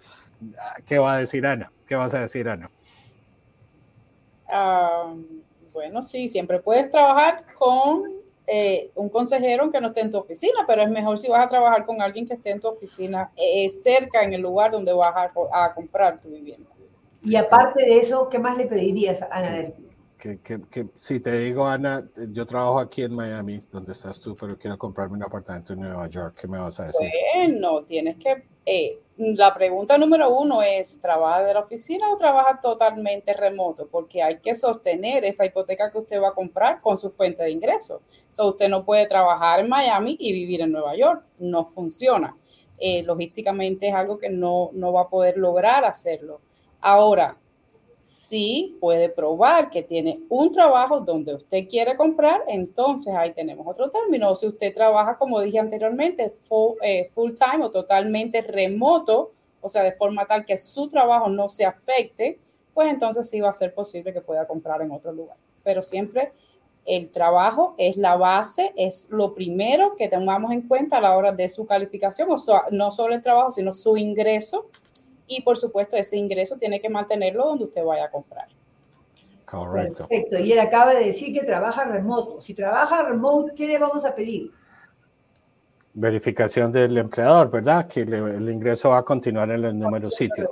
¿Qué 0.86 1.00
va 1.00 1.14
a 1.14 1.18
decir 1.18 1.46
Ana? 1.46 1.72
¿Qué 1.88 1.96
vas 1.96 2.14
a 2.14 2.22
decir, 2.22 2.48
Ana? 2.48 2.70
bueno, 5.74 6.02
sí, 6.02 6.28
siempre 6.28 6.60
puedes 6.60 6.92
trabajar 6.92 7.46
con 7.58 8.04
eh, 8.46 8.92
un 8.96 9.08
consejero 9.08 9.72
que 9.72 9.80
no 9.80 9.88
esté 9.88 10.02
en 10.02 10.12
tu 10.12 10.18
oficina, 10.18 10.66
pero 10.68 10.82
es 10.82 10.90
mejor 10.90 11.18
si 11.18 11.30
vas 11.30 11.46
a 11.46 11.48
trabajar 11.48 11.86
con 11.86 12.02
alguien 12.02 12.28
que 12.28 12.34
esté 12.34 12.50
en 12.50 12.60
tu 12.60 12.68
oficina 12.68 13.32
eh, 13.38 13.70
cerca 13.70 14.24
en 14.24 14.34
el 14.34 14.42
lugar 14.42 14.72
donde 14.72 14.92
vas 14.92 15.32
a 15.54 15.74
comprar 15.74 16.20
tu 16.20 16.30
vivienda. 16.30 16.70
Y 17.24 17.36
aparte 17.36 17.86
de 17.86 18.00
eso, 18.00 18.30
¿qué 18.30 18.40
más 18.40 18.58
le 18.58 18.66
pedirías 18.66 19.22
a 19.22 19.28
Ana? 19.32 19.72
Que, 20.18 20.40
que, 20.40 20.62
que, 20.70 20.88
si 20.98 21.20
te 21.20 21.40
digo, 21.40 21.66
Ana, 21.66 22.08
yo 22.30 22.46
trabajo 22.46 22.80
aquí 22.80 23.04
en 23.04 23.14
Miami, 23.14 23.62
donde 23.72 23.92
estás 23.92 24.22
tú, 24.22 24.36
pero 24.40 24.58
quiero 24.58 24.78
comprarme 24.78 25.18
un 25.18 25.24
apartamento 25.24 25.74
en 25.74 25.80
Nueva 25.80 26.08
York, 26.08 26.38
¿qué 26.40 26.48
me 26.48 26.60
vas 26.60 26.80
a 26.80 26.88
decir? 26.88 27.10
Bueno, 27.36 27.84
tienes 27.84 28.18
que... 28.18 28.44
Eh, 28.66 29.00
la 29.18 29.54
pregunta 29.54 29.98
número 29.98 30.36
uno 30.36 30.64
es, 30.64 31.00
¿trabaja 31.00 31.44
de 31.44 31.54
la 31.54 31.60
oficina 31.60 32.12
o 32.12 32.18
trabaja 32.18 32.60
totalmente 32.60 33.34
remoto? 33.34 33.88
Porque 33.88 34.24
hay 34.24 34.40
que 34.40 34.56
sostener 34.56 35.26
esa 35.26 35.46
hipoteca 35.46 35.92
que 35.92 36.00
usted 36.00 36.20
va 36.20 36.30
a 36.30 36.34
comprar 36.34 36.82
con 36.82 36.98
su 36.98 37.12
fuente 37.12 37.44
de 37.44 37.52
ingresos. 37.52 38.02
So, 38.32 38.50
usted 38.50 38.68
no 38.68 38.84
puede 38.84 39.06
trabajar 39.08 39.60
en 39.60 39.70
Miami 39.70 40.18
y 40.20 40.34
vivir 40.34 40.62
en 40.62 40.72
Nueva 40.72 40.96
York. 40.96 41.24
No 41.38 41.66
funciona. 41.66 42.36
Eh, 42.80 43.04
logísticamente 43.04 43.90
es 43.90 43.94
algo 43.94 44.18
que 44.18 44.30
no, 44.30 44.72
no 44.74 44.92
va 44.92 45.02
a 45.02 45.10
poder 45.10 45.38
lograr 45.38 45.86
hacerlo. 45.86 46.42
Ahora, 46.82 47.38
sí 48.02 48.78
puede 48.82 49.10
probar 49.10 49.70
que 49.70 49.84
tiene 49.84 50.20
un 50.28 50.52
trabajo 50.52 51.02
donde 51.02 51.36
usted 51.36 51.68
quiere 51.70 51.96
comprar, 51.96 52.42
entonces 52.48 53.14
ahí 53.14 53.32
tenemos 53.32 53.66
otro 53.68 53.92
término. 53.92 54.36
Si 54.36 54.48
usted 54.48 54.74
trabaja, 54.74 55.18
como 55.18 55.40
dije 55.40 55.60
anteriormente, 55.60 56.32
full, 56.32 56.78
eh, 56.82 57.10
full, 57.14 57.34
time 57.34 57.64
o 57.64 57.70
totalmente 57.70 58.42
remoto, 58.42 59.32
o 59.62 59.70
sea, 59.70 59.84
de 59.84 59.92
forma 59.92 60.26
tal 60.26 60.44
que 60.44 60.58
su 60.58 60.90
trabajo 60.90 61.30
no 61.30 61.48
se 61.48 61.64
afecte, 61.64 62.40
pues 62.74 62.90
entonces 62.90 63.30
sí 63.30 63.40
va 63.40 63.50
a 63.50 63.54
ser 63.54 63.74
posible 63.76 64.12
que 64.12 64.22
pueda 64.22 64.48
comprar 64.48 64.82
en 64.82 64.92
otro 64.92 65.12
lugar. 65.12 65.38
Pero 65.64 65.84
siempre 65.84 66.32
el 66.86 67.12
trabajo 67.12 67.76
es 67.78 67.98
la 67.98 68.16
base, 68.16 68.74
es 68.76 69.08
lo 69.12 69.36
primero 69.36 69.96
que 69.96 70.08
tengamos 70.08 70.52
en 70.52 70.68
cuenta 70.68 70.98
a 70.98 71.02
la 71.02 71.16
hora 71.16 71.32
de 71.32 71.48
su 71.50 71.68
calificación, 71.68 72.32
o 72.32 72.40
sea, 72.40 72.64
no 72.72 72.90
solo 72.90 73.14
el 73.14 73.22
trabajo, 73.22 73.52
sino 73.52 73.72
su 73.72 73.96
ingreso 73.98 74.66
y 75.32 75.42
por 75.42 75.58
supuesto 75.58 75.96
ese 75.96 76.18
ingreso 76.18 76.58
tiene 76.58 76.82
que 76.82 76.90
mantenerlo 76.90 77.46
donde 77.46 77.66
usted 77.66 77.84
vaya 77.84 78.06
a 78.06 78.12
comprar. 78.12 78.48
Correcto. 79.46 80.08
Perfecto. 80.08 80.40
Y 80.40 80.52
él 80.52 80.60
acaba 80.60 80.94
de 80.94 81.06
decir 81.06 81.34
que 81.34 81.46
trabaja 81.46 81.86
remoto. 81.86 82.42
Si 82.42 82.54
trabaja 82.54 83.04
remoto, 83.04 83.54
¿qué 83.56 83.68
le 83.68 83.78
vamos 83.78 84.04
a 84.06 84.14
pedir? 84.14 84.52
Verificación 85.94 86.72
del 86.72 86.98
empleador, 86.98 87.50
¿verdad? 87.50 87.88
Que 87.88 88.02
el 88.02 88.50
ingreso 88.50 88.90
va 88.90 89.00
a 89.00 89.04
continuar 89.04 89.52
en 89.52 89.64
el 89.66 89.78
número 89.78 90.10
sitio. 90.10 90.50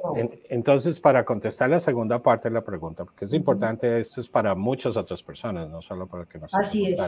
entonces, 0.49 0.99
para 0.99 1.23
contestar 1.23 1.69
la 1.69 1.79
segunda 1.79 2.21
parte 2.21 2.49
de 2.49 2.55
la 2.55 2.61
pregunta, 2.61 3.05
porque 3.05 3.23
es 3.23 3.33
importante, 3.33 4.01
esto 4.01 4.19
es 4.19 4.27
para 4.27 4.53
muchas 4.53 4.97
otras 4.97 5.23
personas, 5.23 5.69
no 5.69 5.81
solo 5.81 6.07
para 6.07 6.25
que 6.25 6.39
nos 6.39 6.53
Así 6.53 6.91
es 6.91 6.99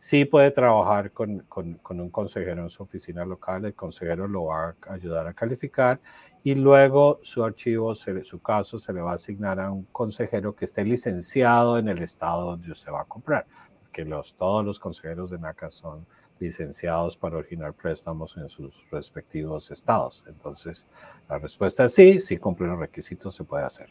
sí 0.00 0.24
puede 0.24 0.50
trabajar 0.50 1.12
con, 1.12 1.40
con, 1.40 1.74
con, 1.74 2.00
un 2.00 2.08
consejero 2.08 2.62
en 2.62 2.70
su 2.70 2.82
oficina 2.82 3.22
local, 3.26 3.66
el 3.66 3.74
consejero 3.74 4.26
lo 4.26 4.46
va 4.46 4.74
a 4.88 4.94
ayudar 4.94 5.26
a 5.26 5.34
calificar 5.34 6.00
y 6.42 6.54
luego 6.54 7.20
su 7.22 7.44
archivo, 7.44 7.94
su 7.94 8.40
caso 8.40 8.78
se 8.78 8.92
le 8.92 9.00
va 9.00 9.12
a 9.12 9.14
asignar 9.14 9.60
a 9.60 9.70
un 9.70 9.84
consejero 9.92 10.54
que 10.54 10.64
esté 10.64 10.84
licenciado 10.84 11.78
en 11.78 11.88
el 11.88 12.02
estado 12.02 12.52
donde 12.52 12.72
usted 12.72 12.92
va 12.92 13.02
a 13.02 13.04
comprar, 13.04 13.46
porque 13.82 14.04
los, 14.04 14.34
todos 14.34 14.64
los 14.64 14.78
consejeros 14.78 15.30
de 15.30 15.38
NACA 15.38 15.70
son 15.70 16.06
licenciados 16.38 17.16
para 17.16 17.36
originar 17.36 17.74
préstamos 17.74 18.36
en 18.38 18.48
sus 18.48 18.88
respectivos 18.90 19.70
estados. 19.70 20.24
Entonces, 20.26 20.86
la 21.28 21.38
respuesta 21.38 21.84
es 21.84 21.94
sí, 21.94 22.20
si 22.20 22.38
cumple 22.38 22.66
los 22.66 22.78
requisitos 22.78 23.34
se 23.34 23.44
puede 23.44 23.64
hacer. 23.64 23.90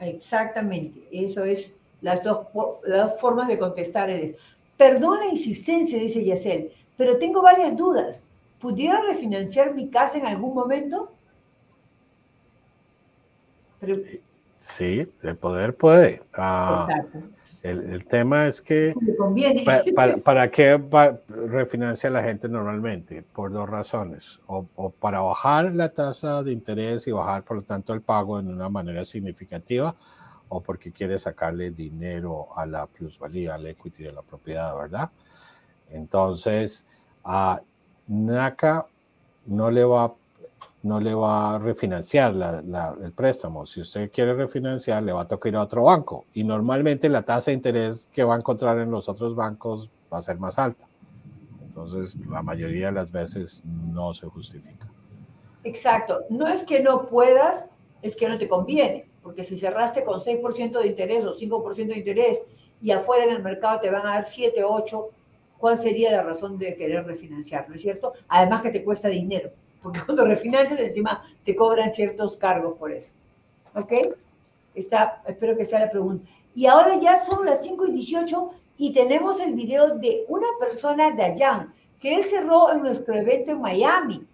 Exactamente, 0.00 1.08
eso 1.12 1.44
es 1.44 1.70
las 2.00 2.22
dos, 2.22 2.48
las 2.84 3.10
dos 3.10 3.20
formas 3.20 3.46
de 3.46 3.58
contestar. 3.58 4.10
Es, 4.10 4.34
Perdón 4.78 5.18
la 5.18 5.26
insistencia, 5.26 5.98
dice 5.98 6.24
Yacel, 6.24 6.70
pero 6.96 7.18
tengo 7.18 7.42
varias 7.42 7.76
dudas. 7.76 8.22
¿Pudiera 8.60 9.02
refinanciar 9.02 9.74
mi 9.74 9.90
casa 9.90 10.18
en 10.18 10.26
algún 10.26 10.54
momento? 10.54 11.12
Sí, 14.60 15.08
el 15.22 15.36
poder 15.36 15.76
puede. 15.76 16.22
Ah, 16.34 16.88
el, 17.62 18.04
tema 18.06 18.48
es 18.48 18.60
que 18.60 18.92
para, 20.24 20.50
qué 20.50 20.82
refinancia 21.28 22.10
la 22.10 22.24
gente 22.24 22.48
normalmente? 22.48 23.22
Por 23.22 23.52
dos 23.52 23.68
razones. 23.68 24.40
O, 24.46 24.66
o, 24.74 24.90
para 24.90 25.20
bajar 25.20 25.72
la 25.74 25.90
tasa 25.90 26.42
de 26.42 26.52
interés 26.52 27.06
y 27.06 27.12
bajar, 27.12 27.44
por 27.44 27.58
lo 27.58 27.62
tanto, 27.62 27.92
el 27.94 28.02
pago 28.02 28.38
en 28.40 28.48
una 28.48 28.68
manera 28.68 29.04
significativa, 29.04 29.94
o 30.48 30.60
porque 30.60 30.92
quiere 30.92 31.18
sacarle 31.18 31.70
dinero 31.70 32.48
a 32.56 32.66
la 32.66 32.86
plusvalía, 32.86 33.54
al 33.54 33.66
equity 33.66 34.02
de 34.02 34.12
la 34.12 34.22
propiedad, 34.22 34.76
¿verdad? 34.76 35.10
Entonces, 35.90 36.84
a 37.24 37.60
NACA 38.08 38.86
no 39.46 39.70
le 39.70 39.84
va, 39.84 40.14
no 40.82 41.00
le 41.00 41.14
va 41.14 41.54
a 41.54 41.58
refinanciar 41.58 42.34
el 43.02 43.12
préstamo. 43.12 43.66
Si 43.66 43.80
usted 43.80 44.10
quiere 44.10 44.34
refinanciar, 44.34 45.02
le 45.02 45.12
va 45.12 45.22
a 45.22 45.28
tocar 45.28 45.50
ir 45.50 45.56
a 45.56 45.62
otro 45.62 45.84
banco. 45.84 46.24
Y 46.34 46.44
normalmente 46.44 47.08
la 47.08 47.22
tasa 47.22 47.50
de 47.50 47.56
interés 47.56 48.08
que 48.12 48.24
va 48.24 48.34
a 48.34 48.38
encontrar 48.38 48.78
en 48.78 48.90
los 48.90 49.08
otros 49.08 49.34
bancos 49.34 49.90
va 50.12 50.18
a 50.18 50.22
ser 50.22 50.38
más 50.38 50.58
alta. 50.58 50.88
Entonces, 51.62 52.16
la 52.28 52.42
mayoría 52.42 52.86
de 52.86 52.92
las 52.92 53.12
veces 53.12 53.62
no 53.64 54.14
se 54.14 54.26
justifica. 54.26 54.88
Exacto. 55.64 56.20
No 56.30 56.46
es 56.46 56.64
que 56.64 56.80
no 56.80 57.06
puedas, 57.06 57.64
es 58.02 58.16
que 58.16 58.28
no 58.28 58.38
te 58.38 58.48
conviene 58.48 59.08
porque 59.28 59.44
si 59.44 59.58
cerraste 59.58 60.04
con 60.04 60.20
6% 60.20 60.80
de 60.80 60.86
interés 60.86 61.22
o 61.26 61.34
5% 61.34 61.88
de 61.88 61.98
interés 61.98 62.42
y 62.80 62.92
afuera 62.92 63.24
en 63.24 63.30
el 63.30 63.42
mercado 63.42 63.78
te 63.78 63.90
van 63.90 64.06
a 64.06 64.12
dar 64.12 64.24
7, 64.24 64.64
8, 64.64 65.10
¿cuál 65.58 65.78
sería 65.78 66.10
la 66.10 66.22
razón 66.22 66.56
de 66.56 66.74
querer 66.74 67.04
refinanciar? 67.04 67.68
¿No 67.68 67.74
es 67.74 67.82
cierto? 67.82 68.14
Además 68.26 68.62
que 68.62 68.70
te 68.70 68.82
cuesta 68.82 69.08
dinero, 69.08 69.50
porque 69.82 70.00
cuando 70.04 70.24
refinancias 70.24 70.78
encima 70.80 71.22
te 71.44 71.54
cobran 71.54 71.90
ciertos 71.90 72.36
cargos 72.36 72.74
por 72.78 72.92
eso. 72.92 73.12
¿Ok? 73.74 73.92
Está, 74.74 75.22
espero 75.26 75.56
que 75.56 75.64
sea 75.64 75.80
la 75.80 75.90
pregunta. 75.90 76.28
Y 76.54 76.66
ahora 76.66 76.96
ya 76.96 77.18
son 77.18 77.46
las 77.46 77.62
5 77.62 77.86
y 77.86 77.92
18 77.92 78.50
y 78.78 78.92
tenemos 78.92 79.40
el 79.40 79.54
video 79.54 79.96
de 79.98 80.24
una 80.28 80.46
persona 80.58 81.10
de 81.10 81.22
allá, 81.22 81.68
que 82.00 82.14
él 82.14 82.24
cerró 82.24 82.72
en 82.72 82.82
nuestro 82.82 83.14
evento 83.14 83.52
en 83.52 83.60
Miami. 83.60 84.26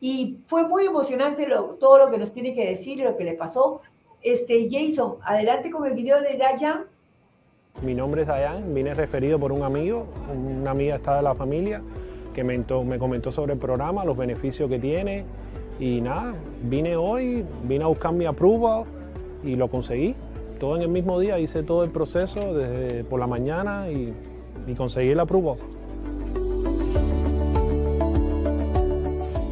Y 0.00 0.40
fue 0.46 0.66
muy 0.66 0.86
emocionante 0.86 1.46
todo 1.78 1.98
lo 1.98 2.10
que 2.10 2.18
nos 2.18 2.32
tiene 2.32 2.54
que 2.54 2.68
decir 2.68 2.98
y 2.98 3.02
lo 3.02 3.16
que 3.16 3.24
le 3.24 3.34
pasó. 3.34 3.82
Este, 4.22 4.68
Jason, 4.70 5.16
adelante 5.22 5.70
con 5.70 5.84
el 5.86 5.92
video 5.92 6.20
de 6.20 6.36
Dayan. 6.36 6.86
Mi 7.82 7.94
nombre 7.94 8.22
es 8.22 8.28
Dayan, 8.28 8.74
vine 8.74 8.94
referido 8.94 9.38
por 9.38 9.52
un 9.52 9.62
amigo, 9.62 10.06
una 10.34 10.70
amiga 10.70 10.96
está 10.96 11.16
de 11.16 11.22
la 11.22 11.34
familia, 11.34 11.82
que 12.32 12.44
me, 12.44 12.58
me 12.58 12.98
comentó 12.98 13.32
sobre 13.32 13.54
el 13.54 13.58
programa, 13.58 14.04
los 14.04 14.16
beneficios 14.16 14.68
que 14.68 14.78
tiene. 14.78 15.24
Y 15.78 16.00
nada, 16.00 16.34
vine 16.62 16.96
hoy, 16.96 17.44
vine 17.64 17.84
a 17.84 17.86
buscar 17.86 18.12
mi 18.12 18.26
approval 18.26 18.84
y 19.42 19.54
lo 19.54 19.68
conseguí. 19.68 20.14
Todo 20.58 20.76
en 20.76 20.82
el 20.82 20.88
mismo 20.88 21.18
día, 21.18 21.38
hice 21.38 21.62
todo 21.62 21.82
el 21.82 21.90
proceso 21.90 22.54
desde 22.54 23.04
por 23.04 23.18
la 23.18 23.26
mañana 23.26 23.90
y, 23.90 24.12
y 24.66 24.74
conseguí 24.74 25.10
el 25.10 25.20
approval. 25.20 25.56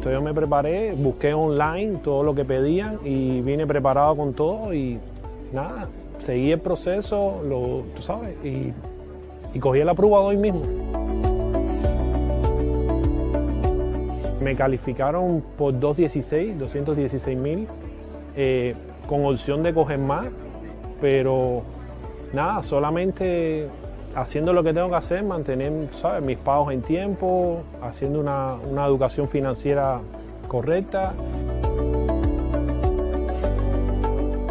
Entonces 0.01 0.13
yo 0.13 0.21
me 0.23 0.33
preparé, 0.33 0.93
busqué 0.93 1.31
online 1.31 1.99
todo 2.03 2.23
lo 2.23 2.33
que 2.33 2.43
pedían 2.43 2.97
y 3.05 3.41
vine 3.41 3.67
preparado 3.67 4.15
con 4.15 4.33
todo 4.33 4.73
y 4.73 4.97
nada, 5.53 5.89
seguí 6.17 6.51
el 6.51 6.59
proceso, 6.59 7.41
lo, 7.47 7.83
tú 7.95 8.01
sabes, 8.01 8.35
y, 8.43 8.73
cogí 9.59 9.81
el 9.81 9.89
aprobado 9.89 10.25
hoy 10.25 10.37
mismo. 10.37 10.61
Me 14.41 14.55
calificaron 14.55 15.43
por 15.57 15.79
216, 15.79 16.57
216 16.57 17.37
mil, 17.37 17.67
eh, 18.35 18.75
con 19.07 19.25
opción 19.25 19.61
de 19.61 19.73
coger 19.73 19.99
más, 19.99 20.27
pero 20.99 21.63
nada, 22.33 22.63
solamente 22.63 23.67
haciendo 24.15 24.51
lo 24.53 24.63
que 24.63 24.73
tengo 24.73 24.89
que 24.89 24.95
hacer, 24.95 25.23
mantener 25.23 25.89
¿sabes? 25.91 26.23
mis 26.23 26.37
pagos 26.37 26.73
en 26.73 26.81
tiempo, 26.81 27.61
haciendo 27.81 28.19
una, 28.19 28.55
una 28.55 28.85
educación 28.85 29.29
financiera 29.29 30.01
correcta. 30.47 31.13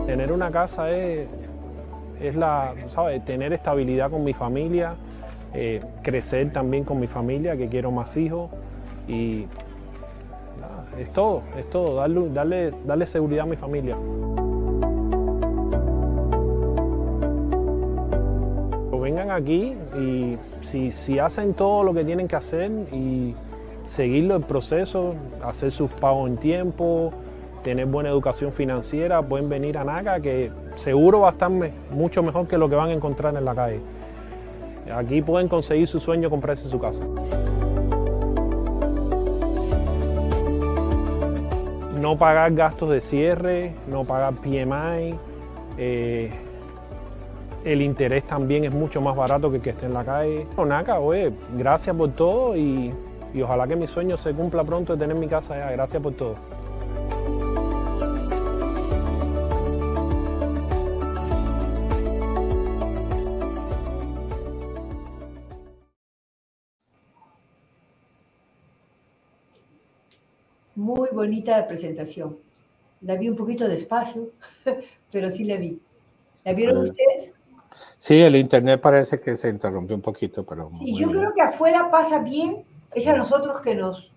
Tener 0.07 0.33
una 0.33 0.51
casa 0.51 0.91
es, 0.91 1.29
es 2.21 2.35
la, 2.37 2.75
¿sabes? 2.89 3.25
tener 3.25 3.53
estabilidad 3.53 4.11
con 4.11 4.25
mi 4.25 4.35
familia, 4.35 4.95
eh, 5.53 5.83
crecer 6.03 6.53
también 6.53 6.85
con 6.85 6.99
mi 7.01 7.07
familia, 7.07 7.57
que 7.57 7.69
quiero 7.69 7.91
más 7.91 8.17
hijos. 8.17 8.51
Y 9.09 9.47
es 11.01 11.11
todo, 11.11 11.43
es 11.57 11.69
todo, 11.71 11.97
darle, 11.97 12.29
darle, 12.31 12.75
darle 12.85 13.07
seguridad 13.07 13.45
a 13.45 13.47
mi 13.47 13.57
familia. 13.57 13.97
Vengan 19.01 19.31
aquí 19.31 19.75
y 19.99 20.37
si, 20.61 20.93
si 20.93 21.19
hacen 21.19 21.55
todo 21.55 21.83
lo 21.83 21.93
que 21.95 22.05
tienen 22.05 22.29
que 22.29 22.37
hacer 22.37 22.71
y 22.93 23.35
seguirlo 23.87 24.37
el 24.37 24.43
proceso, 24.43 25.15
hacer 25.43 25.73
sus 25.73 25.91
pagos 25.91 26.29
en 26.29 26.37
tiempo, 26.37 27.11
tener 27.65 27.87
buena 27.87 28.11
educación 28.11 28.53
financiera, 28.53 29.23
pueden 29.23 29.49
venir 29.49 29.79
a 29.79 29.85
NACA 29.85 30.21
que 30.21 30.53
seguro 30.77 31.21
va 31.21 31.29
a 31.29 31.33
estar 31.33 31.51
mucho 31.91 32.23
mejor 32.23 32.47
que 32.47 32.57
lo 32.59 32.69
que 32.69 32.77
van 32.77 32.91
a 32.91 32.93
encontrar 32.93 33.35
en 33.35 33.45
la 33.45 33.55
calle. 33.55 33.81
Aquí 34.95 35.23
pueden 35.23 35.49
conseguir 35.49 35.89
su 35.89 35.99
sueño, 35.99 36.31
comprarse 36.31 36.69
su 36.69 36.79
casa. 36.79 37.05
No 42.01 42.17
pagar 42.17 42.55
gastos 42.55 42.89
de 42.89 43.01
cierre, 43.03 43.75
no 43.87 44.05
pagar 44.05 44.35
PMI. 44.37 45.15
Eh, 45.77 46.31
el 47.63 47.83
interés 47.83 48.25
también 48.25 48.65
es 48.65 48.73
mucho 48.73 49.03
más 49.03 49.15
barato 49.15 49.51
que 49.51 49.57
el 49.57 49.63
que 49.63 49.71
esté 49.71 49.85
en 49.85 49.93
la 49.93 50.03
calle. 50.03 50.47
NACA, 50.57 50.99
oye, 50.99 51.31
gracias 51.59 51.95
por 51.95 52.11
todo 52.13 52.57
y, 52.57 52.95
y 53.35 53.43
ojalá 53.43 53.67
que 53.67 53.77
mi 53.77 53.87
sueño 53.87 54.17
se 54.17 54.33
cumpla 54.33 54.65
pronto 54.65 54.95
de 54.95 54.99
tener 54.99 55.15
mi 55.15 55.29
casa 55.29 55.55
allá. 55.55 55.73
Gracias 55.73 56.03
por 56.03 56.15
todo. 56.15 56.37
Muy 70.91 71.09
bonita 71.13 71.69
presentación. 71.69 72.37
La 73.03 73.15
vi 73.15 73.29
un 73.29 73.37
poquito 73.37 73.69
despacio, 73.69 74.31
pero 75.13 75.31
sí 75.31 75.45
la 75.45 75.57
vi. 75.57 75.81
¿La 76.45 76.53
vieron 76.53 76.79
ustedes? 76.79 77.33
Sí, 77.97 78.21
el 78.21 78.35
internet 78.35 78.81
parece 78.81 79.21
que 79.21 79.37
se 79.37 79.51
interrumpió 79.51 79.95
un 79.95 80.03
poquito, 80.03 80.45
pero... 80.45 80.69
Sí, 80.77 80.97
yo 80.97 81.09
creo 81.09 81.33
que 81.33 81.43
afuera 81.43 81.89
pasa 81.93 82.19
bien, 82.19 82.65
es 82.93 83.07
a 83.07 83.17
nosotros 83.17 83.61
que 83.61 83.77
nos, 83.77 84.11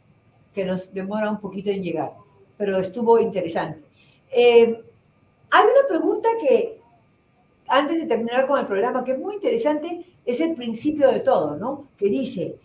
que 0.52 0.66
nos 0.66 0.92
demora 0.92 1.30
un 1.30 1.40
poquito 1.40 1.70
en 1.70 1.84
llegar, 1.84 2.14
pero 2.58 2.80
estuvo 2.80 3.20
interesante. 3.20 3.84
Eh, 4.32 4.84
hay 5.52 5.64
una 5.64 5.88
pregunta 5.88 6.28
que, 6.42 6.82
antes 7.68 8.02
de 8.02 8.08
terminar 8.08 8.48
con 8.48 8.60
el 8.60 8.66
programa, 8.66 9.04
que 9.04 9.12
es 9.12 9.20
muy 9.20 9.36
interesante, 9.36 10.08
es 10.26 10.40
el 10.40 10.56
principio 10.56 11.12
de 11.12 11.20
todo, 11.20 11.56
¿no? 11.56 11.90
Que 11.98 12.08
dice, 12.08 12.56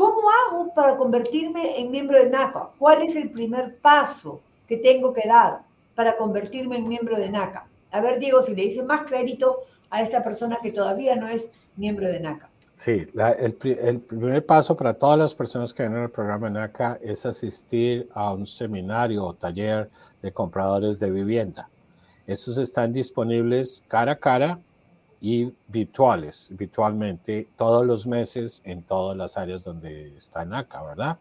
¿cómo 0.00 0.30
hago 0.30 0.72
para 0.72 0.96
convertirme 0.96 1.78
en 1.78 1.90
miembro 1.90 2.16
de 2.16 2.30
NACA? 2.30 2.70
¿Cuál 2.78 3.02
es 3.02 3.14
el 3.16 3.30
primer 3.30 3.76
paso 3.76 4.40
que 4.66 4.78
tengo 4.78 5.12
que 5.12 5.28
dar 5.28 5.60
para 5.94 6.16
convertirme 6.16 6.78
en 6.78 6.88
miembro 6.88 7.18
de 7.18 7.28
NACA? 7.28 7.66
A 7.92 8.00
ver, 8.00 8.18
Diego, 8.18 8.42
si 8.42 8.54
le 8.54 8.62
dice 8.62 8.82
más 8.82 9.02
clarito 9.02 9.58
a 9.90 10.00
esta 10.00 10.24
persona 10.24 10.58
que 10.62 10.72
todavía 10.72 11.16
no 11.16 11.28
es 11.28 11.68
miembro 11.76 12.06
de 12.06 12.18
NACA. 12.18 12.48
Sí, 12.76 13.06
el, 13.38 14.00
primer 14.00 14.46
paso 14.46 14.74
para 14.74 14.94
todas 14.94 15.18
las 15.18 15.34
personas 15.34 15.74
que 15.74 15.82
vienen 15.82 16.04
al 16.04 16.10
programa 16.10 16.48
NACA 16.48 16.98
es 17.02 17.26
asistir 17.26 18.08
a 18.14 18.32
un 18.32 18.46
seminario 18.46 19.22
o 19.22 19.34
taller 19.34 19.90
de 20.22 20.32
compradores 20.32 20.98
de 20.98 21.10
vivienda. 21.10 21.68
Estos 22.26 22.56
están 22.56 22.94
disponibles 22.94 23.84
cara 23.86 24.12
a 24.12 24.16
cara 24.16 24.60
y 25.20 25.52
virtuales, 25.68 26.48
virtualmente 26.52 27.48
todos 27.56 27.84
los 27.86 28.06
meses 28.06 28.62
en 28.64 28.82
todas 28.82 29.16
las 29.16 29.36
áreas 29.36 29.64
donde 29.64 30.16
está 30.16 30.44
NACA, 30.44 30.82
¿verdad? 30.82 31.18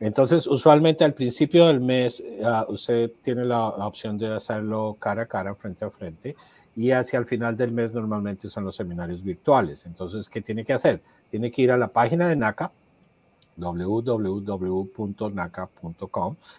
Entonces, 0.00 0.46
usualmente 0.46 1.04
al 1.04 1.14
principio 1.14 1.66
del 1.66 1.80
mes, 1.80 2.22
ah, 2.44 2.66
usted 2.68 3.10
tiene 3.22 3.44
la, 3.44 3.74
la 3.78 3.86
opción 3.86 4.18
de 4.18 4.28
hacerlo 4.28 4.96
cara 4.98 5.22
a 5.22 5.26
cara, 5.26 5.54
frente 5.54 5.84
a 5.84 5.90
frente 5.90 6.36
y 6.74 6.90
hacia 6.90 7.18
el 7.18 7.24
final 7.24 7.56
del 7.56 7.72
mes 7.72 7.94
normalmente 7.94 8.48
son 8.48 8.64
los 8.64 8.76
seminarios 8.76 9.22
virtuales. 9.22 9.86
Entonces, 9.86 10.28
¿qué 10.28 10.42
tiene 10.42 10.64
que 10.64 10.74
hacer? 10.74 11.00
Tiene 11.30 11.50
que 11.50 11.62
ir 11.62 11.72
a 11.72 11.78
la 11.78 11.88
página 11.88 12.28
de 12.28 12.36
NACA, 12.36 12.70
www.naca.com. 13.56 15.16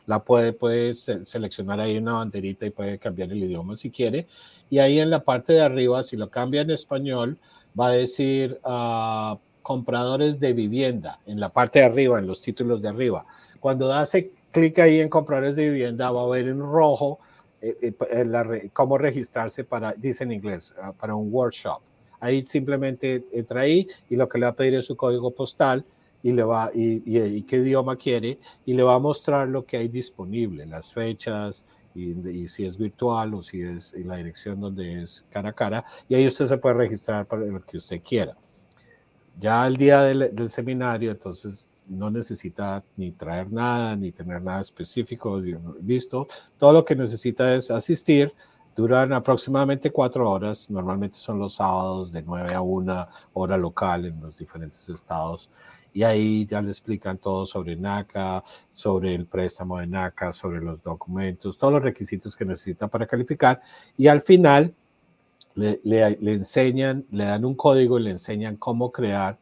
La 0.06 0.24
puede, 0.24 0.54
puede 0.54 0.96
seleccionar 0.96 1.80
ahí 1.80 1.98
una 1.98 2.14
banderita 2.14 2.66
y 2.66 2.70
puede 2.72 2.98
cambiar 2.98 3.32
el 3.32 3.44
idioma 3.44 3.76
si 3.76 3.90
quiere. 3.92 4.28
Y 4.70 4.80
ahí 4.80 5.00
en 5.00 5.10
la 5.10 5.24
parte 5.24 5.54
de 5.54 5.62
arriba, 5.62 6.04
si 6.04 6.18
lo 6.18 6.30
cambia 6.30 6.62
en 6.62 6.72
español, 6.72 7.38
va 7.80 7.88
a 7.88 7.92
decir 7.92 8.60
uh, 8.66 9.38
compradores 9.62 10.40
de 10.40 10.54
vivienda, 10.54 11.20
en 11.26 11.40
la 11.40 11.50
parte 11.50 11.80
de 11.80 11.86
arriba, 11.86 12.20
en 12.20 12.28
los 12.28 12.42
títulos 12.42 12.82
de 12.82 12.90
arriba. 12.90 13.26
Cuando 13.60 13.92
hace 13.94 14.32
clic 14.52 14.80
ahí 14.80 15.00
en 15.00 15.10
compradores 15.10 15.56
de 15.56 15.70
vivienda, 15.70 16.12
va 16.12 16.24
a 16.24 16.28
ver 16.28 16.48
en 16.48 16.60
rojo 16.60 17.20
eh, 17.62 17.94
eh, 18.12 18.70
cómo 18.72 18.98
registrarse 18.98 19.64
para, 19.64 19.94
dice 19.94 20.24
en 20.24 20.32
inglés, 20.32 20.74
ah, 20.82 20.94
para 20.94 21.16
un 21.16 21.34
workshop. 21.34 21.82
Ahí 22.20 22.46
simplemente 22.46 23.26
entra 23.32 23.62
ahí 23.62 23.88
y 24.10 24.16
lo 24.16 24.28
que 24.28 24.40
le 24.40 24.46
va 24.46 24.52
a 24.52 24.56
pedir 24.56 24.76
es 24.76 24.86
su 24.86 24.96
código 24.96 25.32
postal 25.32 25.84
y 26.24 26.32
le 26.32 26.44
va 26.44 26.72
y, 26.74 27.04
y, 27.06 27.42
qué 27.44 27.58
idioma 27.58 27.96
quiere 27.96 28.40
y 28.66 28.74
le 28.74 28.84
va 28.84 28.96
a 28.96 29.00
mostrar 29.00 29.48
lo 29.48 29.66
que 29.66 29.78
hay 29.78 29.88
disponible, 29.88 30.66
las 30.66 30.94
fechas 30.94 31.66
y, 31.96 32.48
si 32.48 32.66
es 32.66 32.78
virtual 32.78 33.34
o 33.34 33.44
si 33.44 33.62
es 33.62 33.94
la 33.98 34.18
dirección 34.18 34.60
donde 34.60 35.04
es 35.04 35.26
cara 35.30 35.50
a 35.50 35.54
cara 35.54 35.86
y 36.08 36.16
ahí 36.16 36.28
usted 36.28 36.48
se 36.48 36.58
puede 36.58 36.76
registrar 36.76 37.26
para 37.26 37.46
lo 37.46 37.62
que 37.66 37.78
usted 37.78 38.02
quiera. 38.02 38.36
Ya 39.40 39.68
el 39.68 39.78
día 39.78 40.02
del, 40.02 40.36
del 40.36 40.50
seminario, 40.50 41.12
entonces 41.12 41.70
no 41.88 42.10
necesita 42.10 42.84
ni 42.96 43.12
traer 43.12 43.52
nada, 43.52 43.96
ni 43.96 44.12
tener 44.12 44.42
nada 44.42 44.62
específico 44.62 45.42
listo. 45.86 46.28
Todo 46.58 46.74
lo 46.74 46.86
que 46.86 46.96
necesita 46.96 47.56
es 47.56 47.72
asistir. 47.72 48.34
Duran 48.76 49.12
aproximadamente 49.14 49.92
cuatro 49.92 50.30
horas. 50.30 50.70
Normalmente 50.70 51.18
son 51.18 51.40
los 51.40 51.56
sábados 51.56 52.12
de 52.12 52.22
9 52.22 52.54
a 52.54 52.62
1 52.62 53.08
hora 53.34 53.58
local 53.58 54.06
en 54.06 54.22
los 54.22 54.38
diferentes 54.38 54.88
estados. 54.90 55.50
Y 55.98 56.04
ahí 56.04 56.46
ya 56.46 56.62
le 56.62 56.70
explican 56.70 57.18
todo 57.18 57.48
sobre 57.48 57.76
NACA, 57.76 58.44
sobre 58.72 59.16
el 59.16 59.26
préstamo 59.26 59.80
de 59.80 59.88
NACA, 59.88 60.32
sobre 60.32 60.62
los 60.62 60.84
documentos, 60.84 61.58
todos 61.58 61.74
los 61.74 61.82
requisitos 61.82 62.36
que 62.36 62.46
necesita 62.46 62.88
para 62.88 63.08
calificar. 63.08 63.60
Y 63.98 64.06
al 64.06 64.22
final 64.22 64.76
le, 65.56 65.80
enseñan, 66.22 67.04
le 67.10 67.24
dan 67.24 67.46
un 67.46 67.56
código 67.56 67.98
y 67.98 68.04
le 68.04 68.12
enseñan 68.12 68.58
cómo 68.58 68.92
crear 68.92 69.40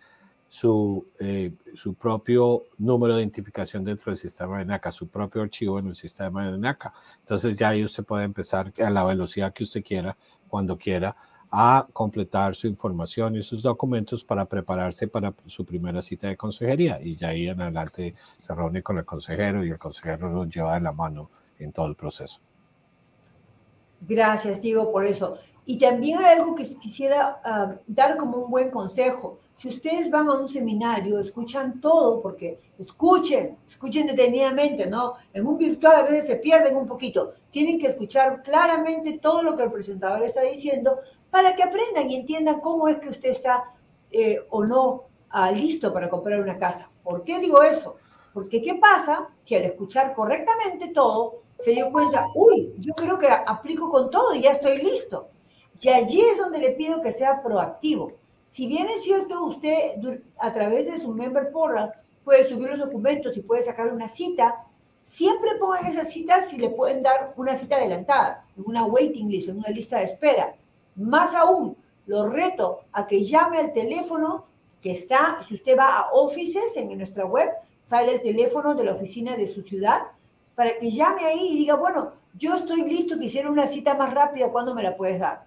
su, 0.48 1.06
eh, 1.20 1.52
su 1.74 1.94
propio 1.94 2.64
número 2.78 3.18
de 3.18 3.24
identificación 3.24 3.84
dentro 3.84 4.14
del 4.14 4.18
sistema 4.18 4.60
de 4.60 4.64
NACA, 4.64 4.94
su 4.94 5.10
propio 5.10 5.42
archivo 5.42 5.78
en 5.78 5.88
el 5.88 5.96
sistema 5.96 6.50
de 6.50 6.58
NACA. 6.58 6.94
Entonces 7.20 7.58
ya 7.58 7.68
ahí 7.68 7.84
usted 7.84 8.06
puede 8.06 8.24
empezar 8.24 8.72
a 8.82 8.90
la 8.90 9.04
velocidad 9.04 9.52
que 9.52 9.64
usted 9.66 9.84
quiera, 9.84 10.16
cuando 10.48 10.78
quiera, 10.78 11.18
a 11.58 11.88
completar 11.94 12.54
su 12.54 12.68
información 12.68 13.38
y 13.38 13.42
sus 13.42 13.62
documentos 13.62 14.26
para 14.26 14.44
prepararse 14.44 15.08
para 15.08 15.34
su 15.46 15.64
primera 15.64 16.02
cita 16.02 16.28
de 16.28 16.36
consejería. 16.36 17.00
Y 17.02 17.16
ya 17.16 17.30
ahí 17.30 17.48
en 17.48 17.62
adelante 17.62 18.12
se 18.38 18.54
reúne 18.54 18.84
con 18.84 18.98
el 18.98 19.06
consejero 19.06 19.64
y 19.64 19.70
el 19.70 19.78
consejero 19.78 20.30
lo 20.30 20.44
lleva 20.44 20.74
de 20.74 20.82
la 20.82 20.92
mano 20.92 21.28
en 21.60 21.72
todo 21.72 21.88
el 21.88 21.96
proceso. 21.96 22.42
Gracias, 24.02 24.62
Diego, 24.62 24.92
por 24.92 25.06
eso. 25.06 25.38
Y 25.66 25.80
también 25.80 26.20
hay 26.20 26.38
algo 26.38 26.56
que 26.56 26.64
quisiera 26.76 27.40
ah, 27.44 27.76
dar 27.88 28.18
como 28.18 28.38
un 28.38 28.52
buen 28.52 28.70
consejo. 28.70 29.40
Si 29.56 29.70
ustedes 29.70 30.12
van 30.12 30.28
a 30.28 30.34
un 30.34 30.50
seminario, 30.50 31.18
escuchan 31.20 31.80
todo, 31.80 32.22
porque 32.22 32.60
escuchen, 32.78 33.58
escuchen 33.66 34.06
detenidamente, 34.06 34.86
¿no? 34.86 35.14
En 35.34 35.48
un 35.48 35.58
virtual 35.58 35.96
a 35.96 36.04
veces 36.04 36.28
se 36.28 36.36
pierden 36.36 36.76
un 36.76 36.86
poquito. 36.86 37.34
Tienen 37.50 37.80
que 37.80 37.88
escuchar 37.88 38.44
claramente 38.44 39.18
todo 39.20 39.42
lo 39.42 39.56
que 39.56 39.64
el 39.64 39.72
presentador 39.72 40.24
está 40.24 40.42
diciendo 40.42 41.00
para 41.36 41.54
que 41.54 41.64
aprendan 41.64 42.10
y 42.10 42.16
entiendan 42.16 42.62
cómo 42.62 42.88
es 42.88 42.96
que 42.96 43.10
usted 43.10 43.32
está 43.32 43.66
eh, 44.10 44.40
o 44.52 44.64
no 44.64 45.04
ah, 45.32 45.52
listo 45.52 45.92
para 45.92 46.10
comprar 46.10 46.40
una 46.40 46.58
casa. 46.58 46.90
¿Por 47.04 47.26
qué 47.26 47.40
digo 47.40 47.62
eso? 47.62 47.98
Porque 48.34 48.62
¿qué 48.62 48.76
pasa 48.76 49.28
si 49.44 49.54
al 49.54 49.66
escuchar 49.66 50.16
correctamente 50.16 50.94
todo 50.94 51.42
se 51.60 51.72
dio 51.72 51.92
cuenta, 51.92 52.28
uy, 52.36 52.74
yo 52.80 52.94
creo 52.94 53.20
que 53.20 53.28
aplico 53.28 53.92
con 53.92 54.10
todo 54.10 54.34
y 54.34 54.44
ya 54.44 54.54
estoy 54.54 54.78
listo? 54.78 55.28
Y 55.82 55.90
allí 55.90 56.22
es 56.22 56.38
donde 56.38 56.60
le 56.60 56.72
pido 56.72 57.02
que 57.02 57.12
sea 57.12 57.44
proactivo. 57.44 58.14
Si 58.46 58.66
bien 58.66 58.88
es 58.88 59.04
cierto, 59.04 59.44
usted 59.44 60.00
a 60.40 60.54
través 60.54 60.86
de 60.86 61.00
su 61.00 61.12
member 61.12 61.52
portal 61.52 61.92
puede 62.24 62.46
subir 62.46 62.70
los 62.70 62.80
documentos 62.80 63.36
y 63.36 63.42
puede 63.42 63.62
sacar 63.62 63.92
una 63.92 64.08
cita, 64.08 64.64
siempre 65.04 65.56
pongan 65.60 65.86
esa 65.88 66.06
cita 66.06 66.42
si 66.44 66.56
le 66.58 66.70
pueden 66.70 67.02
dar 67.02 67.34
una 67.36 67.58
cita 67.58 67.76
adelantada, 67.76 68.46
en 68.56 68.64
una 68.66 68.86
waiting 68.86 69.30
list, 69.30 69.50
en 69.50 69.58
una 69.58 69.70
lista 69.70 69.98
de 69.98 70.06
espera. 70.06 70.56
Más 70.96 71.36
aún, 71.36 71.78
lo 72.08 72.30
reto 72.30 72.82
a 72.92 73.08
que 73.08 73.24
llame 73.24 73.58
al 73.58 73.74
teléfono 73.74 74.46
que 74.82 74.92
está, 74.92 75.42
si 75.48 75.56
usted 75.56 75.78
va 75.78 75.98
a 75.98 76.12
Offices 76.12 76.78
en 76.78 76.96
nuestra 76.98 77.26
web, 77.26 77.50
sale 77.82 78.14
el 78.14 78.22
teléfono 78.22 78.76
de 78.76 78.84
la 78.84 78.94
oficina 78.94 79.36
de 79.36 79.48
su 79.48 79.62
ciudad, 79.62 80.04
para 80.56 80.78
que 80.78 80.92
llame 80.92 81.26
ahí 81.26 81.54
y 81.54 81.58
diga, 81.58 81.76
bueno, 81.76 82.14
yo 82.34 82.56
estoy 82.56 82.84
listo, 82.84 83.18
quisiera 83.18 83.50
una 83.50 83.68
cita 83.68 83.94
más 83.96 84.14
rápida, 84.14 84.50
¿cuándo 84.52 84.74
me 84.74 84.84
la 84.84 84.96
puedes 84.96 85.20
dar? 85.20 85.46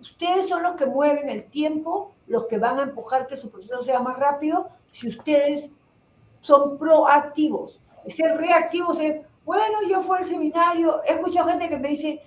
Ustedes 0.00 0.48
son 0.48 0.62
los 0.62 0.72
que 0.72 0.86
mueven 0.86 1.28
el 1.28 1.44
tiempo, 1.44 2.12
los 2.26 2.46
que 2.46 2.58
van 2.58 2.78
a 2.78 2.82
empujar 2.84 3.26
que 3.26 3.36
su 3.36 3.50
proceso 3.50 3.82
sea 3.82 4.00
más 4.00 4.18
rápido 4.18 4.68
si 4.90 5.08
ustedes 5.08 5.70
son 6.40 6.78
proactivos. 6.78 7.80
Ser 8.08 8.36
reactivos 8.36 9.00
es, 9.00 9.20
Bueno, 9.44 9.78
yo 9.88 10.02
fui 10.02 10.18
al 10.18 10.24
seminario, 10.24 11.02
he 11.04 11.12
escuchado 11.12 11.48
gente 11.50 11.68
que 11.68 11.78
me 11.78 11.88
dice, 11.90 12.22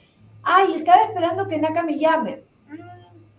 ay, 0.49 0.73
estaba 0.73 1.03
esperando 1.03 1.47
que 1.47 1.59
NACA 1.59 1.83
me 1.83 1.97
llame. 1.97 2.43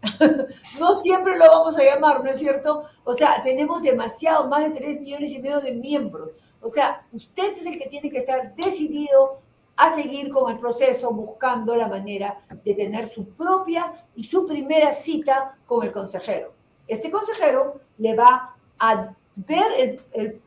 no 0.79 0.95
siempre 0.95 1.37
lo 1.37 1.45
vamos 1.47 1.77
a 1.77 1.83
llamar, 1.83 2.23
¿no 2.23 2.31
es 2.31 2.39
cierto? 2.39 2.85
O 3.05 3.13
sea, 3.13 3.43
tenemos 3.43 3.83
demasiado, 3.83 4.47
más 4.47 4.63
de 4.63 4.71
3 4.71 5.01
millones 5.01 5.33
y 5.33 5.43
medio 5.43 5.61
de 5.61 5.73
miembros. 5.73 6.31
O 6.61 6.71
sea, 6.71 7.05
usted 7.13 7.53
es 7.59 7.67
el 7.67 7.79
que 7.79 7.89
tiene 7.89 8.11
que 8.11 8.19
estar 8.19 8.55
decidido 8.55 9.41
a 9.77 9.91
seguir 9.91 10.31
con 10.31 10.53
el 10.53 10.59
proceso, 10.61 11.11
buscando 11.11 11.75
la 11.75 11.89
manera 11.89 12.43
de 12.65 12.75
tener 12.75 13.09
su 13.09 13.29
propia 13.31 13.93
y 14.15 14.25
su 14.25 14.47
primera 14.47 14.93
cita 14.93 15.59
con 15.67 15.85
el 15.85 15.91
consejero. 15.91 16.53
Este 16.87 17.11
consejero 17.11 17.81
le 17.99 18.15
va 18.15 18.55
a 18.79 19.15
ver 19.35 19.99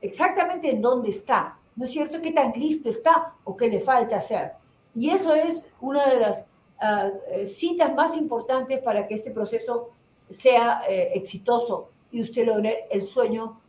exactamente 0.01 0.69
en 0.69 0.81
dónde 0.81 1.09
está, 1.09 1.57
¿no 1.75 1.83
es 1.83 1.91
cierto? 1.91 2.21
¿Qué 2.21 2.31
tan 2.31 2.53
listo 2.53 2.89
está 2.89 3.33
o 3.43 3.57
qué 3.57 3.67
le 3.67 3.81
falta 3.81 4.17
hacer? 4.17 4.53
Y 4.95 5.09
eso 5.09 5.33
es 5.33 5.65
una 5.81 6.05
de 6.05 6.19
las 6.19 6.45
ah, 6.83 7.09
eh, 7.31 7.45
citas 7.45 7.95
más 7.95 8.17
importantes 8.17 8.81
para 8.81 9.07
que 9.07 9.15
este 9.15 9.31
proceso 9.31 9.91
sea 10.29 10.81
eh, 10.87 11.11
exitoso 11.15 11.89
y 12.11 12.21
usted 12.21 12.45
logre 12.45 12.85
el 12.91 13.01
sueño 13.01 13.59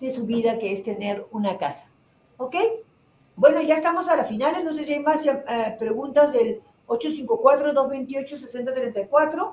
de 0.00 0.10
su 0.10 0.26
vida, 0.26 0.58
que 0.58 0.72
es 0.72 0.82
tener 0.82 1.24
una 1.30 1.56
casa. 1.58 1.86
¿Ok? 2.36 2.56
Bueno, 3.36 3.62
ya 3.62 3.76
estamos 3.76 4.08
a 4.08 4.16
la 4.16 4.24
final. 4.24 4.64
No 4.64 4.72
sé 4.72 4.84
si 4.84 4.94
hay 4.94 5.00
más 5.00 5.24
eh, 5.26 5.76
preguntas 5.78 6.32
del 6.32 6.60
854-228-6034. 6.86 9.52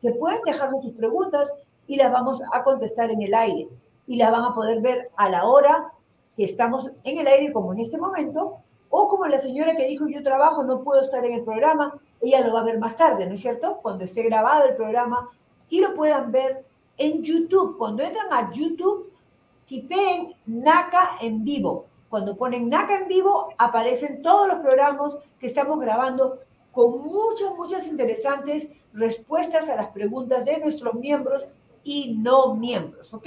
que 0.00 0.12
pueden 0.12 0.40
dejarnos 0.42 0.84
sus 0.84 0.94
preguntas 0.94 1.52
y 1.86 1.96
las 1.96 2.12
vamos 2.12 2.40
a 2.52 2.62
contestar 2.64 3.10
en 3.10 3.22
el 3.22 3.34
aire. 3.34 3.68
Y 4.06 4.16
las 4.16 4.30
van 4.32 4.44
a 4.44 4.54
poder 4.54 4.80
ver 4.80 5.08
a 5.16 5.28
la 5.28 5.44
hora 5.44 5.92
que 6.36 6.44
estamos 6.44 6.90
en 7.04 7.18
el 7.18 7.26
aire, 7.26 7.52
como 7.52 7.72
en 7.72 7.80
este 7.80 7.98
momento, 7.98 8.58
o 8.90 9.08
como 9.08 9.26
la 9.26 9.38
señora 9.38 9.76
que 9.76 9.86
dijo, 9.86 10.06
yo 10.08 10.22
trabajo, 10.22 10.62
no 10.62 10.82
puedo 10.82 11.02
estar 11.02 11.24
en 11.24 11.32
el 11.32 11.42
programa, 11.42 11.98
ella 12.20 12.46
lo 12.46 12.54
va 12.54 12.60
a 12.60 12.64
ver 12.64 12.78
más 12.78 12.96
tarde, 12.96 13.26
¿no 13.26 13.34
es 13.34 13.40
cierto? 13.40 13.78
Cuando 13.82 14.04
esté 14.04 14.22
grabado 14.22 14.64
el 14.64 14.76
programa 14.76 15.28
y 15.68 15.80
lo 15.80 15.94
puedan 15.94 16.32
ver 16.32 16.64
en 16.96 17.22
YouTube. 17.22 17.76
Cuando 17.76 18.02
entran 18.02 18.32
a 18.32 18.50
YouTube, 18.52 19.12
tipeen 19.66 20.34
NACA 20.46 21.18
en 21.20 21.44
vivo. 21.44 21.86
Cuando 22.08 22.36
ponen 22.36 22.68
NACA 22.68 22.98
en 22.98 23.08
vivo, 23.08 23.48
aparecen 23.58 24.22
todos 24.22 24.48
los 24.48 24.58
programas 24.58 25.18
que 25.38 25.46
estamos 25.46 25.78
grabando 25.80 26.38
con 26.72 27.02
muchas, 27.02 27.54
muchas 27.56 27.86
interesantes 27.86 28.68
respuestas 28.92 29.68
a 29.68 29.76
las 29.76 29.90
preguntas 29.90 30.44
de 30.44 30.58
nuestros 30.58 30.94
miembros 30.94 31.44
y 31.82 32.16
no 32.18 32.54
miembros, 32.54 33.12
¿ok? 33.12 33.26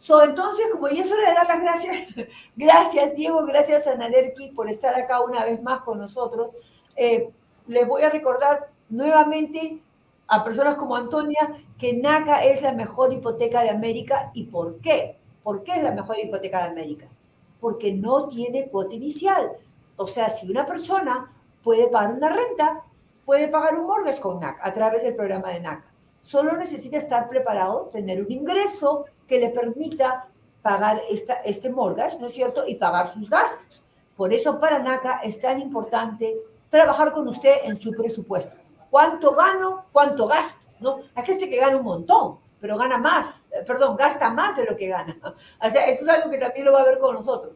So, 0.00 0.22
entonces, 0.22 0.66
como 0.72 0.88
ya 0.88 1.02
es 1.02 1.12
hora 1.12 1.28
de 1.28 1.34
dar 1.34 1.46
las 1.46 1.60
gracias, 1.60 1.96
gracias 2.56 3.14
Diego, 3.14 3.44
gracias 3.44 3.86
a 3.86 3.96
Nalerki 3.96 4.48
por 4.48 4.70
estar 4.70 4.94
acá 4.94 5.20
una 5.20 5.44
vez 5.44 5.62
más 5.62 5.82
con 5.82 5.98
nosotros. 5.98 6.52
Eh, 6.96 7.30
les 7.66 7.86
voy 7.86 8.00
a 8.00 8.08
recordar 8.08 8.70
nuevamente 8.88 9.82
a 10.26 10.42
personas 10.42 10.76
como 10.76 10.96
Antonia 10.96 11.52
que 11.78 11.92
NACA 11.92 12.44
es 12.44 12.62
la 12.62 12.72
mejor 12.72 13.12
hipoteca 13.12 13.62
de 13.62 13.68
América. 13.68 14.30
¿Y 14.32 14.44
por 14.44 14.80
qué? 14.80 15.18
¿Por 15.42 15.64
qué 15.64 15.72
es 15.72 15.82
la 15.82 15.92
mejor 15.92 16.18
hipoteca 16.18 16.62
de 16.62 16.70
América? 16.70 17.06
Porque 17.60 17.92
no 17.92 18.26
tiene 18.26 18.68
cuota 18.68 18.94
inicial. 18.94 19.52
O 19.96 20.06
sea, 20.06 20.30
si 20.30 20.50
una 20.50 20.64
persona 20.64 21.28
puede 21.62 21.88
pagar 21.88 22.14
una 22.14 22.30
renta, 22.30 22.84
puede 23.26 23.48
pagar 23.48 23.78
un 23.78 23.86
mortgage 23.86 24.18
con 24.18 24.40
NACA 24.40 24.66
a 24.66 24.72
través 24.72 25.02
del 25.02 25.14
programa 25.14 25.50
de 25.50 25.60
NACA. 25.60 25.92
Solo 26.22 26.56
necesita 26.56 26.96
estar 26.96 27.28
preparado, 27.28 27.90
tener 27.92 28.22
un 28.22 28.32
ingreso 28.32 29.04
que 29.30 29.38
le 29.38 29.50
permita 29.50 30.26
pagar 30.60 31.00
esta, 31.08 31.34
este 31.34 31.70
mortgage, 31.70 32.18
¿no 32.18 32.26
es 32.26 32.34
cierto? 32.34 32.66
Y 32.66 32.74
pagar 32.74 33.12
sus 33.14 33.30
gastos. 33.30 33.80
Por 34.16 34.34
eso 34.34 34.58
para 34.58 34.80
NACA 34.80 35.20
es 35.22 35.40
tan 35.40 35.60
importante 35.60 36.34
trabajar 36.68 37.12
con 37.12 37.28
usted 37.28 37.58
en 37.62 37.76
su 37.76 37.92
presupuesto. 37.92 38.56
¿Cuánto 38.90 39.36
gano? 39.36 39.86
¿Cuánto 39.92 40.26
gasto? 40.26 40.58
¿No? 40.80 40.98
Hay 41.14 41.24
gente 41.24 41.48
que 41.48 41.60
gana 41.60 41.76
un 41.76 41.84
montón, 41.84 42.38
pero 42.60 42.76
gana 42.76 42.98
más, 42.98 43.46
eh, 43.52 43.62
perdón, 43.64 43.96
gasta 43.96 44.30
más 44.30 44.56
de 44.56 44.64
lo 44.64 44.76
que 44.76 44.88
gana. 44.88 45.16
O 45.64 45.70
sea, 45.70 45.86
eso 45.86 46.02
es 46.02 46.08
algo 46.08 46.28
que 46.28 46.38
también 46.38 46.66
lo 46.66 46.72
va 46.72 46.80
a 46.80 46.84
ver 46.84 46.98
con 46.98 47.14
nosotros. 47.14 47.54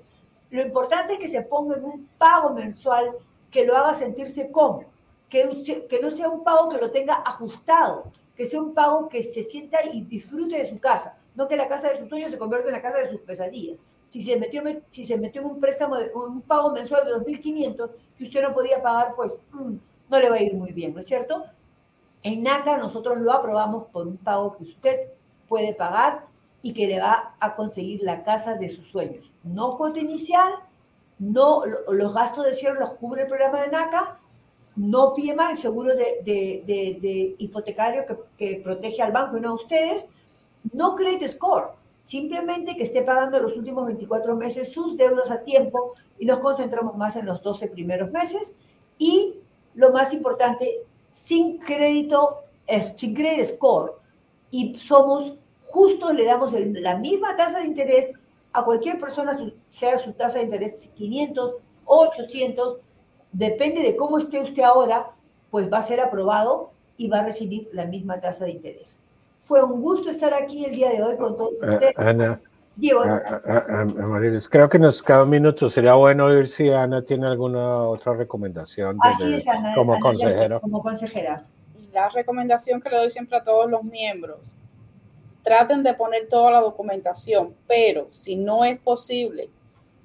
Lo 0.50 0.62
importante 0.62 1.14
es 1.14 1.18
que 1.18 1.28
se 1.28 1.42
ponga 1.42 1.76
en 1.76 1.84
un 1.84 2.08
pago 2.16 2.50
mensual 2.50 3.16
que 3.50 3.66
lo 3.66 3.76
haga 3.76 3.94
sentirse 3.94 4.52
cómodo, 4.52 4.84
que, 5.28 5.86
que 5.90 6.00
no 6.00 6.12
sea 6.12 6.28
un 6.28 6.44
pago 6.44 6.68
que 6.68 6.78
lo 6.78 6.92
tenga 6.92 7.14
ajustado, 7.14 8.12
que 8.36 8.46
sea 8.46 8.60
un 8.60 8.74
pago 8.74 9.08
que 9.08 9.24
se 9.24 9.42
sienta 9.42 9.84
y 9.84 10.02
disfrute 10.02 10.56
de 10.56 10.68
su 10.68 10.78
casa, 10.78 11.16
no 11.34 11.48
que 11.48 11.56
la 11.56 11.68
casa 11.68 11.88
de 11.88 11.98
sus 11.98 12.08
sueños 12.08 12.30
se 12.30 12.38
convierta 12.38 12.68
en 12.68 12.74
la 12.74 12.82
casa 12.82 12.98
de 12.98 13.10
sus 13.10 13.20
pesadillas. 13.20 13.78
Si 14.10 14.22
se 14.22 14.36
metió, 14.36 14.62
si 14.90 15.04
se 15.04 15.18
metió 15.18 15.42
en 15.42 15.48
un 15.48 15.60
préstamo, 15.60 15.96
de, 15.96 16.12
un 16.14 16.42
pago 16.42 16.70
mensual 16.70 17.04
de 17.04 17.12
2.500 17.12 17.90
que 18.16 18.24
usted 18.24 18.42
no 18.42 18.54
podía 18.54 18.80
pagar, 18.82 19.14
pues 19.16 19.40
mm, 19.52 19.74
no 20.08 20.20
le 20.20 20.30
va 20.30 20.36
a 20.36 20.42
ir 20.42 20.54
muy 20.54 20.72
bien, 20.72 20.94
¿no 20.94 21.00
es 21.00 21.06
cierto? 21.06 21.44
En 22.22 22.42
NACA 22.42 22.78
nosotros 22.78 23.18
lo 23.18 23.32
aprobamos 23.32 23.86
por 23.92 24.06
un 24.06 24.16
pago 24.16 24.56
que 24.56 24.62
usted 24.64 25.00
puede 25.48 25.74
pagar 25.74 26.26
y 26.62 26.72
que 26.72 26.86
le 26.86 27.00
va 27.00 27.34
a 27.40 27.56
conseguir 27.56 28.02
la 28.02 28.22
casa 28.22 28.54
de 28.54 28.70
sus 28.70 28.86
sueños. 28.86 29.30
No 29.42 29.76
cuota 29.76 29.98
inicial, 29.98 30.52
no 31.18 31.62
los 31.88 32.14
gastos 32.14 32.46
de 32.46 32.54
cierre 32.54 32.80
los 32.80 32.90
cubre 32.90 33.22
el 33.22 33.28
programa 33.28 33.60
de 33.60 33.68
NACA, 33.68 34.18
no 34.76 35.14
PIEMA, 35.14 35.52
el 35.52 35.58
seguro 35.58 35.94
de, 35.94 36.22
de, 36.24 37.34
hipotecario 37.38 38.04
que, 38.06 38.16
que, 38.36 38.60
protege 38.60 39.02
al 39.02 39.12
banco 39.12 39.36
y 39.36 39.40
no 39.40 39.50
a 39.50 39.54
ustedes, 39.54 40.08
no 40.72 40.94
credit 40.94 41.28
score, 41.28 41.72
simplemente 42.00 42.76
que 42.76 42.82
esté 42.82 43.02
pagando 43.02 43.38
los 43.40 43.56
últimos 43.56 43.86
24 43.86 44.36
meses 44.36 44.72
sus 44.72 44.96
deudas 44.96 45.30
a 45.30 45.42
tiempo 45.42 45.94
y 46.18 46.26
nos 46.26 46.40
concentramos 46.40 46.96
más 46.96 47.16
en 47.16 47.26
los 47.26 47.42
12 47.42 47.68
primeros 47.68 48.10
meses 48.10 48.52
y 48.98 49.34
lo 49.74 49.90
más 49.90 50.12
importante, 50.12 50.84
sin 51.12 51.58
crédito, 51.58 52.40
sin 52.96 53.14
credit 53.14 53.46
score 53.46 53.94
y 54.50 54.76
somos 54.78 55.34
justo 55.64 56.12
le 56.12 56.24
damos 56.24 56.52
la 56.52 56.96
misma 56.96 57.36
tasa 57.36 57.58
de 57.58 57.66
interés 57.66 58.12
a 58.52 58.64
cualquier 58.64 59.00
persona, 59.00 59.36
sea 59.68 59.98
su 59.98 60.12
tasa 60.12 60.38
de 60.38 60.44
interés 60.44 60.90
500 60.94 61.54
o 61.84 61.98
800, 62.06 62.78
depende 63.32 63.82
de 63.82 63.96
cómo 63.96 64.18
esté 64.18 64.40
usted 64.40 64.62
ahora, 64.62 65.10
pues 65.50 65.70
va 65.72 65.78
a 65.78 65.82
ser 65.82 66.00
aprobado 66.00 66.70
y 66.96 67.08
va 67.08 67.18
a 67.18 67.24
recibir 67.24 67.68
la 67.72 67.86
misma 67.86 68.20
tasa 68.20 68.44
de 68.44 68.52
interés. 68.52 68.96
Fue 69.44 69.62
un 69.62 69.82
gusto 69.82 70.08
estar 70.08 70.32
aquí 70.32 70.64
el 70.64 70.74
día 70.74 70.88
de 70.88 71.02
hoy 71.02 71.16
con 71.18 71.36
todos 71.36 71.52
ustedes. 71.52 71.96
Ana, 71.98 72.40
creo 74.48 74.68
que 74.70 74.78
nos 74.78 75.02
cada 75.02 75.24
un 75.24 75.28
minuto. 75.28 75.68
Sería 75.68 75.92
bueno 75.94 76.24
oír 76.24 76.48
si 76.48 76.70
Ana 76.70 77.02
tiene 77.02 77.26
alguna 77.26 77.82
otra 77.82 78.14
recomendación 78.14 78.98
como 79.74 80.00
consejero. 80.00 80.60
Como 80.62 80.82
consejera. 80.82 81.44
La 81.92 82.08
recomendación 82.08 82.80
que 82.80 82.88
le 82.88 82.96
doy 82.96 83.10
siempre 83.10 83.36
a 83.36 83.42
todos 83.42 83.70
los 83.70 83.84
miembros, 83.84 84.56
traten 85.42 85.82
de 85.82 85.92
poner 85.92 86.26
toda 86.26 86.50
la 86.50 86.60
documentación, 86.60 87.54
pero 87.68 88.06
si 88.10 88.36
no 88.36 88.64
es 88.64 88.80
posible, 88.80 89.50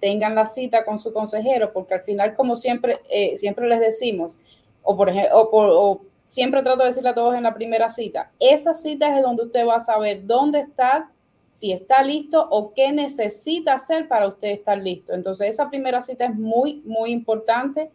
tengan 0.02 0.36
la 0.36 0.46
cita 0.46 0.84
con 0.84 1.00
su 1.00 1.14
consejero, 1.14 1.72
porque 1.72 1.94
al 1.94 2.02
final, 2.02 2.34
como 2.34 2.58
siempre, 2.58 3.00
eh, 3.10 3.38
siempre 3.38 3.68
les 3.70 3.80
decimos, 3.80 4.38
o 4.84 4.98
por 4.98 5.10
ejemplo, 5.10 5.32
o, 5.34 6.02
siempre 6.30 6.62
trato 6.62 6.84
de 6.84 6.90
decirle 6.90 7.10
a 7.10 7.16
todos 7.16 7.34
en 7.34 7.42
la 7.42 7.56
primera 7.56 7.90
cita, 7.90 8.30
esa 8.40 8.76
cita 8.76 9.18
es 9.18 9.24
donde 9.24 9.46
usted 9.46 9.66
va 9.66 9.78
a 9.78 9.80
saber 9.80 10.28
dónde 10.28 10.60
está 10.60 11.10
si 11.48 11.72
está 11.72 12.04
listo 12.04 12.48
o 12.52 12.72
qué 12.76 12.92
necesita 12.92 13.74
hacer 13.74 14.08
para 14.08 14.28
usted 14.28 14.50
estar 14.50 14.78
listo. 14.78 15.14
Entonces, 15.14 15.48
esa 15.50 15.72
primera 15.72 16.04
cita 16.04 16.26
es 16.26 16.36
muy, 16.36 16.84
muy 16.86 17.10
importante. 17.10 17.90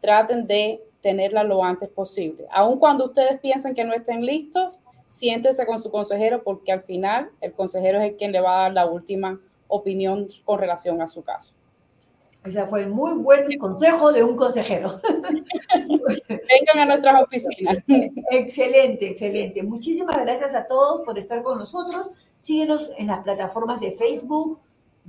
Traten 0.00 0.46
de 0.46 0.82
tenerla 1.02 1.44
lo 1.44 1.62
antes 1.62 1.90
posible. 1.90 2.46
Aun 2.50 2.78
cuando 2.78 3.04
ustedes 3.04 3.38
piensen 3.38 3.74
que 3.74 3.84
no 3.84 3.92
estén 3.92 4.24
listos, 4.24 4.80
siéntense 5.06 5.66
con 5.66 5.78
su 5.78 5.90
consejero 5.90 6.42
porque 6.42 6.72
al 6.72 6.80
final 6.80 7.30
el 7.42 7.52
consejero 7.52 7.98
es 7.98 8.04
el 8.04 8.16
quien 8.16 8.32
le 8.32 8.40
va 8.40 8.60
a 8.60 8.62
dar 8.62 8.72
la 8.72 8.86
última 8.86 9.38
opinión 9.66 10.26
con 10.46 10.58
relación 10.58 11.02
a 11.02 11.06
su 11.06 11.22
caso. 11.22 11.52
O 12.46 12.50
sea, 12.50 12.66
fue 12.66 12.86
muy 12.86 13.14
buen 13.14 13.58
consejo 13.58 14.12
de 14.12 14.22
un 14.22 14.36
consejero. 14.36 15.00
Vengan 16.28 16.78
a 16.78 16.84
nuestras 16.86 17.22
oficinas. 17.22 17.84
Excelente, 18.30 19.08
excelente. 19.08 19.62
Muchísimas 19.62 20.18
gracias 20.20 20.54
a 20.54 20.66
todos 20.66 21.02
por 21.04 21.18
estar 21.18 21.42
con 21.42 21.58
nosotros. 21.58 22.08
Síguenos 22.38 22.90
en 22.96 23.08
las 23.08 23.20
plataformas 23.20 23.80
de 23.80 23.92
Facebook, 23.92 24.60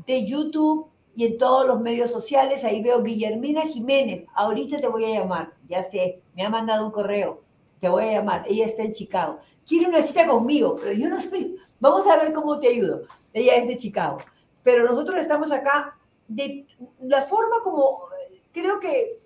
de 0.07 0.25
YouTube 0.25 0.87
y 1.15 1.25
en 1.25 1.37
todos 1.37 1.67
los 1.67 1.79
medios 1.79 2.11
sociales. 2.11 2.65
Ahí 2.65 2.81
veo 2.81 3.03
Guillermina 3.03 3.61
Jiménez. 3.61 4.25
Ahorita 4.33 4.79
te 4.79 4.87
voy 4.87 5.05
a 5.05 5.19
llamar. 5.19 5.53
Ya 5.67 5.83
sé, 5.83 6.21
me 6.35 6.43
ha 6.43 6.49
mandado 6.49 6.85
un 6.85 6.91
correo. 6.91 7.43
Te 7.79 7.87
voy 7.87 8.05
a 8.05 8.11
llamar. 8.13 8.43
Ella 8.47 8.65
está 8.65 8.83
en 8.83 8.91
Chicago. 8.91 9.37
Quiere 9.67 9.87
una 9.87 10.01
cita 10.01 10.25
conmigo, 10.25 10.75
pero 10.75 10.93
yo 10.93 11.09
no 11.09 11.21
soy. 11.21 11.55
Vamos 11.79 12.07
a 12.07 12.17
ver 12.17 12.33
cómo 12.33 12.59
te 12.59 12.69
ayudo. 12.69 13.03
Ella 13.31 13.55
es 13.55 13.67
de 13.67 13.77
Chicago. 13.77 14.17
Pero 14.63 14.83
nosotros 14.83 15.19
estamos 15.19 15.51
acá 15.51 15.98
de 16.29 16.65
la 17.01 17.23
forma 17.23 17.57
como 17.63 18.03
creo 18.53 18.79
que 18.79 19.19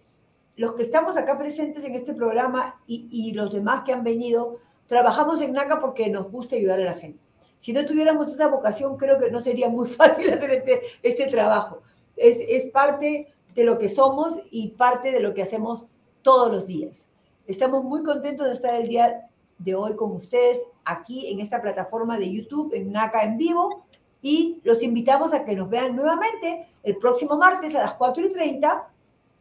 los 0.56 0.74
que 0.74 0.82
estamos 0.82 1.18
acá 1.18 1.38
presentes 1.38 1.84
en 1.84 1.94
este 1.96 2.14
programa 2.14 2.82
y, 2.88 3.08
y 3.12 3.34
los 3.34 3.52
demás 3.52 3.84
que 3.86 3.94
han 3.94 4.04
venido 4.04 4.58
trabajamos 4.88 5.42
en 5.42 5.54
NACA 5.54 5.80
porque 5.80 6.10
nos 6.10 6.32
gusta 6.32 6.56
ayudar 6.56 6.80
a 6.82 6.86
la 6.86 6.94
gente. 6.94 7.20
Si 7.60 7.74
no 7.74 7.86
tuviéramos 7.86 8.32
esa 8.32 8.48
vocación, 8.48 8.98
creo 8.98 9.20
que 9.20 9.32
no 9.32 9.40
sería 9.40 9.70
muy 9.70 9.88
fácil 10.00 10.32
hacer 10.32 10.52
este, 10.52 10.82
este 11.02 11.28
trabajo. 11.28 11.82
Es, 12.16 12.38
es 12.40 12.66
parte 12.72 13.34
de 13.56 13.64
lo 13.64 13.80
que 13.80 13.90
somos 13.90 14.40
y 14.52 14.70
parte 14.70 15.12
de 15.12 15.20
lo 15.20 15.34
que 15.34 15.42
hacemos 15.42 15.86
todos 16.22 16.52
los 16.52 16.68
días. 16.68 17.08
Estamos 17.48 17.84
muy 17.84 18.04
contentos 18.04 18.48
de 18.48 18.54
estar 18.54 18.76
el 18.76 18.88
día 18.88 19.30
de 19.58 19.76
hoy 19.76 19.96
con 19.96 20.12
ustedes 20.12 20.66
aquí 20.86 21.32
en 21.32 21.40
esta 21.40 21.62
plataforma 21.62 22.18
de 22.18 22.32
YouTube, 22.32 22.74
en 22.74 22.92
NACA 22.92 23.24
en 23.24 23.38
vivo, 23.38 23.83
y 24.24 24.62
los 24.64 24.82
invitamos 24.82 25.34
a 25.34 25.44
que 25.44 25.56
nos 25.56 25.70
vean 25.70 25.96
nuevamente 25.96 26.66
el 26.82 26.98
próximo 26.98 27.38
martes 27.38 27.76
a 27.76 27.82
las 27.82 27.94
4 27.94 28.26
y 28.26 28.32
30, 28.32 28.88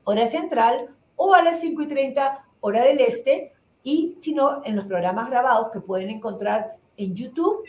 hora 0.04 0.26
central, 0.26 0.90
o 1.16 1.32
a 1.34 1.42
las 1.42 1.60
5 1.60 1.82
y 1.82 1.86
30, 1.86 2.44
hora 2.60 2.82
del 2.82 3.00
este, 3.00 3.52
y 3.84 4.18
si 4.20 4.34
no, 4.34 4.62
en 4.64 4.74
los 4.74 4.86
programas 4.86 5.30
grabados 5.30 5.70
que 5.72 5.80
pueden 5.80 6.10
encontrar 6.10 6.76
en 6.96 7.14
YouTube, 7.14 7.64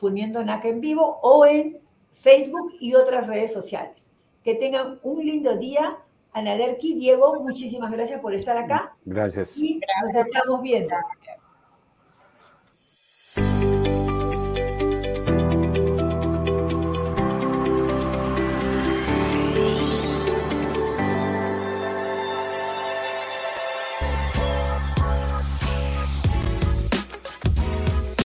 poniendo 0.00 0.42
NACA 0.42 0.68
en 0.68 0.80
vivo, 0.80 1.18
o 1.22 1.44
en 1.44 1.78
Facebook 2.12 2.72
y 2.80 2.94
otras 2.94 3.26
redes 3.26 3.52
sociales. 3.52 4.08
Que 4.42 4.54
tengan 4.54 4.98
un 5.02 5.24
lindo 5.24 5.56
día. 5.56 5.98
Anaderki, 6.32 6.94
Diego, 6.94 7.40
muchísimas 7.40 7.90
gracias 7.92 8.20
por 8.20 8.34
estar 8.34 8.56
acá. 8.56 8.94
Gracias. 9.04 9.56
Y 9.58 9.80
nos 10.02 10.14
estamos 10.14 10.62
viendo. 10.62 10.94